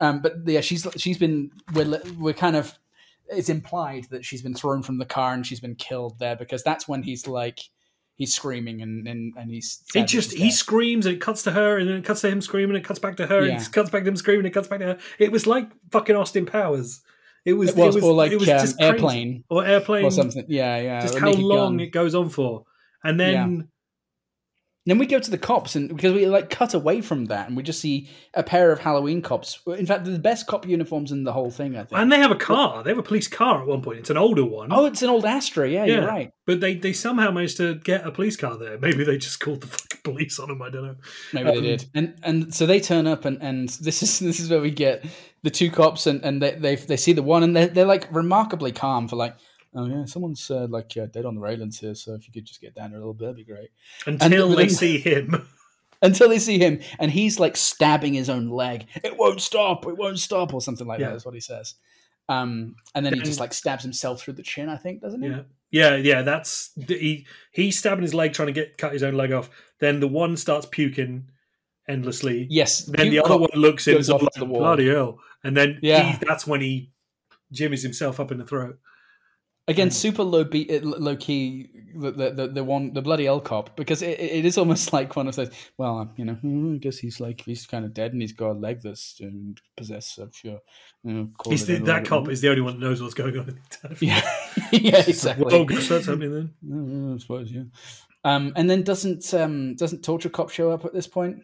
[0.00, 2.78] Um, but yeah, she's she's been we're we're kind of
[3.30, 6.62] it's implied that she's been thrown from the car and she's been killed there because
[6.62, 7.60] that's when he's like
[8.16, 11.78] he's screaming and and, and he's It just he screams and it cuts to her
[11.78, 13.52] and then it cuts to him screaming and it cuts back to her Yeah.
[13.54, 14.98] and it cuts back to him screaming and it cuts back to her.
[15.18, 17.00] It was like fucking Austin Powers.
[17.44, 18.90] It was It was, or like it was um, just crazy.
[18.92, 20.44] airplane or airplane or something.
[20.48, 21.00] Yeah, yeah.
[21.00, 21.80] Just how long Gun.
[21.80, 22.64] it goes on for,
[23.04, 23.68] and then
[24.88, 27.56] Then we go to the cops, and because we like cut away from that, and
[27.56, 29.60] we just see a pair of Halloween cops.
[29.66, 32.00] In fact, the best cop uniforms in the whole thing, I think.
[32.00, 32.82] and they have a car.
[32.82, 33.98] They have a police car at one point.
[33.98, 34.68] It's an older one.
[34.72, 35.68] oh, it's an old Astra.
[35.68, 36.32] Yeah, you're right.
[36.46, 38.78] But they, they somehow managed to get a police car there.
[38.78, 40.62] Maybe they just called the fucking police on them.
[40.62, 40.96] I don't know.
[41.34, 41.84] Maybe they Um, did.
[41.94, 45.04] And and so they turn up, and, and this is this is where we get
[45.42, 48.08] the two cops, and, and they, they they see the one, and they're, they're like
[48.12, 49.36] remarkably calm for like.
[49.74, 51.94] Oh yeah, someone's uh, like uh, dead on the railings here.
[51.94, 53.70] So if you could just get down there a little bit, that'd be great.
[54.06, 55.46] Until And they then- see him.
[56.00, 58.86] Until they see him, and he's like stabbing his own leg.
[59.02, 59.84] It won't stop.
[59.84, 61.06] It won't stop, or something like Yeah.
[61.06, 61.12] that.
[61.14, 61.74] That's what he says.
[62.28, 64.68] Um, and then he just like stabs himself through the chin.
[64.68, 65.28] I think, doesn't he?
[65.28, 65.42] Yeah,
[65.72, 66.22] yeah, yeah.
[66.22, 67.26] That's he.
[67.50, 69.50] He's stabbing his leg, trying to get cut his own leg off.
[69.80, 71.30] Then the one starts puking
[71.88, 72.46] endlessly.
[72.48, 72.82] Yes.
[72.84, 74.60] Then the other one looks in goes off like, the wall.
[74.60, 75.18] bloody hell.
[75.42, 76.12] And then Yeah.
[76.12, 76.92] he, that's when he
[77.50, 78.78] jimmies himself up in the throat.
[79.68, 81.68] Again, super low beat, uh, low key.
[81.94, 85.14] The, the the the one the bloody L cop because it, it is almost like
[85.14, 85.50] one of those.
[85.76, 88.50] Well, you know, hmm, I guess he's like he's kind of dead and he's got
[88.50, 90.14] a leg that's um, possessed.
[90.14, 90.58] So sure,
[91.04, 92.32] you know, He's the, that cop bit.
[92.32, 93.98] is the only one that knows what's going on in the telephone.
[94.08, 94.22] Yeah,
[94.72, 95.44] yeah, exactly.
[95.44, 96.32] Well, guess that's happening
[96.62, 97.14] then.
[97.14, 97.64] I suppose, yeah.
[98.24, 101.42] Um, and then doesn't um doesn't torture cop show up at this point?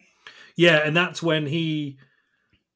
[0.56, 1.98] Yeah, and that's when he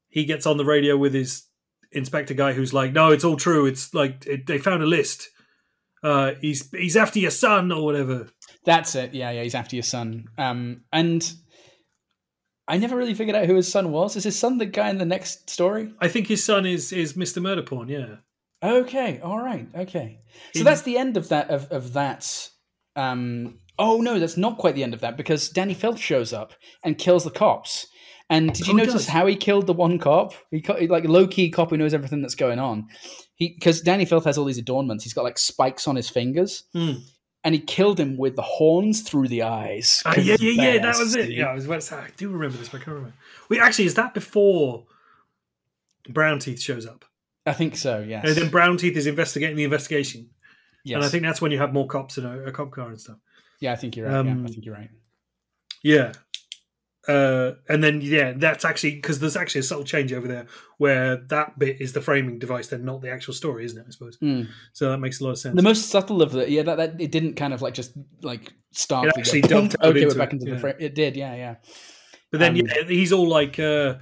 [0.08, 1.44] he gets on the radio with his
[1.92, 3.66] inspector guy, who's like, "No, it's all true.
[3.66, 5.30] It's like it, they found a list.
[6.02, 8.28] Uh, he's he's after your son or whatever."
[8.64, 9.14] That's it.
[9.14, 9.42] Yeah, yeah.
[9.42, 10.26] He's after your son.
[10.36, 11.30] Um, and
[12.66, 14.16] I never really figured out who his son was.
[14.16, 15.92] Is his son the guy in the next story?
[16.00, 17.88] I think his son is is Mister Murder Porn.
[17.88, 18.16] Yeah,
[18.62, 20.20] Okay, all right, okay.
[20.54, 22.50] So In- that's the end of that of of that.
[22.96, 26.52] Um, oh no, that's not quite the end of that because Dani Filth shows up
[26.84, 27.86] and kills the cops.
[28.30, 29.06] And did you notice does.
[29.06, 30.34] how he killed the one cop?
[30.50, 32.88] He like low key cop who knows everything that's going on.
[33.36, 35.02] He because Dani Filth has all these adornments.
[35.04, 36.92] He's got like spikes on his fingers, Hmm.
[37.44, 40.02] and he killed him with the horns through the eyes.
[40.04, 40.78] Ah, yeah, yeah, yeah.
[40.82, 41.30] That was it.
[41.30, 41.96] Yeah, I was about to say.
[41.96, 43.14] I do remember this, but I can't remember.
[43.48, 44.84] Wait, actually, is that before
[46.08, 47.04] Brown Teeth shows up?
[47.46, 48.00] I think so.
[48.06, 48.24] Yes.
[48.26, 50.28] And then Brown Teeth is investigating the investigation,
[50.84, 50.96] yes.
[50.96, 53.00] and I think that's when you have more cops in a, a cop car and
[53.00, 53.16] stuff.
[53.60, 54.24] yeah, I think you're right.
[54.24, 54.90] yeah, Um, I think you're right.
[55.82, 56.12] Yeah.
[57.08, 61.16] Uh, and then yeah, that's actually because there's actually a subtle change over there where
[61.16, 63.86] that bit is the framing device, then not the actual story, isn't it?
[63.88, 64.16] I suppose.
[64.16, 64.42] Hmm.
[64.74, 65.56] So that makes a lot of sense.
[65.56, 68.52] The most subtle of the yeah that, that it didn't kind of like just like
[68.72, 70.54] starkly go, actually "Boom." dovetailed okay we're into back it, into yeah.
[70.54, 71.54] the frame it did yeah yeah
[72.30, 73.94] but then um, yeah, he's all like, uh,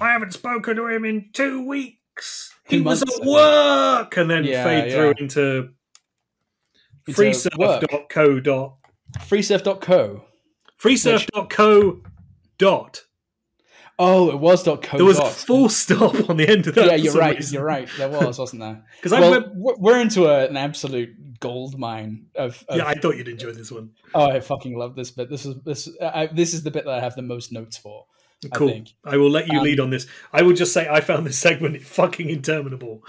[0.00, 2.54] "I haven't spoken to him in two weeks.
[2.68, 4.96] He Two was at work," and then Yeah, fade yeah.
[4.96, 5.68] through into
[7.06, 8.78] Into freesurf.co
[9.20, 10.24] freesurf.co
[10.80, 12.02] freesurf.co
[12.58, 13.02] dot.
[13.98, 16.86] oh it was dot co There was a full stop on the end of that.
[16.86, 17.54] yeah you're right reason.
[17.54, 21.78] you're right there was wasn't there 'Cause I well, we're- into a, an absolute gold
[21.78, 23.90] mine of, of Yeah, I thought you'd enjoy this one.
[24.14, 26.94] oh I fucking love this bit this is this I, this is the bit that
[26.94, 28.04] I have the most notes for
[28.54, 28.68] Cool.
[28.68, 28.88] think.
[29.04, 30.06] I, will let you Um, lead on this.
[30.32, 33.02] I will just say I found this segment fucking interminable.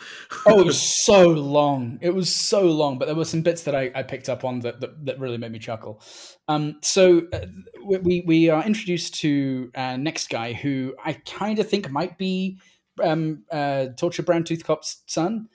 [0.46, 2.00] oh, it was so long.
[2.02, 4.62] It was so long, but there were some bits that I, I picked up on
[4.62, 6.02] that, that, that really made me chuckle.
[6.48, 7.46] Um, so uh,
[7.86, 12.60] we, we are introduced to uh, next guy who I kind of think might be
[13.04, 15.50] um, uh, Torture Brown Tooth Cop's son,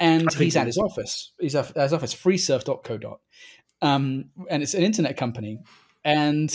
[0.00, 1.32] and he's he at his office.
[1.38, 3.20] He's at his office, freesurf.co.
[3.80, 5.60] Um, and it's an internet company,
[6.04, 6.50] and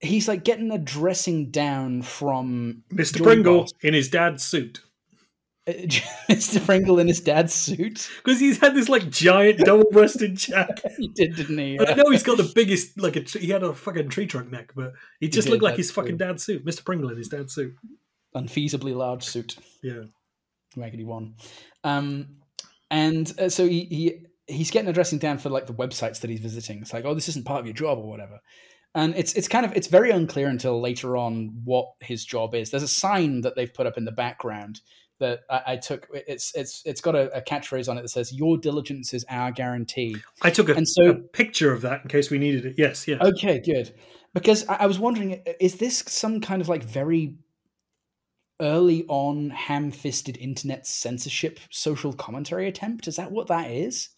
[0.00, 3.18] he's like getting a dressing down from Mr.
[3.18, 4.80] Joy Pringle in his dad's suit.
[5.68, 6.64] Mr.
[6.64, 8.08] Pringle in his dad's suit.
[8.24, 10.92] Because he's had this like giant double breasted jacket.
[10.96, 11.78] He did, didn't he?
[11.78, 14.50] I know he's got the biggest, like a, tr- he had a fucking tree trunk
[14.50, 16.26] neck, but he just did, looked like his fucking true.
[16.26, 16.64] dad's suit.
[16.64, 16.84] Mr.
[16.84, 17.74] Pringle in his dad's suit.
[18.34, 19.56] unfeasibly large suit.
[19.82, 20.04] Yeah.
[20.74, 21.34] Raggedy one.
[21.84, 22.38] Um,
[22.90, 26.30] and uh, so he, he he's getting a dressing down for like the websites that
[26.30, 26.78] he's visiting.
[26.78, 28.40] It's like, oh, this isn't part of your job or whatever.
[28.94, 32.70] And it's it's kind of it's very unclear until later on what his job is.
[32.70, 34.80] There's a sign that they've put up in the background
[35.20, 36.08] that I, I took.
[36.12, 39.52] It's it's it's got a, a catchphrase on it that says, "Your diligence is our
[39.52, 42.74] guarantee." I took a, And so- a picture of that in case we needed it.
[42.78, 43.18] Yes, yeah.
[43.20, 43.92] Okay, good.
[44.34, 47.34] Because I, I was wondering, is this some kind of like very
[48.60, 53.06] early on ham-fisted internet censorship social commentary attempt?
[53.06, 54.08] Is that what that is?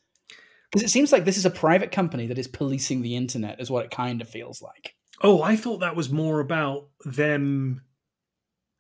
[0.71, 3.71] Because it seems like this is a private company that is policing the internet, is
[3.71, 4.95] what it kind of feels like.
[5.23, 7.83] Oh, I thought that was more about them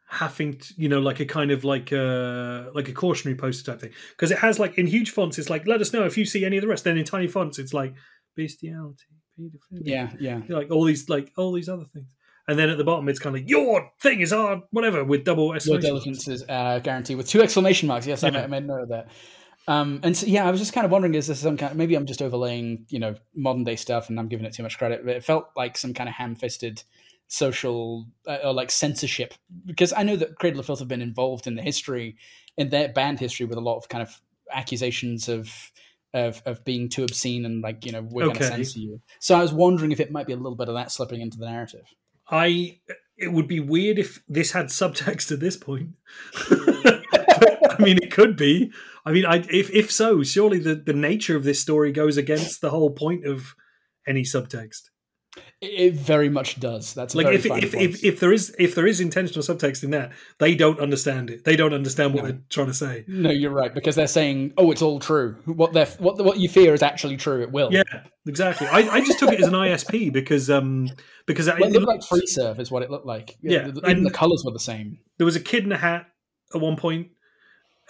[0.08, 3.80] having to, you know, like a kind of like a like a cautionary poster type
[3.80, 3.92] thing.
[4.10, 6.44] Because it has like in huge fonts, it's like, let us know if you see
[6.44, 6.84] any of the rest.
[6.84, 7.94] Then in tiny fonts, it's like
[8.36, 9.04] bestiality,
[9.38, 9.82] pedophilia.
[9.84, 10.40] Yeah, yeah.
[10.48, 12.06] like all these like all these other things.
[12.48, 15.24] And then at the bottom, it's kind of like your thing is our whatever with
[15.24, 15.88] double Your exclamation.
[15.90, 18.06] diligence is uh, guaranteed with two exclamation marks.
[18.06, 18.32] Yes, I, Yeah.
[18.32, 19.08] made, I made note of that.
[19.70, 21.76] Um, and so, yeah, I was just kind of wondering, is this some kind?
[21.76, 24.76] maybe I'm just overlaying, you know, modern day stuff, and I'm giving it too much
[24.76, 25.04] credit.
[25.04, 26.82] But it felt like some kind of ham-fisted
[27.28, 29.32] social uh, or like censorship,
[29.64, 32.16] because I know that Cradle of Filth have been involved in the history,
[32.56, 34.20] in their band history, with a lot of kind of
[34.52, 35.70] accusations of
[36.12, 39.00] of of being too obscene and like you know we're going to censor you.
[39.20, 41.38] So I was wondering if it might be a little bit of that slipping into
[41.38, 41.84] the narrative.
[42.28, 42.80] I
[43.16, 45.90] it would be weird if this had subtext at this point.
[47.78, 48.72] I mean, it could be.
[49.04, 52.60] I mean, I, if if so, surely the the nature of this story goes against
[52.60, 53.54] the whole point of
[54.06, 54.90] any subtext.
[55.60, 56.92] It, it very much does.
[56.92, 59.90] That's a Like if if, if if there is if there is intentional subtext in
[59.90, 61.44] that, they don't understand it.
[61.44, 62.30] They don't understand what No.
[62.30, 63.04] they're trying to say.
[63.06, 65.36] No, you're right because they're saying, "Oh, it's all true.
[65.44, 67.42] What they what what you fear is actually true.
[67.42, 67.82] It will." Yeah,
[68.26, 68.66] exactly.
[68.66, 70.88] I, I just took it as an ISP because um
[71.26, 73.36] because Well, it looked like Freeserve is what it looked like.
[73.40, 74.98] Yeah, even and- the colors were the same.
[75.18, 76.06] there was a kid in a hat
[76.54, 77.08] at one point,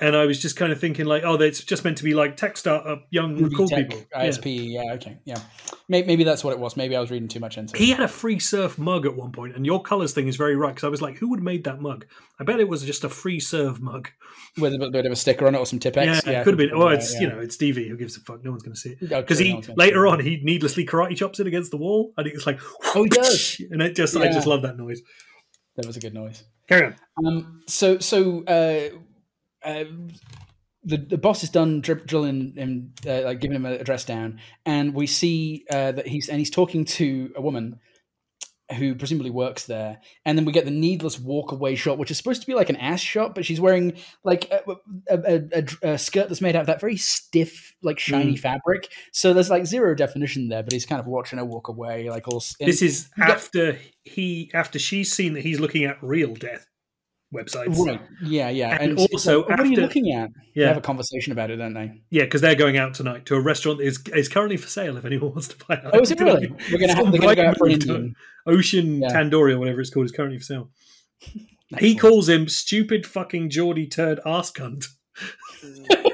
[0.01, 2.37] and I was just kind of thinking like, oh, it's just meant to be like
[2.37, 4.05] tech startup, young Ruby cool Tech, people.
[4.13, 4.27] Yeah.
[4.27, 4.71] ISP.
[4.71, 4.93] Yeah.
[4.95, 5.19] okay.
[5.25, 5.41] Yeah.
[5.89, 6.77] Maybe, maybe that's what it was.
[6.77, 7.79] Maybe I was reading too much into it.
[7.79, 10.57] He had a free surf mug at one point, and your colors thing is very
[10.57, 12.07] right because I was like, who would have made that mug?
[12.39, 14.09] I bet it was just a Freeserve mug.
[14.57, 16.27] with a bit- of a sticker on it or some Tipp-Ex.
[16.27, 16.77] Yeah, it could have been.
[16.77, 17.21] Yeah, it's yeah.
[17.21, 17.89] you know, it's DV.
[17.89, 18.43] Who gives a fuck?
[18.45, 21.17] No one's going to see it Oh, because he no later on he needlessly karate
[21.17, 22.61] chops it against the wall, and it's like,
[22.95, 23.61] Oh, he does.
[23.71, 25.03] and it just I just love that noise.
[25.77, 26.45] That was a good noise.
[26.69, 27.27] Carry on.
[27.27, 28.97] Um, so so uh,
[29.65, 29.85] uh,
[30.83, 34.41] the the boss is done dri- drilling him, uh, like giving him a dress down,
[34.65, 37.79] and we see uh, that he's and he's talking to a woman,
[38.79, 42.17] who presumably works there, and then we get the needless walk away shot, which is
[42.17, 44.63] supposed to be like an ass shot, but she's wearing like a,
[45.11, 48.39] a, a, a- skirt that's made out of that very stiff, like shiny Mm.
[48.39, 48.89] fabric.
[49.13, 52.27] So there's like zero definition there, but he's kind of watching her walk away, like
[52.29, 52.43] all.
[52.59, 56.67] This is after he after she's seen that he's looking at real death
[57.35, 57.77] websites.
[57.79, 58.01] Right.
[58.23, 58.77] Yeah, yeah.
[58.81, 60.31] And it's also like, what are you looking at?
[60.35, 62.01] They Yeah, have a conversation about it, don't they?
[62.11, 64.97] yeah, because they're going out tonight to a restaurant that is is currently for sale.
[64.97, 66.49] If anyone wants to buy it, Oh, is it really?
[66.73, 68.17] We're gonna have, gonna go out for an It's on Indian.
[68.47, 69.09] Ocean Yeah.
[69.11, 70.71] Tandoori or whatever it's called is currently for sale.
[71.79, 72.01] He Excellent.
[72.01, 74.87] calls him stupid fucking Geordie turd ass cunt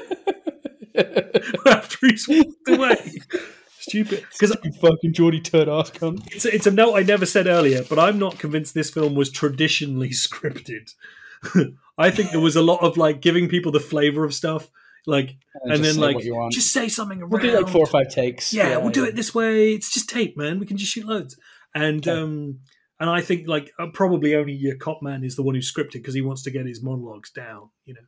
[1.65, 3.21] after he's walked away.
[3.87, 4.25] Stupid.
[4.31, 6.27] Because You fucking Geordie turd ass cunt.
[6.33, 9.15] it's, a- it's a note I never said earlier, but I'm not convinced this film
[9.15, 10.93] was traditionally scripted.
[11.97, 14.69] I think there was a lot of like giving people the flavor of stuff,
[15.05, 16.51] like, and, just then like what you want.
[16.53, 17.31] just say something around.
[17.31, 18.53] We'll do like four or five takes.
[18.53, 19.73] yeah, we'll do it this way.
[19.73, 20.59] It's just tape, man.
[20.59, 21.37] We can just shoot loads.
[21.75, 22.19] And Okay.
[22.19, 22.59] um,
[22.99, 25.93] and I think like uh, probably only your cop man is the one who's scripted
[25.93, 28.01] because he wants to get his monologues down, you know.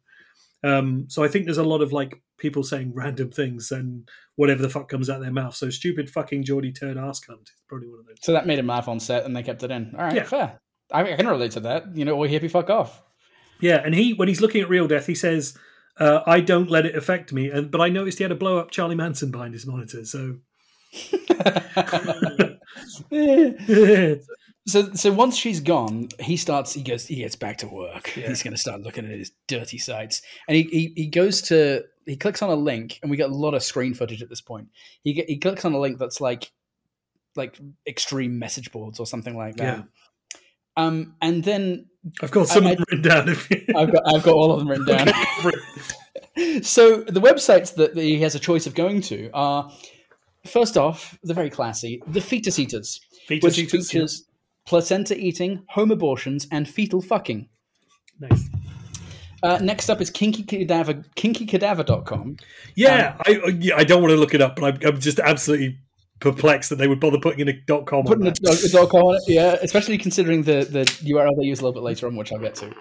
[0.63, 4.61] Um, so I think there's a lot of like people saying random things and whatever
[4.61, 5.55] the fuck comes out of their mouth.
[5.55, 8.17] So stupid fucking Geordie turd ass cunt is probably one of those.
[8.21, 9.93] So that made him laugh on set, and they kept it in.
[9.97, 10.23] All right, Yeah.
[10.23, 10.59] fair.
[10.91, 11.95] I, I can relate to that.
[11.95, 13.01] You know, or hippie fuck off.
[13.61, 15.57] Yeah, and he when he's looking at real death, he says,
[15.99, 18.57] uh, "I don't let it affect me." And but I noticed he had a blow
[18.57, 20.03] up Charlie Manson behind his monitor.
[20.05, 20.37] So
[20.91, 21.19] so,
[24.69, 26.73] so so once she's gone, he starts.
[26.73, 27.05] He goes.
[27.05, 28.07] He gets back to work.
[28.09, 31.83] He's going to start looking at his dirty sites, and he, he he goes to.
[32.05, 34.41] He clicks on a link, and we get a lot of screen footage at this
[34.41, 34.69] point.
[35.03, 36.51] He he clicks on a link that's like
[37.35, 39.77] like extreme message boards or something like that.
[39.77, 39.83] Yeah.
[40.77, 41.87] Um, and then
[42.21, 43.29] I've got some I- written down.
[43.29, 43.65] If you...
[43.75, 45.07] I've got I've got all of them written down.
[46.63, 49.71] so the websites that he has a choice of going to are
[50.45, 53.99] first off, the very classy, the fetus eaters, Fetus which eaters, yeah.
[54.01, 54.28] features
[54.69, 57.49] placenta eating, home abortions, and fetal fucking.
[58.19, 58.47] nice.
[59.41, 62.37] Uh, next up is kinky cadaver, kinkykadaver.com.
[62.75, 65.19] Yeah, I uh, yeah, I don't want to look it up, but I'm, I'm just
[65.19, 65.79] absolutely
[66.19, 68.89] perplexed that they would bother putting in a dot com on Putting a a dot
[68.89, 72.05] com on it, yeah, especially considering the, the URL they use a little bit later
[72.07, 72.73] on, which I'll get to.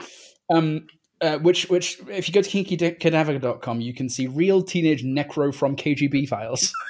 [0.52, 0.88] Um,
[1.20, 5.74] uh, which, which, if you go to kinkykadaver.com, you can see real teenage necro from
[5.74, 6.72] KGB files,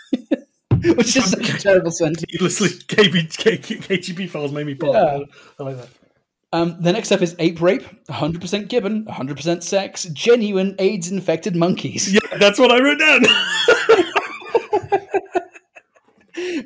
[0.97, 2.25] which is such a terrible sentence.
[2.33, 4.95] Needlessly, KB, K- KGB files made me pop.
[4.95, 5.25] Yeah.
[5.59, 5.89] I like that.
[6.53, 12.13] Um, the next up is ape rape, 100% gibbon, 100% sex, genuine AIDS infected monkeys.
[12.13, 13.25] Yeah, that's what I wrote down.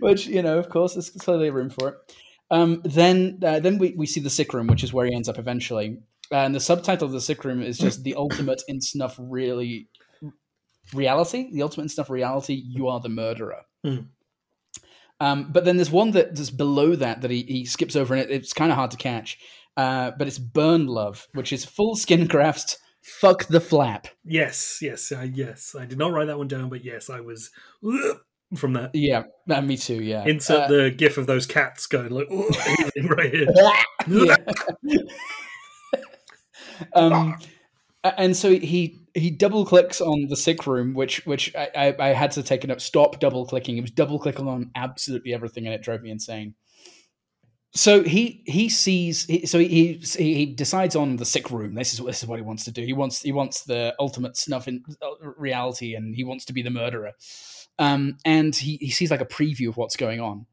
[0.01, 1.95] which you know, of course, there's clearly room for it.
[2.51, 5.29] Um, then, uh, then we, we see the sick room, which is where he ends
[5.29, 5.99] up eventually.
[6.31, 9.89] And the subtitle of the sick room is just the ultimate in snuff really
[10.95, 11.51] reality.
[11.53, 12.55] The ultimate in snuff reality.
[12.55, 13.63] You are the murderer.
[13.85, 13.99] Hmm.
[15.21, 18.23] Um, but then there's one that that's below that that he, he skips over, and
[18.25, 19.39] it, it's kind of hard to catch.
[19.77, 22.79] Uh, but it's burn love, which is full skin grafts.
[23.03, 24.07] Fuck the flap.
[24.25, 25.75] yes, yes, uh, yes.
[25.79, 27.51] I did not write that one down, but yes, I was
[28.57, 28.91] from that.
[28.95, 30.03] Yeah, uh, me too.
[30.03, 30.25] Yeah.
[30.25, 32.29] Insert Uh, the gif of those cats going like
[33.05, 33.49] right here.
[36.95, 37.39] um,
[38.05, 42.09] and so he he double clicks on the sick room, which which I, I, I
[42.09, 42.81] had to take a note.
[42.81, 43.77] Stop double clicking.
[43.77, 46.55] It was double clicking on absolutely everything, and it drove me insane.
[47.75, 51.75] So he he sees he, so he he he decides on the sick room.
[51.75, 52.85] This is this is what he wants to do.
[52.85, 56.63] He wants he wants the ultimate snuff in uh, reality, and he wants to be
[56.63, 57.13] the murderer.
[57.79, 60.45] Um, and he he sees like a preview of what's going on,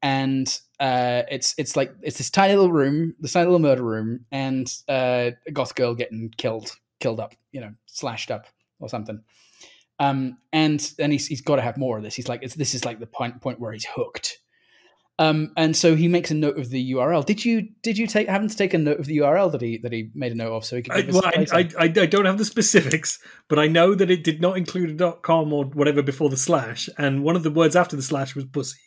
[0.00, 0.46] and
[0.78, 4.72] uh, it's it's like it's this tiny little room, this tiny little murder room, and
[4.88, 6.70] uh, a goth girl getting killed,
[7.00, 8.46] killed up, you know, slashed up
[8.78, 9.20] or something.
[9.98, 12.14] Um, and then he's he's got to have more of this.
[12.14, 14.38] He's like, it's, this is like the point point where he's hooked.
[15.18, 17.26] Um, and so he makes a note of the URL.
[17.26, 19.76] Did you did you take happen to take a note of the URL that he
[19.78, 20.94] that he made a note of so he could?
[20.94, 21.46] I, well, I.
[21.78, 23.18] I, I, don't have the specifics,
[23.48, 26.38] but I know that it did not include a dot com or whatever before the
[26.38, 28.78] slash, and one of the words after the slash was pussy.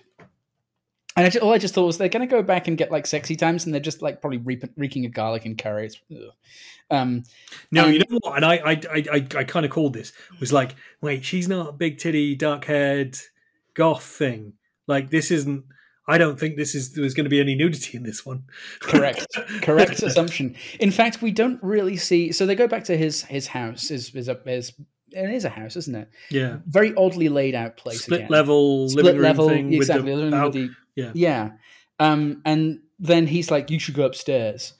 [1.18, 2.90] And I just, all I just thought was they're going to go back and get
[2.92, 5.86] like sexy times, and they're just like probably reap, reeking of garlic and curry.
[5.86, 5.98] It's,
[6.90, 7.22] um,
[7.70, 8.36] No, And- you know what?
[8.36, 10.12] And I, I, I, I, I kind of called this.
[10.40, 13.16] Was like, wait, she's not a big titty, dark haired,
[13.72, 14.52] goth thing.
[14.86, 15.64] Like this isn't.
[16.08, 16.92] I don't think this is.
[16.92, 18.44] There's going to be any nudity in this one.
[18.80, 19.26] correct,
[19.62, 20.54] correct assumption.
[20.78, 22.30] In fact, we don't really see.
[22.32, 23.90] So they go back to his his house.
[23.90, 24.72] Is is a is
[25.10, 26.08] it is a house, isn't it?
[26.30, 28.02] Yeah, Very oddly laid out place.
[28.04, 28.30] split again.
[28.30, 31.12] level split living room level thing exactly with the, out- the- yeah.
[31.14, 31.50] yeah
[31.98, 34.74] um and then he's like you should go upstairs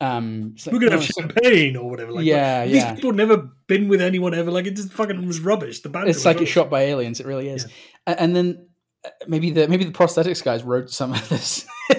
[0.00, 2.12] um like, We're gonna no, have champagne or whatever.
[2.12, 2.94] Like, Yeah, these yeah.
[2.94, 4.50] people have never been with anyone ever.
[4.50, 5.80] Like it just fucking was rubbish.
[5.80, 7.66] The band it's like it's shot by aliens it really is
[8.06, 8.68] A- and then
[9.26, 11.66] maybe the maybe the prosthetics guys wrote some of this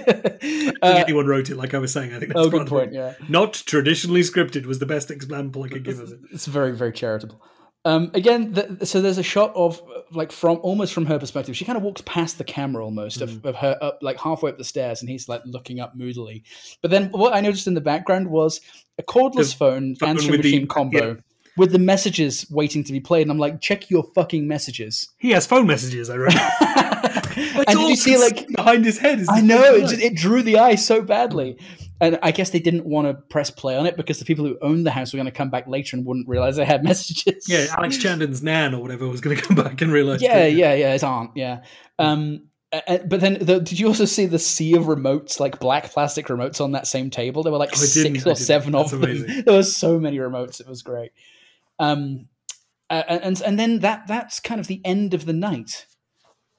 [0.82, 2.14] Uh, anyone wrote it, like I was saying.
[2.14, 5.70] I think that's oh good point yeah Not traditionally scripted was the best example I
[5.70, 6.20] could give of it.
[6.32, 7.42] it's very very charitable
[7.86, 9.80] um again the, so there's a shot of
[10.12, 13.24] like from almost from her perspective she kind of walks past the camera almost Mm.
[13.24, 16.44] of, of her up like halfway up the stairs and he's like looking up moodily
[16.82, 18.60] but then what i noticed in the background was
[18.98, 21.14] a cordless The phone, phone answering with the- machine combo yeah.
[21.58, 25.32] With the messages waiting to be played and i'm like check your fucking messages He
[25.32, 26.10] has phone messages.
[26.10, 26.34] I read.
[27.68, 29.20] and did you see like behind his head?
[29.20, 31.58] Is I know it, just, it drew the eye so badly,
[32.02, 34.58] and I guess they didn't want to press play on it because the people who
[34.62, 37.46] owned the house were going to come back later and wouldn't realize they had messages.
[37.48, 40.22] Yeah, Alex Chandon's nan or whatever was going to come back and realize.
[40.22, 40.94] yeah, that- yeah, yeah.
[40.94, 41.64] His aunt, yeah.
[42.00, 46.28] Um, but then, the, did you also see the sea of remotes, like black plastic
[46.28, 47.44] remotes, on that same table?
[47.44, 49.44] There were like Oh, six or seven That's of them.
[49.46, 51.12] There was so many remotes; it was great.
[51.80, 52.28] Um,
[52.90, 55.88] uh, and and then that that's kind of the end of the night.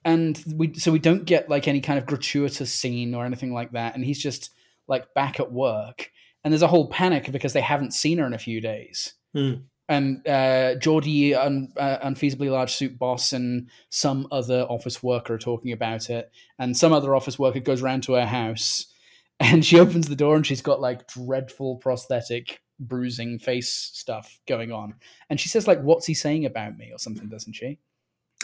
[0.04, 3.72] And we so we don't get like any kind of gratuitous scene or anything like
[3.72, 3.94] that.
[3.94, 4.50] And he's just
[4.88, 6.10] like back at work.
[6.42, 9.14] And there's a whole panic because they haven't seen her in a few days.
[9.34, 9.54] Hmm.
[9.88, 15.38] and uh, Geordie, un, uh, unfeasibly large suit boss, and some other office worker are
[15.38, 16.30] talking about it.
[16.58, 18.86] And some other office worker goes round to her house,
[19.40, 24.72] and she opens the door, and she's got like dreadful prosthetic bruising face stuff going
[24.72, 24.94] on.
[25.30, 27.78] And she says like, "What's he saying about me?" or something, doesn't she?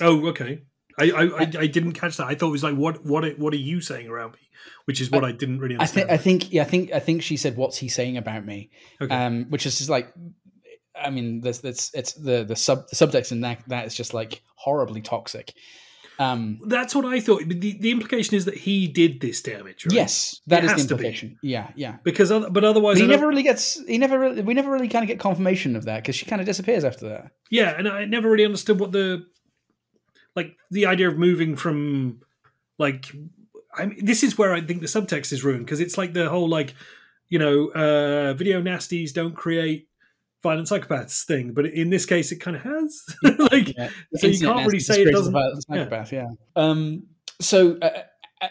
[0.01, 0.63] Oh, okay.
[0.99, 2.27] I, I, I, I didn't catch that.
[2.27, 4.39] I thought it was like, what, what, what are you saying around me?
[4.85, 6.09] Which is what I, didn't really I understand.
[6.09, 8.71] think I think yeah, I think I think she said, "What's he saying about me?"
[9.01, 9.15] Okay.
[9.15, 10.13] Um, which is just like,
[10.95, 14.15] I mean, that's that's it's the the sub the subtext in that that is just
[14.15, 15.55] like horribly toxic.
[16.19, 17.43] Um, That's what I thought.
[17.49, 19.95] The, the implication is that he did this damage, right?
[19.95, 20.93] yes, that It is the has to be.
[21.07, 21.39] implication.
[21.43, 21.97] Yeah, yeah.
[22.05, 23.83] Because, oth- but otherwise, But he never really gets.
[23.87, 24.19] He never.
[24.19, 26.85] Really, we never really kind of get confirmation of that because she kind of disappears
[26.85, 27.33] after that.
[27.51, 29.25] yeah, and I never really understood what the,
[30.37, 32.21] like, the idea of moving from,
[32.79, 33.11] like,
[33.77, 36.29] I mean, this is where I think the subtext is ruined because it's like the
[36.29, 36.75] whole like,
[37.31, 39.89] you know, uh, video nasties don't create
[40.43, 43.03] violent psychopaths thing, but in this case, it kind of has.
[43.53, 43.91] like, Yeah.
[44.15, 45.35] so you can't really say it doesn't.
[45.63, 46.29] psychopath, yeah.
[46.57, 47.05] Um.
[47.41, 48.03] So uh,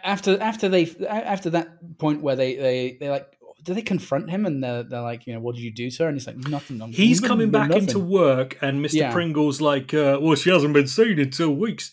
[0.03, 3.27] after after they after that point where they they they like
[3.63, 6.03] do they confront him and they're, they're like you know what did you do to
[6.03, 6.81] her and he's like nothing.
[6.81, 8.93] I'm- He's coming back nothing." into work, and Mr.
[8.95, 9.11] Yeah.
[9.13, 11.91] Pringle's like, uh, "Well, she hasn't been seen in two weeks,"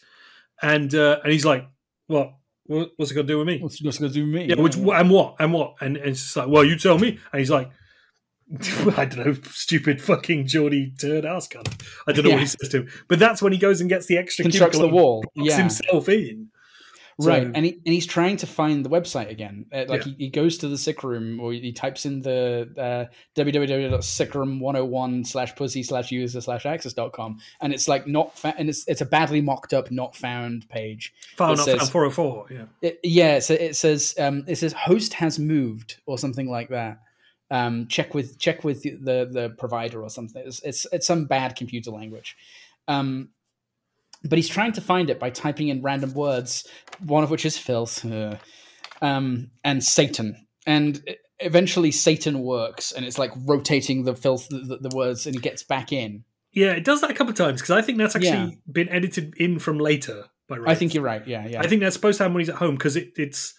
[0.62, 1.68] and uh, and he's like,
[2.06, 2.32] "What?
[2.64, 4.44] What- What's it got to do with me?" What's, what's going to do with me?
[4.46, 7.18] Yeah, which and what and what and, and it's just like, well, you tell me.
[7.32, 7.70] And he's like,
[8.96, 11.68] I don't know, stupid fucking Geordie turd ass cunt.
[12.06, 12.40] I don't know what Yeah.
[12.40, 14.88] he says to him, but that's when he goes and gets the extra constructs the
[14.88, 15.22] wall.
[15.34, 16.48] Yeah, himself in.
[17.20, 17.42] right.
[17.46, 19.66] So- And he and he's trying to find the website again.
[19.72, 20.12] Uh, like Yeah.
[20.16, 25.54] he, he goes to the sick room or he types in the uh, www.sickroom101 slash
[25.56, 29.40] pussy slash user slash access.com and it's like not fa- and it's it's a badly
[29.40, 31.12] mocked up not found page.
[31.36, 32.46] File not says- found 404.
[32.50, 36.68] Yeah, It, yeah, so it says um, it says host has moved or something like
[36.70, 37.00] that.
[37.50, 40.42] Um, check with check with the the provider or something.
[40.44, 42.36] It's it's, it's some bad computer language.
[42.88, 43.30] Um,
[44.24, 46.66] but he's trying to find it by typing in random words,
[47.06, 48.36] one of which is filth, uh,
[49.00, 50.46] um, and Satan.
[50.66, 51.02] And
[51.38, 55.40] eventually, Satan works, and it's like rotating the filth, the, the, the words, and he
[55.40, 56.24] gets back in.
[56.52, 58.50] yeah, it does that a couple of times because I think that's actually Yeah.
[58.72, 60.24] been edited in from later.
[60.48, 61.26] By I think you're right.
[61.26, 61.60] Yeah, yeah.
[61.62, 63.54] I think that's supposed to happen when he's at home because it, it's.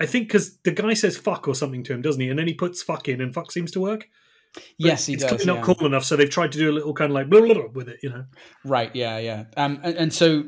[0.00, 2.28] I think because the guy says fuck or something to him, doesn't he?
[2.28, 4.08] And then he puts fuck in, and fuck seems to work.
[4.54, 5.46] But yes, he it's does.
[5.46, 5.62] not yeah.
[5.62, 7.66] cool enough, so they've tried to do a little kind of like blah, blah, blah
[7.72, 8.24] with it, you know.
[8.64, 8.94] Right.
[8.94, 9.18] Yeah.
[9.18, 9.44] Yeah.
[9.56, 9.80] Um.
[9.82, 10.44] And, and so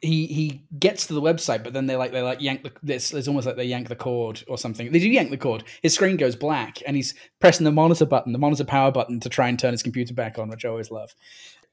[0.00, 3.12] he he gets to the website, but then they like they like yank the this.
[3.12, 4.90] It's almost like they yank the cord or something.
[4.90, 5.64] They do yank the cord.
[5.82, 9.28] His screen goes black, and he's pressing the monitor button, the monitor power button, to
[9.28, 11.14] try and turn his computer back on, which I always love.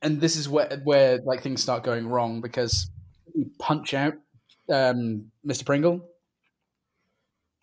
[0.01, 2.89] And this is where where like things start going wrong because
[3.33, 4.13] you punch out
[4.69, 5.65] um, Mr.
[5.65, 6.07] Pringle.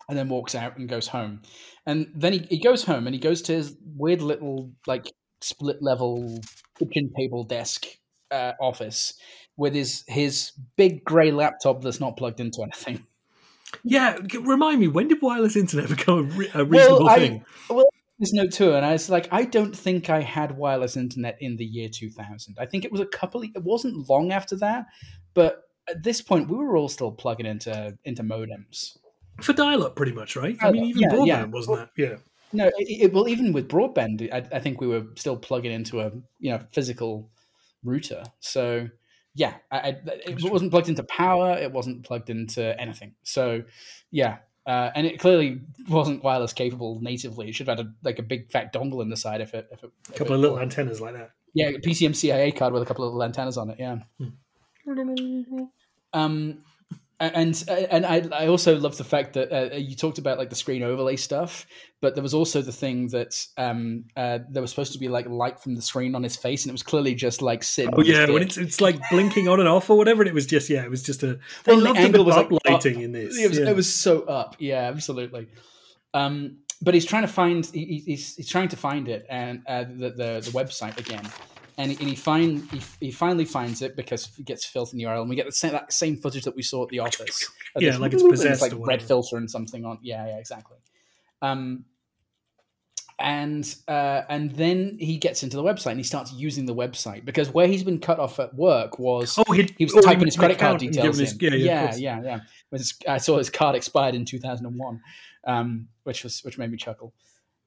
[0.09, 1.41] And then walks out and goes home,
[1.85, 5.09] and then he, he goes home and he goes to his weird little like
[5.41, 6.41] split level
[6.77, 7.85] kitchen table desk
[8.31, 9.13] uh, office
[9.57, 13.05] with his his big grey laptop that's not plugged into anything.
[13.83, 17.45] Yeah, remind me, when did wireless internet become a, re- a reasonable well, thing?
[17.69, 17.85] Well,
[18.19, 21.57] there's no too, and I was like, I don't think I had wireless internet in
[21.57, 22.57] the year 2000.
[22.59, 23.41] I think it was a couple.
[23.41, 24.85] It wasn't long after that,
[25.33, 28.97] but at this point, we were all still plugging into into modems.
[29.41, 30.55] For dial-up, pretty much, right?
[30.61, 31.43] I mean, even Yeah, broadband yeah.
[31.45, 31.89] wasn't that?
[31.97, 32.15] Yeah.
[32.55, 36.01] No, it, it, well, even with broadband, I, I think we were still plugging into
[36.01, 37.29] a you know physical
[37.83, 38.23] router.
[38.41, 38.89] So
[39.33, 39.87] yeah, I, I,
[40.27, 41.57] it wasn't plugged into power.
[41.57, 43.15] It wasn't plugged into anything.
[43.23, 43.63] So
[44.11, 44.37] yeah,
[44.67, 47.49] uh, and it clearly wasn't wireless capable natively.
[47.49, 49.67] It should have had a, like a big fat dongle in the side if it
[49.71, 51.31] if it A couple of little antennas like that.
[51.55, 53.79] yeah PCMCIA card with a couple of little antennas on it.
[53.79, 53.97] Yeah.
[56.13, 56.59] Um,
[57.33, 60.55] and and I I also love the fact that uh, you talked about like the
[60.55, 61.65] screen overlay stuff,
[62.01, 65.27] but there was also the thing that um uh, there was supposed to be like
[65.27, 67.93] light from the screen on his face, and it was clearly just like sitting.
[67.95, 70.45] Oh yeah, when it's it's like blinking on and off or whatever, and it was
[70.45, 71.39] just yeah, it was just a.
[71.63, 73.01] They Well, the angle was of like uplighting up.
[73.03, 73.39] in this.
[73.39, 73.69] It was, yeah.
[73.69, 74.55] it was so up.
[74.59, 75.47] Yeah, absolutely.
[76.13, 79.83] Um, but he's trying to find he- he's, he's trying to find it and uh,
[79.83, 81.23] the, the the website again,
[81.77, 84.99] and he, and he find he, he finally finds it because he gets filth in
[84.99, 86.99] the URL, and we get the same, that same footage that we saw at the
[86.99, 87.49] office.
[87.79, 89.97] Yeah, like it's and possessed like red filter and something on.
[90.03, 90.77] Yeah, yeah, exactly.
[91.41, 91.85] Um,
[93.19, 97.25] and uh, and then he gets into the website and he starts using the website
[97.25, 100.35] because where he's been cut off at work was Oh, he was already typing his
[100.37, 102.39] credit card details his- yeah, yeah, yeah, yeah,
[102.71, 102.79] yeah.
[103.13, 105.01] I saw his card expired in 2001,
[105.45, 107.13] um, which was which made me chuckle.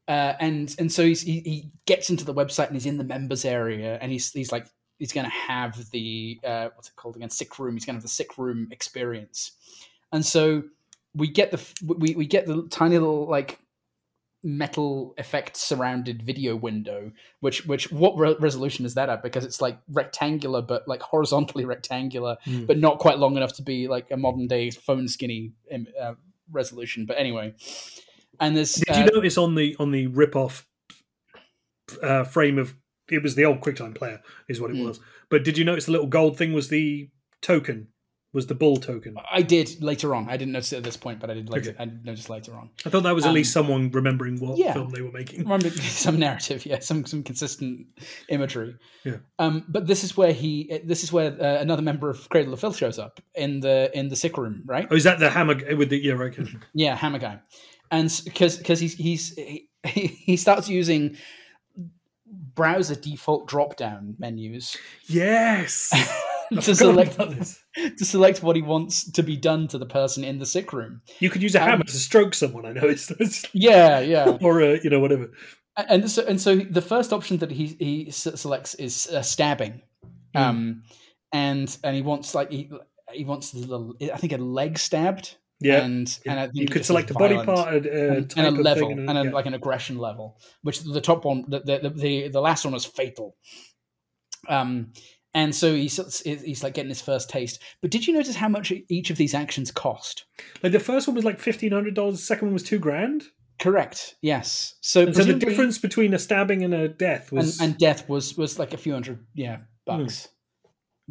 [0.08, 3.04] Uh, and and so he's, he he gets into the website and he's in the
[3.04, 4.66] members area and he's he's like
[4.98, 7.74] he's going to have the uh, what's it called again sick room.
[7.74, 9.52] He's going to have the sick room experience,
[10.12, 10.62] and so
[11.14, 13.58] we get the we we get the tiny little like
[14.42, 17.10] metal effect surrounded video window
[17.40, 21.64] which which what re- resolution is that at because it's like rectangular but like horizontally
[21.74, 22.64] rectangular Hmm.
[22.64, 25.52] but not quite long enough to be like a modern day phone skinny
[26.00, 26.14] uh,
[26.52, 27.54] resolution but anyway
[28.40, 30.66] and there's Did uh, you notice on the on the rip off
[32.02, 32.74] uh, frame of
[33.10, 34.86] it was the old QuickTime player is what it Mm.
[34.86, 35.00] was.
[35.30, 37.08] But did you notice the little gold thing was the
[37.42, 37.88] token?
[38.32, 39.14] Was the bull token?
[39.32, 40.28] I did later on.
[40.28, 41.70] I didn't notice it at this point, but I did later.
[41.70, 41.78] Okay.
[41.82, 42.68] I did notice later on.
[42.84, 44.74] I thought that was at Um, least someone remembering what yeah.
[44.74, 45.40] film they were making.
[45.44, 47.86] Remember some narrative, yeah, some some consistent
[48.28, 48.74] imagery.
[49.04, 49.18] Yeah.
[49.38, 52.60] Um, but this is where he, this is where uh, another member of Cradle of
[52.60, 54.86] Filth shows up in the in the sick room, right?
[54.90, 56.12] Oh, is that the hammer with the yeah?
[56.12, 56.36] Right.
[56.74, 57.38] Yeah, Hammer Guy,
[57.90, 59.68] and because because he's he's he,
[60.06, 61.16] he starts using
[62.54, 64.76] browser default drop down menus
[65.06, 65.92] Yes.
[66.52, 67.58] To select this.
[67.98, 71.02] to select what he wants to be done to the person in the sick room.
[71.18, 72.64] You could use a Um, hammer to stroke someone.
[72.64, 74.38] I know it's, it's Yeah, yeah.
[74.40, 75.32] or uh, you know whatever.
[75.76, 79.82] and so and so the first option that he he selects is uh, stabbing
[80.36, 80.42] Hmm.
[80.42, 80.82] um
[81.32, 82.70] and and he wants like he,
[83.12, 85.84] he wants the little, i think a leg stabbed Yeah.
[85.84, 88.90] and and you could select a body part, uh, and, type and a of level
[88.90, 89.30] and a, yeah.
[89.30, 92.84] like an aggression level which the top one the the, the the last one was
[92.84, 93.36] fatal
[94.48, 94.92] um
[95.32, 98.70] and so he's he's like getting his first taste but did you notice how much
[98.90, 100.26] each of these actions cost
[100.62, 102.16] Like the first one was like fifteen hundred dollars.
[102.16, 103.24] The second one was two grand.
[103.58, 107.78] correct yes so, so the difference between a stabbing and a death and, was and
[107.78, 110.28] death was was like a few hundred yeah bucks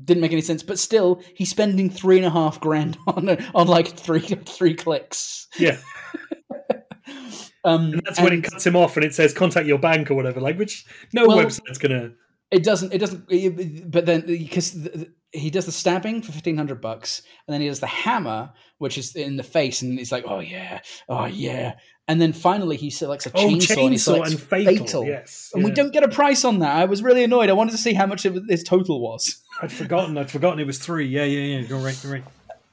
[0.03, 3.67] didn't make any sense but still he's spending three and a half grand on on
[3.67, 5.77] like three three clicks yeah.
[7.63, 10.15] um And that's when it cuts him off and it says contact your bank or
[10.15, 10.39] whatever.
[10.41, 12.11] Like which no Well- website's gonna.
[12.51, 16.79] it doesn't it doesn't it- but then because the, he does the stabbing for 1500
[16.79, 20.23] bucks and then he does the hammer which is in the face and he's like
[20.27, 21.73] oh yeah oh yeah
[22.07, 25.05] and then finally he selects a Oh, chainsaw, and, he chainsaw selects and fatal.
[25.05, 27.71] Yes, and we don't get a price on that i was really annoyed i wanted
[27.71, 30.17] to see how much of his total was I'd forgotten.
[30.17, 31.07] I'd forgotten it was three.
[31.07, 31.67] Yeah, yeah, yeah.
[31.67, 31.97] You're right.
[32.03, 32.23] You're right.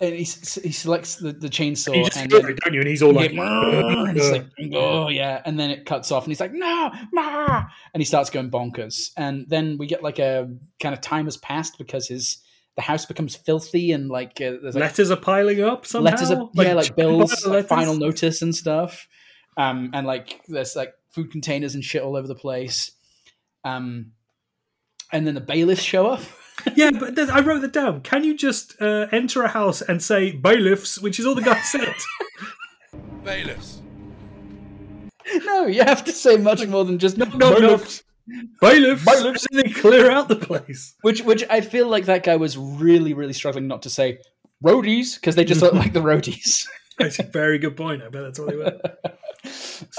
[0.01, 2.81] and he, he selects the, the chainsaw You just and then it, don't you?
[2.81, 6.31] And he's all like, and he's like, oh yeah, and then it cuts off, and
[6.33, 7.65] he's like, no, ma,
[7.95, 10.51] and he starts going bonkers, and then we get like a
[10.81, 12.39] kind of time has passed because his
[12.75, 16.11] the house becomes filthy and like uh, there's like letters are piling up somehow.
[16.11, 17.69] letters, are, yeah, like bills, letters.
[17.69, 19.07] final notice and stuff,
[19.57, 22.93] um, and like there's like food containers and shit all over the place,
[23.65, 24.12] um,
[25.12, 26.23] and then the bailiffs show up.
[26.77, 28.03] Yeah, but I wrote that down.
[28.03, 31.61] Can you just uh, enter a house and say bailiffs, which is all the guy
[31.62, 31.95] said?
[33.24, 33.81] Bailiffs.
[35.45, 37.59] no, you have to say much more than just no, no.
[37.59, 38.05] bailiffs.
[38.61, 39.47] bailiffs, Bailiffs.
[39.51, 40.95] and then clear out the place.
[41.01, 44.19] Which, which I feel like that guy was really, really struggling not to say
[44.62, 46.66] roadies because they just look like the roadies.
[46.98, 48.02] That's a very good point.
[48.02, 48.81] I bet that's what they were.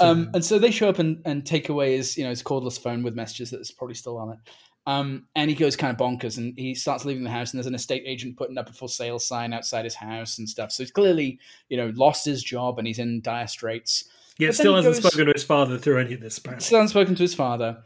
[0.00, 2.80] um, and so they show up and, and take away his, you know, his cordless
[2.80, 4.38] phone with messages that's probably still on it.
[4.86, 7.66] Um, and he goes kind of bonkers and he starts leaving the house and there's
[7.66, 10.72] an estate agent putting up a for sale sign outside his house and stuff.
[10.72, 11.38] So he's clearly,
[11.68, 14.04] you know, lost his job and he's in dire straits.
[14.38, 16.38] Yeah, But still hasn't goes- spoken to his father through any of this.
[16.38, 16.64] Apparently.
[16.64, 17.82] Still hasn't spoken to his father.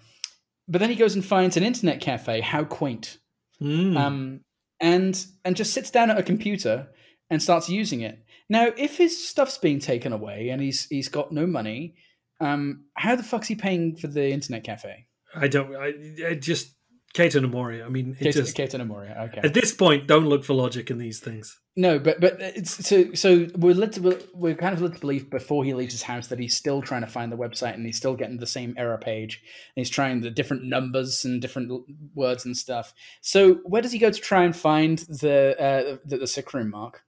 [0.67, 2.41] But then he goes and finds an internet cafe.
[2.41, 3.19] How quaint.
[3.63, 3.97] Mm.
[3.97, 4.41] um,
[4.81, 6.87] and and just sits down at a computer
[7.31, 8.25] and starts using it.
[8.49, 11.97] Now, if his stuff's being taken away and he's he's got no money,
[12.41, 15.07] um, how the fuck's he paying for the internet cafe?
[15.35, 15.75] I don't.
[15.77, 15.93] I,
[16.29, 16.75] I just
[17.15, 17.85] Keita Nomori.
[17.85, 19.41] I mean, it Keita, just Keita Nomori, okay.
[19.43, 21.59] at this point, don't look for logic in these things.
[21.75, 25.31] No, but but it's so so we're led to we're kind of led to believe
[25.31, 27.97] before he leaves his house that he's still trying to find the website and he's
[27.97, 29.41] still getting the same error page
[29.77, 31.73] and he's trying the different numbers and different
[32.15, 32.93] words and stuff.
[33.21, 36.71] So where does he go to try and find the uh, the, the sick room
[36.71, 37.05] mark?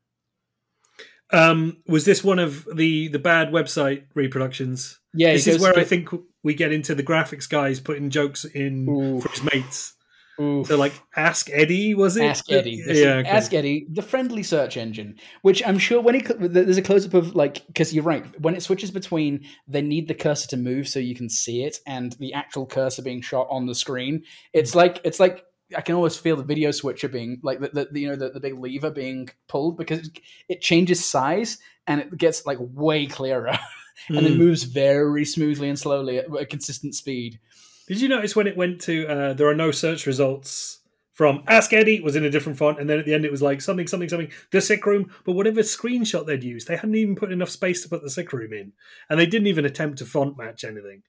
[1.33, 4.99] Um, was this one of the the bad website reproductions?
[5.15, 6.09] Yeah, this is where I think
[6.43, 9.21] we get into the graphics guys putting jokes in Ooh.
[9.21, 9.95] for his mates.
[10.41, 10.69] Oof.
[10.69, 12.25] So, like, Ask Eddie was it?
[12.25, 12.83] Ask Eddie.
[12.83, 13.29] This- Yeah, okay.
[13.29, 17.15] Ask Eddie, the friendly search engine, which I'm sure when he there's a close up
[17.15, 20.89] of like because you're right when it switches between they need the cursor to move
[20.89, 24.23] so you can see it and the actual cursor being shot on the screen.
[24.55, 25.45] It's like it's like
[25.77, 28.41] I can always feel the video switcher being like the, the, you know the, the
[28.41, 30.19] big lever being pulled because it,
[30.49, 33.59] it changes size and it gets like way clearer
[34.09, 34.39] and then Mm.
[34.39, 37.39] moves very smoothly and slowly at a consistent speed.
[37.87, 40.79] Did you notice when it went to uh, there are no search results
[41.13, 43.43] from Ask Eddie was in a different font, and then at the end it was
[43.43, 45.11] like something, something, something, the sick room.
[45.25, 48.33] But whatever screenshot they'd used, they hadn't even put enough space to put the sick
[48.33, 48.73] room in,
[49.11, 51.03] and they didn't even attempt to font match anything.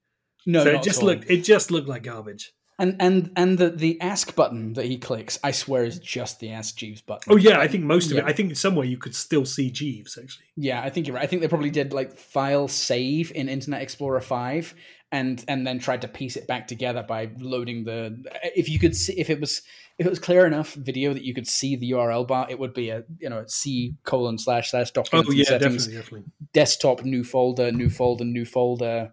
[0.46, 2.52] No, so it just looked it just looked like garbage.
[2.80, 6.52] And and and the the ask button that he clicks, I swear, is just the
[6.52, 7.32] ask Jeeves button.
[7.32, 8.24] Oh yeah, I think most of Yeah.
[8.24, 8.26] it.
[8.26, 10.46] I think somewhere you could still see Jeeves actually.
[10.56, 11.24] Yeah, I think you're right.
[11.24, 14.74] I think they probably did like file save in Internet Explorer five,
[15.12, 18.24] and and then tried to piece it back together by loading the.
[18.56, 19.62] If you could see, if it was
[20.00, 22.74] if it was clear enough video that you could see the URL bar, it would
[22.74, 26.32] be a you know C colon slash slash Oh documents and yeah, settings definitely, definitely.
[26.54, 29.12] desktop new folder new folder new folder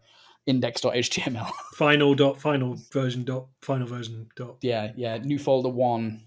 [0.48, 1.50] index.html.
[1.74, 4.56] Final dot final version dot final version dot.
[4.62, 6.22] yeah, yeah, new folder one.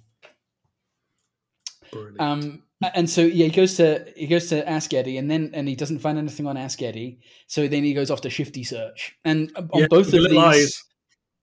[1.91, 2.21] Brilliant.
[2.21, 5.67] Um, and so yeah, he goes to he goes to Ask Eddie, and then and
[5.67, 7.19] he doesn't find anything on Ask Eddie.
[7.47, 10.83] So then he goes off to Shifty Search, and on Yeah, both of these, eyes.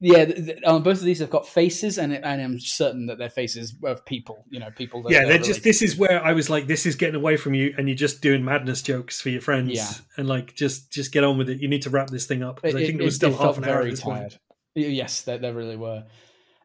[0.00, 3.06] Yeah, th- th- on both of these, they've got faces, and, it, and I'm certain
[3.06, 4.44] that they're faces of people.
[4.48, 5.02] You know, people.
[5.02, 5.64] That yeah, they're they're just.
[5.64, 8.20] This is where I was like, this is getting away from you, and you're just
[8.20, 9.72] doing madness jokes for your friends.
[9.72, 9.90] Yeah.
[10.16, 11.60] and like just just get on with it.
[11.60, 12.62] You need to wrap this thing up.
[12.62, 13.78] 'cause I think it, was still half an hour.
[13.78, 14.18] Very this point.
[14.18, 14.38] tired.
[14.74, 16.04] Yes, they, they really were.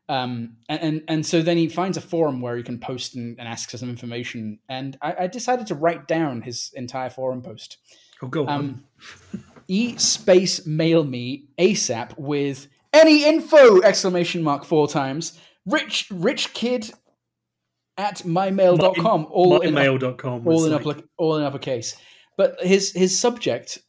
[0.09, 3.39] Um, and, and and so then he finds a forum where he can post and,
[3.39, 4.59] and ask for some information.
[4.69, 7.77] And I, I decided to write down his entire forum post.
[8.21, 8.49] Oh, go on.
[9.33, 15.39] Um, e space mail me ASAP with any info exclamation mark four times.
[15.65, 16.91] Rich rich kid
[17.97, 19.27] at mymail.com.
[19.29, 20.47] all in, mymail.com.
[20.47, 21.95] all in, like- upper, all in uppercase.
[22.37, 23.79] But his his subject,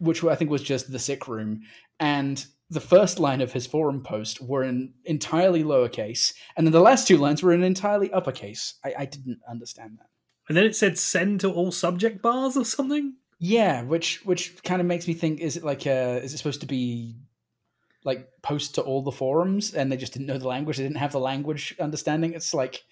[0.00, 1.62] which I think was just the sick room,
[2.00, 6.80] and the first line of his forum post were in entirely lowercase, and then the
[6.80, 8.74] last two lines were in entirely uppercase.
[8.84, 10.08] I, I didn't understand that.
[10.48, 13.14] and then it said send to all subject bars or something.
[13.38, 16.62] Yeah, which which kind of makes me think: is it like uh is it supposed
[16.62, 17.14] to be
[18.04, 20.76] like post to all the forums, and they just didn't know the language?
[20.76, 22.34] They didn't have the language understanding.
[22.34, 22.84] It's like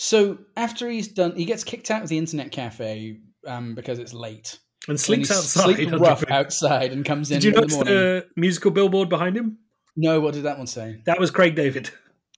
[0.00, 4.14] so after he's done, he gets kicked out of the internet cafe um, because it's
[4.14, 4.60] late.
[4.86, 5.74] And sleeps he outside.
[5.74, 7.94] sleeps on rough outside and comes in Did you the notice morning.
[7.94, 9.58] the musical billboard behind him?
[9.96, 11.02] No, what did that one say?
[11.06, 11.90] That was Craig David.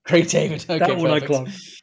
[0.04, 0.64] Craig David.
[0.70, 1.26] Okay, that one I perfect.
[1.26, 1.82] clocked.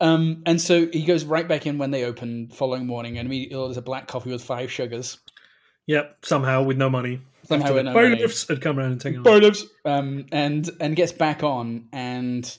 [0.00, 3.56] Um, and so he goes right back in when they open following morning and immediately
[3.56, 5.18] orders a black coffee with five sugars.
[5.86, 7.20] Yep, somehow with no money.
[7.46, 9.24] Somehow After with the bailiffs had come around and taken it.
[9.24, 9.64] Bailiffs.
[9.84, 12.58] Um, and and gets back on and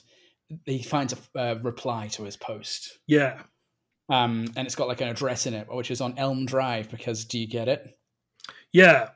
[0.64, 2.98] he finds a uh, reply to his post.
[3.06, 3.42] Yeah.
[4.08, 6.90] Um, and it's got like an address in it, which is on Elm Drive.
[6.90, 7.98] Because do you get it?
[8.72, 9.10] Yeah.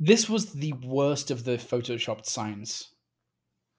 [0.00, 2.88] This was the worst of the photoshopped signs,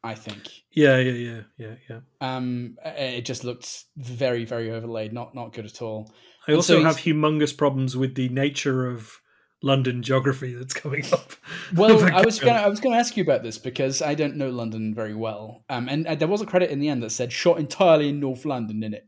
[0.02, 0.49] I think.
[0.72, 1.99] Yeah, yeah, yeah, yeah, yeah.
[2.22, 5.12] Um, it just looked very, very overlaid.
[5.12, 6.14] Not not good at all.
[6.48, 9.20] I And also so have humongous problems with the nature of
[9.65, 11.33] London geography that's coming up.
[11.75, 14.51] Well, I was gonna I was gonna ask you about this because I don't know
[14.51, 15.63] London very well.
[15.67, 18.19] Um, and uh, there was a credit in the end that said shot entirely in
[18.19, 19.07] North London in it.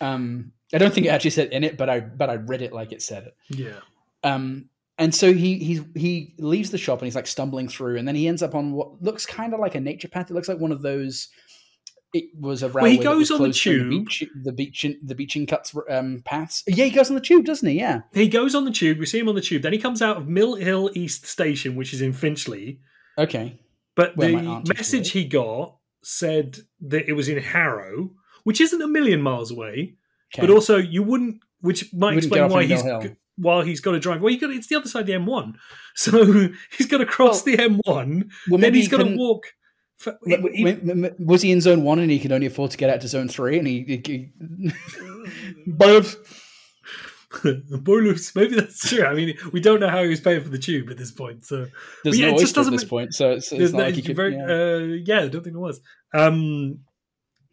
[0.00, 2.72] Um, I don't think it actually said in it, but I but I read it
[2.72, 3.36] like it said it.
[3.48, 3.78] Yeah.
[4.24, 4.68] Um,
[4.98, 8.16] and so he he he leaves the shop and he's like stumbling through, and then
[8.16, 10.30] he ends up on what looks kind of like a nature path.
[10.30, 11.28] It looks like one of those.
[12.14, 12.92] It was a railway.
[12.92, 13.90] he that goes was on the tube.
[13.90, 16.62] The, beach, the beach, the beaching cuts um, paths.
[16.66, 17.76] Yeah, he goes on the tube, doesn't he?
[17.78, 18.02] Yeah.
[18.14, 18.98] He goes on the tube.
[18.98, 19.62] We see him on the tube.
[19.62, 22.78] Then he comes out of Mill Hill East Station, which is in Finchley.
[23.18, 23.58] Okay.
[23.96, 27.38] But Where the my aunt used to message he got said that it was in
[27.38, 28.10] Harrow,
[28.44, 29.96] which isn't a million miles away,
[30.34, 30.40] Okay.
[30.46, 33.02] but also you wouldn't, which might Wouldn't explain why in he's Mill
[33.36, 34.20] while he's got to drive.
[34.20, 35.54] Well, you got it's the other side of the M1,
[35.96, 37.84] so he's got to cross Well, the M1.
[37.86, 38.06] well,
[38.50, 39.46] then maybe he's he got to walk.
[39.98, 42.76] For, he- w- w- was he in zone one and he could only afford to
[42.76, 43.58] get out to zone three?
[43.58, 44.30] And he, he,
[44.66, 44.72] he-
[45.66, 46.16] Both.
[47.82, 48.34] Boilers.
[48.36, 49.04] Maybe that's true.
[49.04, 51.44] I mean, we don't know how he was paying for the tube at this point.
[51.44, 51.66] So
[52.04, 53.78] there's yeah, no it just oyster at doesn't this make- point, so it's, it's not
[53.78, 54.16] no, like he could.
[54.16, 54.44] very, yeah.
[54.44, 55.80] uh, yeah, I don't think there was.
[56.12, 56.80] Um,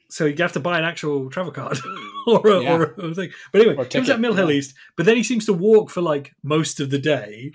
[0.09, 1.79] so you have to buy an actual travel card
[2.27, 2.75] or, a, Yeah.
[2.75, 3.31] or a thing.
[3.51, 4.51] But anyway, Or a comes out Mill Hill.
[4.51, 7.51] East, but then he seems to walk for like most of the day,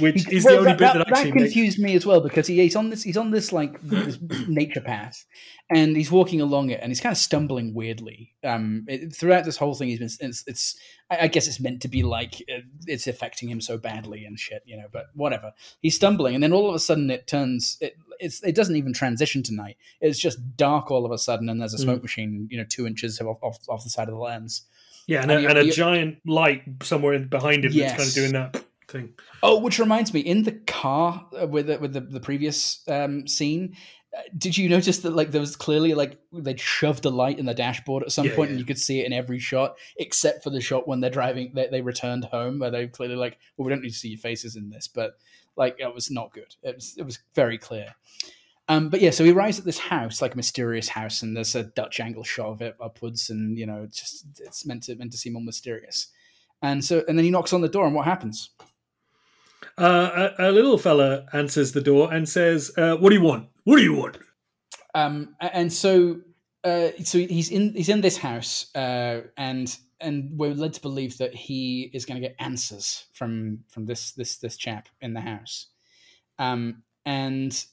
[0.00, 1.52] which He- is well, the only that, bit that, that, actually that makes.
[1.52, 4.80] confused me as well because he, he's on this he's on this like this nature
[4.80, 5.24] path
[5.70, 9.56] and he's walking along it and he's kind of stumbling weirdly um it, throughout this
[9.56, 10.78] whole thing he's been it's, it's
[11.10, 14.38] I, I guess it's meant to be like uh, it's affecting him so badly and
[14.38, 17.78] shit you know but whatever he's stumbling and then all of a sudden it turns
[17.80, 21.48] it it's, it doesn't even transition to night it's just dark all of a sudden
[21.48, 21.82] and there's a Mm.
[21.82, 24.62] smoke machine you know two inches off, off, off the side of the lens
[25.06, 27.98] Yeah, and, and a, you- and a you- giant light somewhere behind him that's kind
[28.00, 28.08] Yes.
[28.08, 29.14] of doing that thing.
[29.42, 33.26] Oh, which reminds me, in the car uh, with the, with the, the previous um,
[33.26, 33.76] scene,
[34.16, 37.44] uh, did you notice that like there was clearly like they'd shoved a light in
[37.44, 38.62] the dashboard at some Yeah, point, and yeah.
[38.62, 41.52] you could see it in every shot except for the shot when they're driving.
[41.54, 44.18] They, they returned home, where they clearly like, well, we don't need to see your
[44.18, 45.18] faces in this, but
[45.56, 46.56] like it was not good.
[46.62, 47.94] It was it was very clear.
[48.70, 51.54] Um, but yeah, so he arrives at this house, like a mysterious house, and there's
[51.54, 54.96] a Dutch angle shot of it upwards, and you know, it's just it's meant to
[54.96, 56.08] meant to seem more mysterious.
[56.60, 58.50] And so, and then he knocks on the door, and what happens?
[59.78, 63.48] Uh, a, a little fella answers the door and says, uh, "What do you want?
[63.64, 64.18] What do you want?"
[64.94, 66.18] um and so
[66.64, 71.18] uh so he's in he's in this house uh and and we're led to believe
[71.18, 75.20] that he is going to get answers from from this this this chap in the
[75.20, 75.66] house
[76.38, 77.64] um and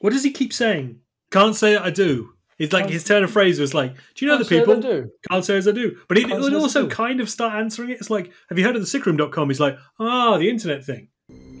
[0.00, 1.00] What does he keep saying?
[1.30, 2.34] Can't say I do.
[2.58, 4.60] It's like his turn of phrase was like, "Do you know the Can't say I
[4.60, 5.10] people?" do.
[5.30, 5.96] Can't say as I do.
[6.08, 7.98] But he would also kind of start answering it.
[8.00, 11.08] It's like, "Have you heard of the sickroom.com?" He's like, "Ah, the internet thing."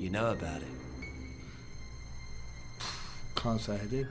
[0.08, 0.68] You know about it.
[3.36, 4.06] Can't say I do.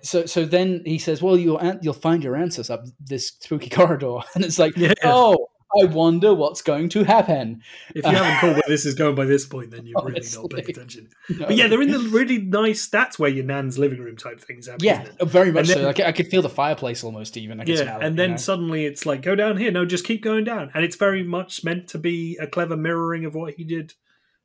[0.00, 4.20] so so then he says well you'll you'll find your answers up this spooky corridor
[4.34, 4.94] and it's like Yeah.
[5.04, 7.60] oh i wonder what's going to happen
[7.94, 10.36] If you haven't caught where this is going by this point, then you've really not
[10.38, 10.48] Honestly.
[10.62, 11.08] paid attention.
[11.38, 11.46] No.
[11.46, 12.86] But yeah, they're in the really nice.
[12.88, 14.84] That's where your nan's living room type things happen.
[14.84, 17.64] yeah very much And so then- like i could feel the fireplace almost even i
[17.66, 18.36] Yeah, smell it, and you then know?
[18.38, 19.70] suddenly it's like, go down here.
[19.70, 20.70] No, just keep going down.
[20.74, 23.92] And it's very much meant to be a clever mirroring of what he did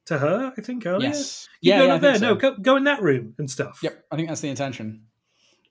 [0.08, 1.10] to her, I think, earlier.
[1.10, 2.12] yes You yeah, go yeah, up there.
[2.14, 3.80] think No, go, go in that room and stuff.
[3.84, 5.04] yep i think that's the intention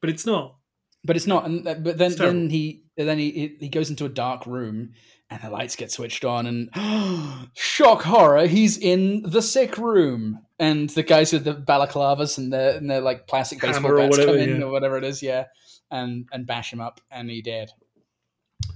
[0.00, 0.56] But it's not.
[1.04, 1.46] but it's not.
[1.46, 4.92] And but then then he then he he- goes into a dark room
[5.30, 6.70] and the lights get switched on and
[7.56, 12.76] shock horror he's in the sick room and the guys with the balaclavas and their
[12.76, 14.66] and their like plastic baseball Hammer bats whatever, come in yeah.
[14.66, 15.44] or whatever it is yeah
[15.90, 17.70] and and bash him up and he dead.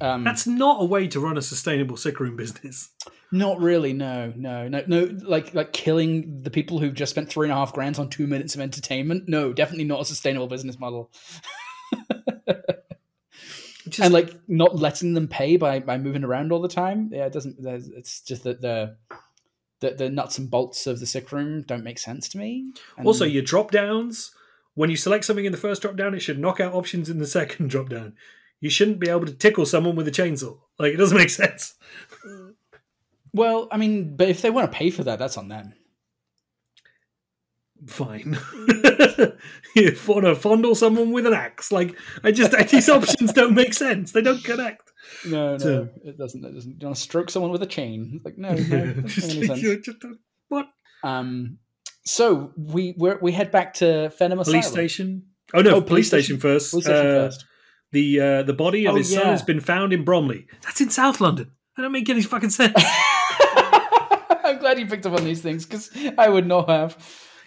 [0.01, 2.91] Um, That's not a way to run a sustainable sick room business.
[3.33, 3.93] Not really.
[3.93, 5.17] No, no, no, no.
[5.23, 8.27] Like like killing the people who've just spent three and a half grand on two
[8.27, 9.29] minutes of entertainment.
[9.29, 11.11] No, definitely not a sustainable business model.
[13.89, 17.11] Just, and like not letting them pay by by moving around all the time.
[17.13, 17.57] Yeah, it doesn't.
[17.59, 18.97] It's just that the
[19.81, 22.73] the, the nuts and bolts of the sick room don't make sense to me.
[22.97, 24.33] And- also, your drop downs.
[24.75, 27.19] When you select something in the first drop down, it should knock out options in
[27.19, 28.15] the second drop down.
[28.61, 30.59] You shouldn't be able to tickle someone with a chainsaw.
[30.79, 31.75] Like it doesn't make sense.
[32.25, 32.50] Mm.
[33.33, 35.75] Well, I mean, but if they want to pay for that, that's on them.
[37.87, 38.39] Fine.
[39.75, 41.73] you want to fondle someone with an axe?
[41.73, 44.13] Like I just these options don't make sense.
[44.13, 44.91] They don't connect.
[45.27, 46.45] No, no, So- it doesn't.
[46.45, 46.81] It doesn't.
[46.81, 48.21] You want to stroke someone with a chain?
[48.23, 49.81] Like no, no, it doesn't make any sense.
[49.87, 50.05] Just-
[50.49, 50.67] what
[51.03, 51.57] Um,
[52.05, 54.73] so we we're, we head back to Fenham police Asylum.
[54.73, 55.23] station?
[55.55, 56.71] Oh no, Oh, police, police station, station- first.
[56.73, 57.45] Police station Uh, first.
[57.93, 60.47] The uh, the body of Oh, his son has been found in Bromley.
[60.65, 61.51] That's in South London.
[61.77, 62.75] That don't make any fucking sense.
[64.51, 66.97] I'm glad you picked up on these things because I would not have.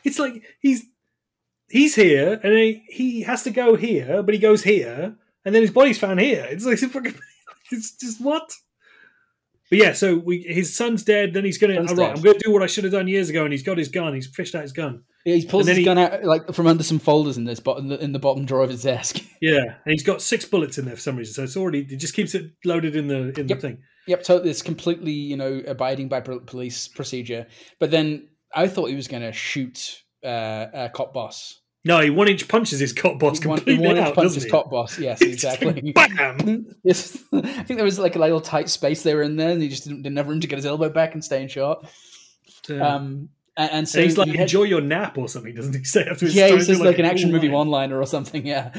[0.03, 0.85] it's like he's
[1.69, 5.15] he's here and he, he has to go here, but he goes here,
[5.45, 6.45] and then his body's found here.
[6.49, 7.15] It's like fucking,
[7.71, 8.51] it's just what.
[9.69, 11.33] But yeah, so we his son's dead.
[11.33, 12.07] Then he's gonna Son's all right.
[12.09, 12.17] dead.
[12.17, 14.13] I'm gonna do what I should have done years ago, and he's got his gun.
[14.13, 15.03] He's fished out his gun.
[15.25, 17.91] Yeah, he pulls his he- gun out like from under some folders in this bottom
[17.91, 19.19] in the bottom drawer of his desk.
[19.41, 21.33] Yeah, and he's got six bullets in there for some reason.
[21.33, 23.47] So it's already he just keeps it loaded in the in Yep.
[23.47, 23.77] the thing.
[24.07, 24.49] Yep, totally.
[24.49, 27.47] It's completely you know abiding by police procedure.
[27.79, 31.59] But then I thought he was going to shoot uh, a cop boss.
[31.85, 34.15] No, he one inch punches his cop boss He one- he completely wanted to out,
[34.15, 34.49] punch doesn't he?
[34.49, 34.97] cop boss.
[34.99, 35.91] Yes, exactly.
[35.95, 36.65] Bam!
[36.83, 39.61] Yes, I think there was like a little tight space they were in there, and
[39.61, 41.85] he just didn't, didn't have room to get his elbow back and stay in shot.
[42.69, 42.95] Yeah.
[42.95, 45.83] Um, And, and so And he's like, you enjoy your nap or something, doesn't he
[45.83, 46.05] say?
[46.09, 47.53] After yeah, he says through, like an action movie line.
[47.53, 48.45] one liner or something.
[48.47, 48.73] Yeah.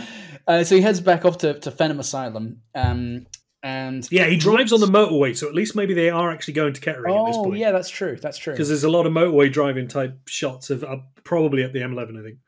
[0.49, 2.61] Uh, so he heads back off to, to Fenham Asylum.
[2.75, 3.27] Um,
[3.65, 6.75] and Yeah, he drives on the motorway, so at least maybe they are actually going
[6.75, 7.59] to Kettering at this oh point.
[7.59, 8.17] yeah, that's true.
[8.21, 8.53] That's true.
[8.53, 12.21] Because there's a lot of motorway driving type shots of uh, probably at the M11,
[12.21, 12.39] I think.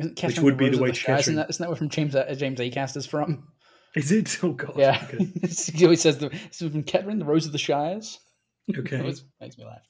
[0.00, 1.20] Isn't Kettering would be the way the to Shires?
[1.20, 3.48] Isn't that, isn't that where from James uh, James Acaster is from?
[3.94, 4.42] Is it?
[4.42, 4.72] Oh god.
[4.76, 5.30] Yeah, Okay.
[5.72, 8.18] he always says the from Kettering, the Rose of the Shires.
[8.76, 8.96] Okay.
[8.96, 9.82] It always makes me laugh.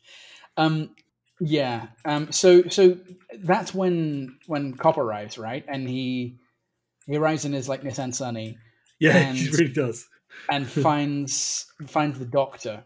[0.56, 0.96] Um,
[1.40, 1.86] yeah.
[2.05, 2.98] Um, so so
[3.38, 5.64] that's when when Cop arrives, right?
[5.68, 6.38] And he
[7.06, 8.59] he arrives in his like Nissan Sunny
[9.01, 10.06] yeah, he really does.
[10.51, 12.85] And finds finds the doctor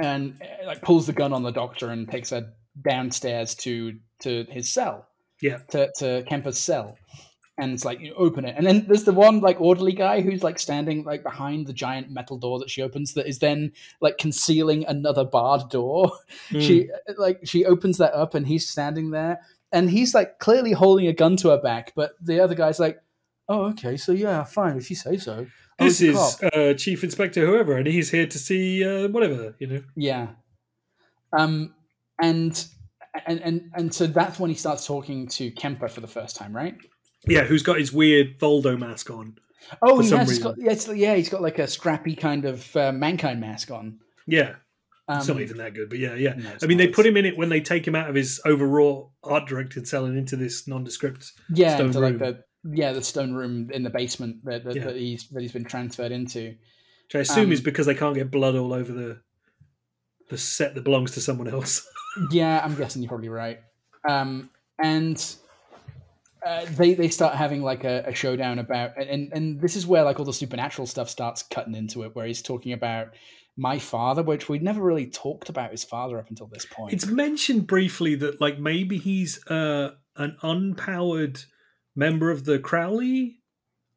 [0.00, 2.52] and uh, like pulls the gun on the doctor and takes her
[2.82, 5.08] downstairs to to his cell.
[5.42, 5.58] Yeah.
[5.70, 6.96] to, to Kemper's cell.
[7.58, 8.54] And it's like you open it.
[8.56, 12.10] And then there's the one like orderly guy who's like standing like behind the giant
[12.10, 16.12] metal door that she opens that is then like concealing another barred door.
[16.50, 19.40] She uh, like she opens that up and he's standing there.
[19.70, 23.02] And he's like clearly holding a gun to her back but the other guy's like
[23.48, 23.96] oh okay.
[23.96, 24.76] So yeah fine.
[24.76, 25.46] If you say so
[25.78, 26.28] Oh, This he's a cop.
[26.42, 29.82] is uh, Chief Inspector whoever, and he's here to see uh, whatever, you know.
[29.96, 30.28] Yeah.
[31.36, 31.74] Um
[32.20, 32.64] and
[33.26, 36.54] and and and so that's when he starts talking to Kemper for the first time,
[36.54, 36.76] right?
[37.26, 39.36] Yeah, who's got his weird Voldo mask on.
[39.80, 40.56] Oh, he has got
[40.96, 43.98] yeah, he's got like a scrappy kind of uh, mankind mask on.
[44.26, 44.56] Yeah.
[45.08, 46.34] Um, it's not even that good, but yeah, yeah.
[46.34, 46.84] no, I mean, not.
[46.84, 49.88] they put him in it when they take him out of his overwrought art directed
[49.88, 53.70] cell and into this nondescript yeah, stone into room, like the yeah the stone room
[53.72, 54.84] in the basement that that, Yeah.
[54.84, 56.54] that he's that he's been transferred into.
[57.06, 59.20] which I assume um, is because they can't get blood all over the
[60.30, 61.86] the set that belongs to someone else.
[62.30, 63.58] Yeah, I'm guessing you're probably right.
[64.06, 64.50] Um,
[64.82, 65.16] and
[66.44, 70.02] uh, they they start having like a, a showdown about, and and this is where
[70.02, 73.14] like all the supernatural stuff starts cutting into it, where he's talking about
[73.56, 76.92] my father, which we'd never really talked about his father up until this point.
[76.92, 81.42] It's mentioned briefly that like maybe he's uh, an unpowered
[81.94, 83.38] member of the Crowley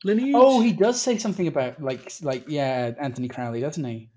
[0.04, 0.34] lineage.
[0.36, 4.10] oh, he does say something about like like yeah, Anthony Crowley, doesn't he?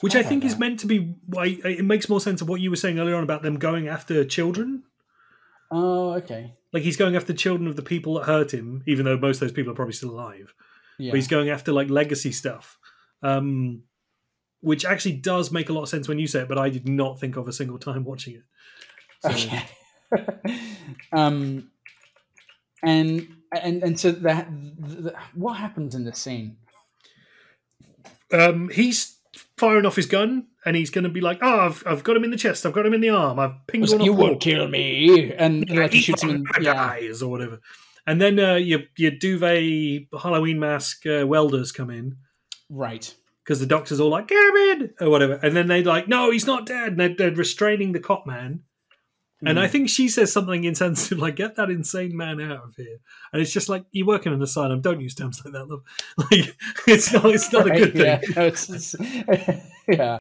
[0.00, 2.60] which I forgot think is meant to be why it makes more sense of what
[2.60, 4.82] you were saying earlier on about them going after children.
[5.70, 6.52] Oh, okay.
[6.72, 9.40] Like he's going after children of the people that hurt him, even though most of
[9.40, 10.54] those people are probably still alive.
[10.98, 11.12] Yeah.
[11.12, 12.78] But he's going after like legacy stuff,
[13.22, 13.82] um,
[14.60, 16.48] which actually does make a lot of sense when you say it.
[16.48, 18.42] But I did not think of a single time watching it.
[19.22, 19.64] So, Okay.
[21.12, 21.70] um,
[22.86, 24.48] and and and so that
[24.86, 26.56] th- what happens in this scene?
[28.32, 29.18] um, he's
[29.56, 32.24] firing off his gun, and he's going to be like, "Oh, I've, I've got him
[32.24, 32.66] in the chest.
[32.66, 33.38] I've got him in the arm.
[33.38, 36.44] I've pinged one you the wall." won't kill me, and like he shoots him in.
[36.60, 37.60] Yeah, eyes or whatever.
[38.06, 42.16] And then uh, your your duvet Halloween mask uh, welders come in
[42.70, 43.12] right.
[43.44, 46.66] because the doctor's all like Kevin or whatever, and then they're like, "No, he's not
[46.66, 48.62] dead." And they're, they're restraining the cop man.
[49.44, 49.60] And.
[49.60, 52.98] I think she says something insensitive like, "Get that insane man out of here."
[53.32, 54.80] And it's just like, "You work in an asylum.
[54.80, 55.82] Don't use terms like that, love.
[56.30, 56.56] Like,
[56.86, 57.26] it's not.
[57.26, 60.18] It's not a Right, good thing." Yeah, no, it's, it's- yeah.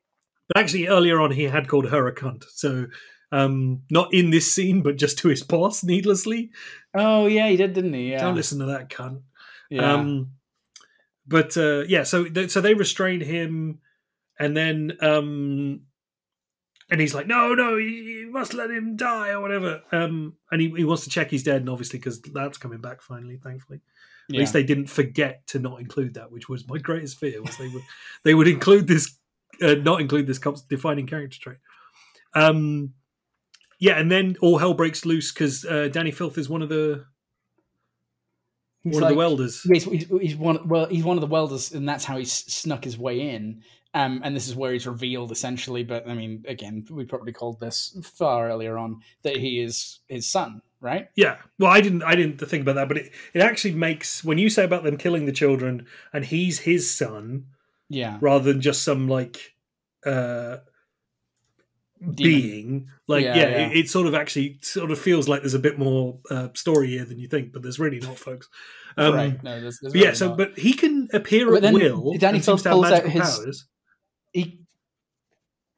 [0.50, 2.44] But actually, earlier on, he had called her a cunt.
[2.54, 2.88] So,
[3.32, 6.52] um, not in this scene, but just to his boss, needlessly.
[6.94, 8.12] Oh yeah, he did, didn't he?
[8.12, 8.22] Yeah.
[8.22, 9.22] Don't listen to that cunt.
[9.70, 9.94] Yeah.
[9.94, 10.32] Um,
[11.26, 13.80] but uh, yeah, so th- so they restrain him,
[14.40, 15.82] and then um,
[16.90, 20.62] and he's like, "No, no, you, you must let him die or whatever." Um, and
[20.62, 23.82] he, he wants to check he's dead, and obviously because that's coming back finally, thankfully.
[24.30, 24.40] At yeah.
[24.40, 27.42] least they didn't forget to not include that, which was my greatest fear.
[27.42, 27.84] Was they would
[28.24, 29.18] they would include this,
[29.62, 30.40] uh, not include this
[30.70, 31.58] defining character trait.
[32.34, 32.94] Um,
[33.80, 37.06] yeah, and then all hell breaks loose because uh, Dani Filth is one of the
[38.86, 39.62] He's one of the welders.
[39.64, 40.68] He's, he's, he's one.
[40.68, 43.64] Well, he's one of the welders, and that's how he snuck his way in.
[43.96, 45.84] Um, and this is where he's revealed, essentially.
[45.84, 50.30] But I mean, again, we probably called this far earlier on that he is his
[50.30, 51.10] son, right?
[51.16, 51.38] Yeah.
[51.58, 52.04] Well, I didn't.
[52.04, 54.98] I didn't think about that, but it, it actually makes when you say about them
[54.98, 57.46] killing the children and he's his son
[57.90, 59.56] Yeah, rather than just some like
[60.06, 60.58] uh
[62.16, 62.90] being.
[63.08, 63.68] Like, yeah, Yeah, yeah.
[63.70, 66.88] It, it sort of actually sort of feels like there's a bit more uh, story
[66.90, 68.48] here than you think, but there's really not, folks.
[68.98, 69.44] Um, right.
[69.44, 70.06] No, there's, there's But yeah.
[70.08, 70.38] really So, not.
[70.38, 72.14] but he can appear But at will.
[72.14, 73.66] Dani and seems Phelps to have pulls out magical his- powers.
[74.34, 74.60] he,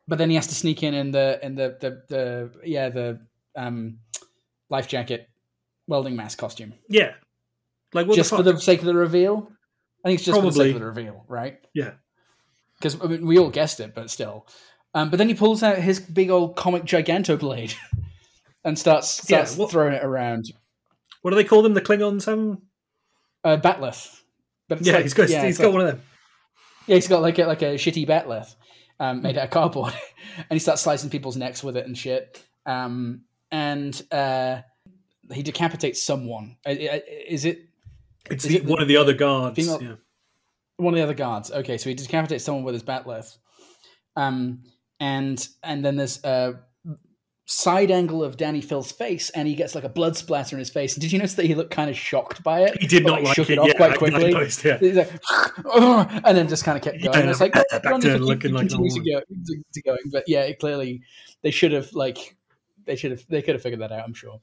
[0.08, 3.20] but then he has to sneak in in the in the the, the yeah the
[3.56, 3.98] um
[4.70, 5.30] life jacket
[5.88, 7.14] welding mask costume Yeah.
[7.94, 9.50] Like just the for the sake of the reveal.
[10.06, 11.60] I think it's just for the sake of the reveal, right?
[11.74, 11.92] Yeah.
[12.78, 14.46] Because I mean, we all guessed it, but still.
[14.94, 17.74] Um, but then he pulls out his big old comic giganto blade
[18.64, 20.52] and starts Yeah, starts what- throwing it around.
[21.22, 21.74] What do they call them?
[21.74, 22.62] The Klingons have them?
[23.44, 24.22] Uh, bat'leth.
[24.70, 26.02] But Yeah, like- he's got yeah, he's got like- one of them.
[26.88, 28.56] Yeah, he's got like a, like a shitty bat'leth.
[29.00, 29.94] um, made out of cardboard,
[30.38, 32.44] and he starts slicing people's necks with it and shit.
[32.66, 34.62] Um, and uh,
[35.32, 36.56] he decapitates someone.
[36.66, 37.68] Is it
[38.30, 39.56] It's Is the, it the- one of the other guards.
[39.58, 39.96] female- yeah.
[40.78, 41.52] one of the other guards?
[41.52, 43.38] Okay, so he decapitates someone with his bat'leth.
[44.16, 44.64] Um,
[45.00, 46.60] and and then there's a
[47.50, 50.70] side angle of Dani Filth's face, and he gets like a blood splatter in his
[50.70, 50.96] face.
[50.96, 52.78] Did you notice that he looked kind of shocked by it?
[52.82, 53.54] He did Or, not like shook it.
[53.54, 54.32] it off yeah, quite I- I quickly.
[54.34, 54.78] noticed, yeah.
[54.80, 55.10] He's like,
[56.26, 57.26] and then just kind of kept going.
[57.26, 60.24] Yeah, it's like back oh, to looking looking like to go to, to going, but
[60.28, 61.02] yeah, it clearly
[61.42, 62.36] they should have like
[62.86, 64.04] they should have they could have figured that out.
[64.04, 64.42] I'm sure.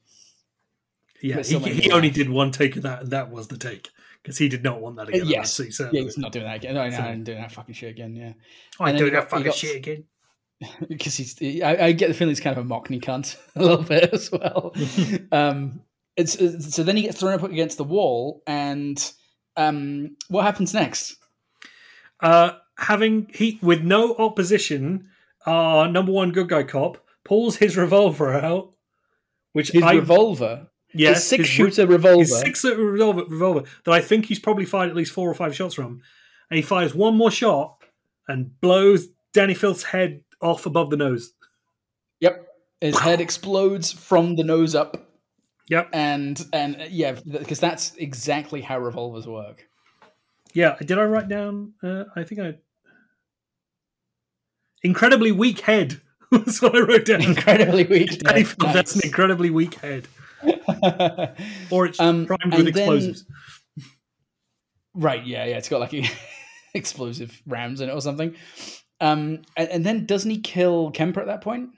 [1.22, 3.88] Yeah, he, he only did one take of that, and that was the take
[4.22, 5.26] because he did not want that again.
[5.26, 5.58] Yes.
[5.60, 6.74] Yeah, he's not doing that again.
[6.74, 8.14] No, no, So- I'm doing that fucking shit again.
[8.14, 8.32] Yeah.
[8.80, 10.04] Oh, I and then do that fucking got- shit again.
[10.88, 13.62] because he's he- I, I get the feeling he's kind of a mockney cunt a
[13.62, 14.74] little bit as well.
[15.32, 15.82] Um
[16.16, 19.12] it's, it's- so then he gets thrown up against the wall and
[19.56, 21.16] um what happens next?
[22.20, 25.08] Uh, having he with no opposition,
[25.46, 28.72] our number one good guy cop pulls his revolver out,
[29.52, 30.68] which his I revolver?
[30.94, 32.18] Yes, his six his- shooter revolver?
[32.20, 35.34] his six shooter revolver, revolver that I think he's probably fired at least four or
[35.34, 36.00] five shots from,
[36.50, 37.76] and he fires one more shot
[38.28, 41.32] and blows Dani Filth's head off above the nose.
[42.20, 42.46] yep
[42.80, 45.08] his head explodes from the nose up
[45.70, 45.88] Yep.
[45.94, 49.66] and and yeah because that's exactly how revolvers work
[50.52, 51.72] Yeah, did I write down?
[51.82, 52.54] Uh, I think I
[54.82, 56.00] incredibly weak head.
[56.30, 57.22] That's what I wrote down.
[57.22, 58.46] incredibly weak head.
[58.46, 60.06] Filth has an incredibly weak head,
[61.70, 63.24] or it's Um, primed with then- explosives.
[64.94, 65.56] Right, yeah, yeah.
[65.56, 65.94] It's got like
[66.74, 68.36] explosive rounds in it or something.
[69.00, 71.70] Um, and, and then doesn't he kill Kemper at that point?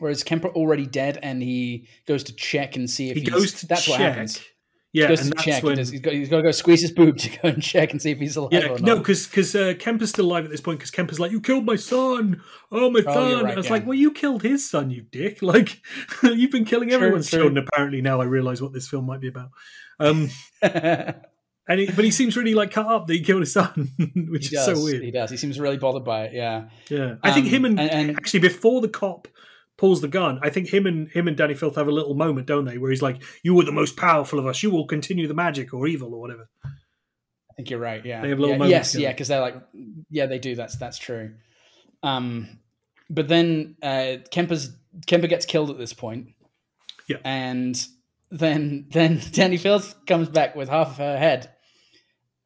[0.00, 3.30] Or is Kemper already dead and he goes to check and see if He he's,
[3.30, 3.90] goes to that's check.
[3.92, 4.40] what happens.
[4.92, 5.62] Yeah, He goes and to that's check.
[5.64, 5.76] when.
[5.76, 8.00] Does, he's got he's got to go squeeze his boob to go and check and
[8.00, 8.98] see if he's alive yeah, no, not.
[9.04, 10.78] because uh, Kemper's still alive at this point.
[10.78, 12.40] Because Kemper's like, "You killed my son!
[12.72, 13.72] Oh my Oh, son!" right, I was yeah.
[13.72, 15.42] like, "Well, you killed his son, you dick!
[15.42, 15.80] Like,
[16.22, 17.40] you've been killing True, everyone's true.
[17.40, 19.50] children." Apparently, now I realise what this film might be about.
[20.00, 20.30] Um,
[21.68, 23.90] and he, but he seems really like cut up that he killed his son,
[24.28, 25.02] which is so weird.
[25.02, 25.30] He does.
[25.30, 26.32] He seems really bothered by it.
[26.34, 26.68] Yeah.
[26.88, 29.28] Yeah, I think Um, him and, and- and- actually before the cop
[29.76, 32.46] pulls the gun, I think him and him and Dani Filth have a little moment,
[32.48, 32.78] don't they?
[32.78, 34.62] Where he's like, "You were the most powerful of us.
[34.62, 38.04] You will continue the magic or evil or whatever." I think you're right.
[38.04, 38.22] Yeah.
[38.22, 38.92] They have little yeah, moments Yes.
[38.92, 39.02] together.
[39.02, 39.12] Yeah.
[39.12, 39.54] Because they're like,
[40.10, 40.54] yeah, they do.
[40.54, 41.34] That's that's true.
[42.02, 42.60] Um,
[43.10, 44.70] but then uh, Kemper's
[45.06, 46.28] Kemper gets killed at this point.
[47.08, 47.16] Yeah.
[47.24, 47.80] And
[48.30, 51.50] then then Dani Filth comes back with half of her head,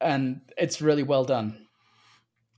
[0.03, 1.67] and it's really well done.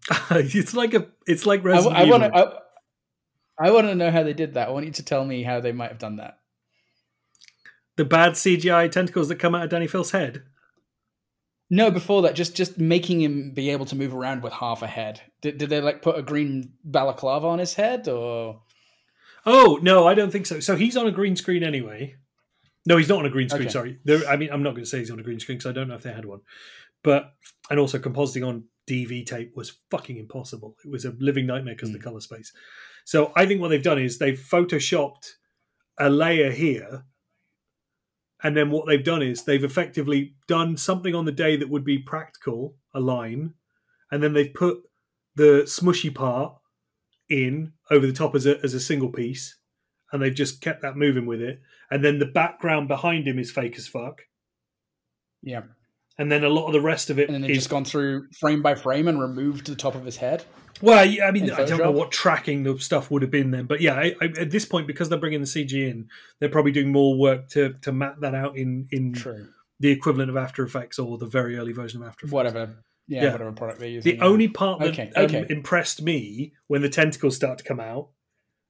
[0.32, 2.36] it's like a, it's like I, Resident I want to.
[2.36, 4.68] I, I want to know how they did that.
[4.68, 6.40] I want you to tell me how they might have done that.
[7.96, 10.44] the bad CGI tentacles that come out of Dani Filth's head.
[11.70, 14.88] No, before that, just just making him be able to move around with half a
[14.88, 15.22] head.
[15.42, 18.62] Did, did they like put a green balaclava on his head, or
[19.46, 20.60] Oh no, I don't think so.
[20.60, 22.16] So he's on a green screen anyway.
[22.86, 23.64] No, he's not on a green screen.
[23.64, 23.72] Okay.
[23.72, 25.70] Sorry, there, I mean, I'm not going to say he's on a green screen because
[25.70, 26.42] I don't know if they had one.
[27.06, 27.34] But
[27.70, 30.76] and also compositing on DV tape was fucking impossible.
[30.84, 32.10] It was a living nightmare because of the hmm.
[32.10, 32.52] color space.
[33.06, 35.34] So I think what they've done is they've photoshopped
[36.00, 37.06] a layer here,
[38.44, 41.86] and then what they've done is they've effectively done something on the day that would
[41.86, 43.54] be practical, a line,
[44.12, 44.80] and then they've put
[45.36, 46.56] the smushy part
[47.30, 49.60] in over the top as a as a single piece,
[50.12, 51.62] and they've just kept that moving with it.
[51.92, 54.24] And then the background behind him is fake as fuck.
[55.44, 55.62] yeah?
[56.18, 58.28] And then a lot of the rest of it And then is just gone through
[58.40, 60.46] frame by frame and removed the top of his head.
[60.82, 61.00] well.
[61.00, 63.96] I mean, I don't know what tracking the stuff would have been then, but yeah,
[63.96, 66.08] I, I, at this point, because they're bringing the CG in,
[66.40, 69.48] they're probably doing more work to to map that out in in True.
[69.80, 72.34] the equivalent of After Effects or the very early version of After Effects.
[72.34, 72.76] Whatever.
[73.08, 73.32] Yeah, Yeah.
[73.34, 74.14] whatever product they're using.
[74.14, 74.26] The yeah.
[74.26, 75.46] only part that Okay, um, okay.
[75.50, 78.08] impressed me when the tentacles start to come out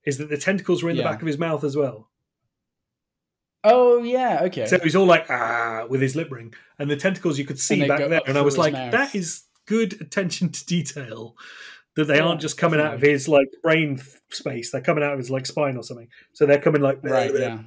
[0.06, 2.10] is that the tentacles were in the back of his mouth as well.
[3.66, 4.42] Oh yeah.
[4.44, 4.66] Okay.
[4.68, 7.88] So he's all like ah with his lip ring, and the tentacles you could see
[7.88, 8.92] back there, and I was like, mouth.
[8.92, 11.36] that is good attention to detail.
[11.96, 15.14] That they Yeah, aren't just coming out of his like brain space; they're coming out
[15.14, 16.10] of his like spine or something.
[16.34, 17.34] So they're coming like right.
[17.34, 17.60] Yeah.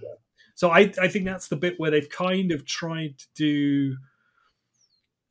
[0.54, 3.96] So I I think that's the bit where they've kind of tried to do.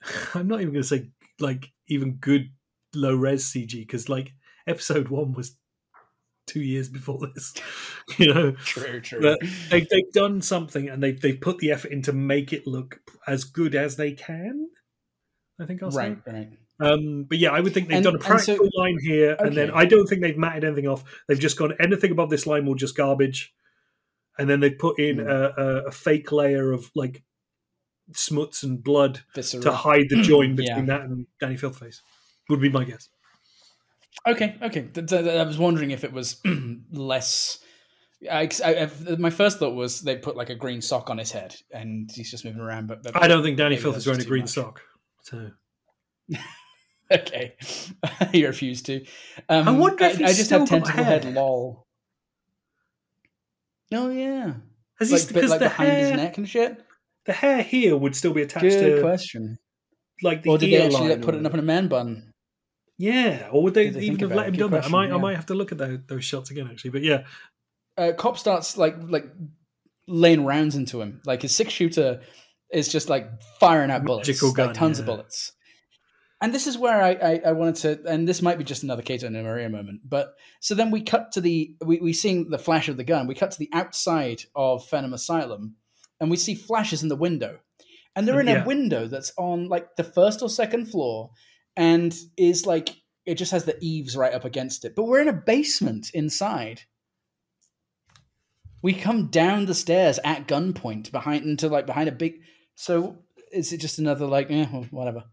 [0.33, 2.49] I'm not even going to say like even good
[2.95, 4.33] low res CG because like
[4.65, 5.55] episode one was
[6.47, 7.53] two years before this,
[8.17, 8.51] you know.
[8.53, 8.99] True.
[9.01, 9.21] True.
[9.21, 12.65] But they, they've done something and they've, they've put the effort in to make it
[12.65, 14.69] look as good as they can.
[15.61, 16.09] I think I'll say.
[16.09, 16.17] right.
[16.25, 16.49] Right.
[16.79, 19.35] Um, but yeah, I would think they've And- done a and so- practical line here,
[19.39, 21.03] and then I don't think they've matted anything off.
[21.27, 23.51] They've just gone anything above this line will just garbage,
[24.37, 25.27] and then they put in Hmm.
[25.27, 27.23] a, a, a fake layer of like
[28.13, 29.61] smuts and blood Viscera.
[29.63, 30.75] to hide the join Yeah.
[30.75, 32.01] between that and Dani Filthface.
[32.49, 33.09] Would be my guess.
[34.25, 34.89] Okay, okay.
[35.39, 36.41] I was wondering if it was
[36.91, 37.59] less.
[38.31, 38.89] I, I,
[39.19, 42.31] my first thought was they put like a green sock on his head and he's
[42.31, 42.87] just moving around.
[42.87, 44.49] But, but I don't think Dani Filth is wearing a green much.
[44.51, 44.81] sock.
[45.21, 45.51] So
[47.11, 47.55] Okay,
[48.31, 49.05] he refused to.
[49.47, 51.25] Um, I wonder if I, I just have tentacle head.
[51.33, 51.85] Lol.
[53.93, 54.55] Oh yeah,
[54.99, 56.83] has like, he because like the behind hair, his neck and shit.
[57.25, 59.57] the hair here would still be attached Good to question.
[60.21, 62.33] like the Or did they actually line put it up in a man bun?
[62.97, 64.85] Yeah, or would they even have let him done that?
[64.85, 66.91] I might, I might have to look at those, those shots again, actually.
[66.91, 67.25] But yeah,
[67.97, 69.25] uh, cop starts like like
[70.07, 71.21] laying rounds into him.
[71.25, 72.21] Like his six shooter
[72.71, 73.29] is just like
[73.59, 75.51] firing out bullets, gun, like tons of bullets.
[76.41, 79.01] And this is where I, I, I wanted to, and this might be just another
[79.01, 82.59] Kato and Maria moment, but so then we cut to the, we, we seeing the
[82.59, 83.25] flash of the gun.
[83.25, 85.77] We cut to the outside of Fenham Asylum,
[86.19, 87.57] and we see flashes in the window,
[88.15, 88.63] and they're in Yeah.
[88.63, 91.31] a window that's on like the first or second floor,
[91.77, 92.89] and is like
[93.25, 94.95] it just has the eaves right up against it.
[94.95, 96.81] But we're in a basement inside.
[98.81, 102.41] We come down the stairs at gunpoint behind into like behind a big.
[102.75, 103.19] So
[103.51, 105.23] is it just another like eh, well, whatever?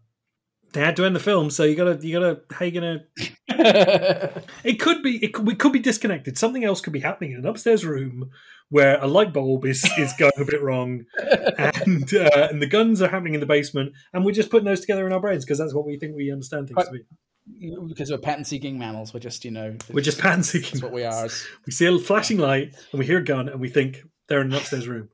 [0.75, 3.05] they had to end the film, so you gotta, you gotta, how you gonna?
[4.63, 6.37] It could be, it could, we could be disconnected.
[6.37, 8.29] Something else could be happening in an upstairs room
[8.69, 11.05] where a light bulb is is going a bit wrong,
[11.57, 14.81] and uh, and the guns are happening in the basement, and we're just putting those
[14.81, 17.87] together in our brains because that's what we think we understand things to be.
[17.87, 19.13] because we're patent seeking mammals.
[19.13, 20.71] We're just you know We're just pattern seeking.
[20.71, 21.27] That's what we are.
[21.65, 24.47] We see a flashing light and we hear a gun and we think they're in
[24.47, 25.09] an upstairs room.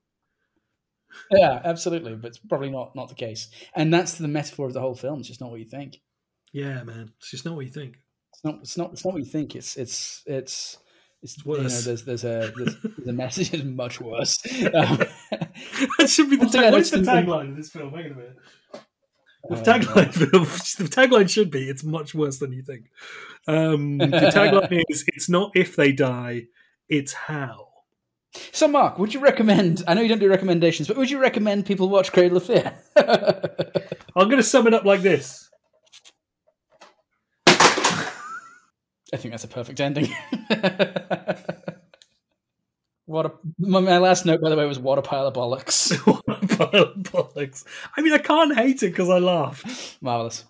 [1.30, 3.50] Yeah, absolutely, but it's probably not not the case.
[3.76, 5.20] And that's the metaphor of the whole film.
[5.20, 5.98] It's just not what you think.
[6.54, 7.12] Yeah, man.
[7.20, 7.98] It's just not what you think.
[8.34, 8.60] It's not.
[8.62, 8.92] It's not.
[8.94, 9.56] It's not what you think.
[9.56, 9.78] It's.
[9.78, 10.24] It's.
[10.26, 10.78] It's.
[11.24, 11.86] It's you know, worse.
[11.86, 12.76] there's there's a there's,
[13.08, 14.40] a message is much worse.
[14.66, 14.98] Um,
[15.98, 16.72] that should be the One tag.
[16.72, 17.92] What is the tagline of this film?
[17.94, 18.38] Hang on a minute.
[19.50, 20.14] The Oh, tagline,
[20.78, 22.86] the tagline should be "It's much worse than you think."
[23.48, 26.44] Um, the tagline is "It's not if they die,
[26.90, 27.68] it's how."
[28.54, 29.84] so, Mark, would you recommend?
[29.88, 32.74] I know you don't do recommendations, but would you recommend people watch Cradle of Fear?
[32.96, 35.50] I'm going to sum it up like this:
[39.14, 40.08] I think that's a perfect ending.
[43.06, 45.92] what a my, my last note, by the way, was what a pile of bollocks.
[46.06, 47.66] What a pile of bollocks.
[47.98, 49.98] I mean, I can't hate it because I laugh.
[50.02, 50.46] Marvelous.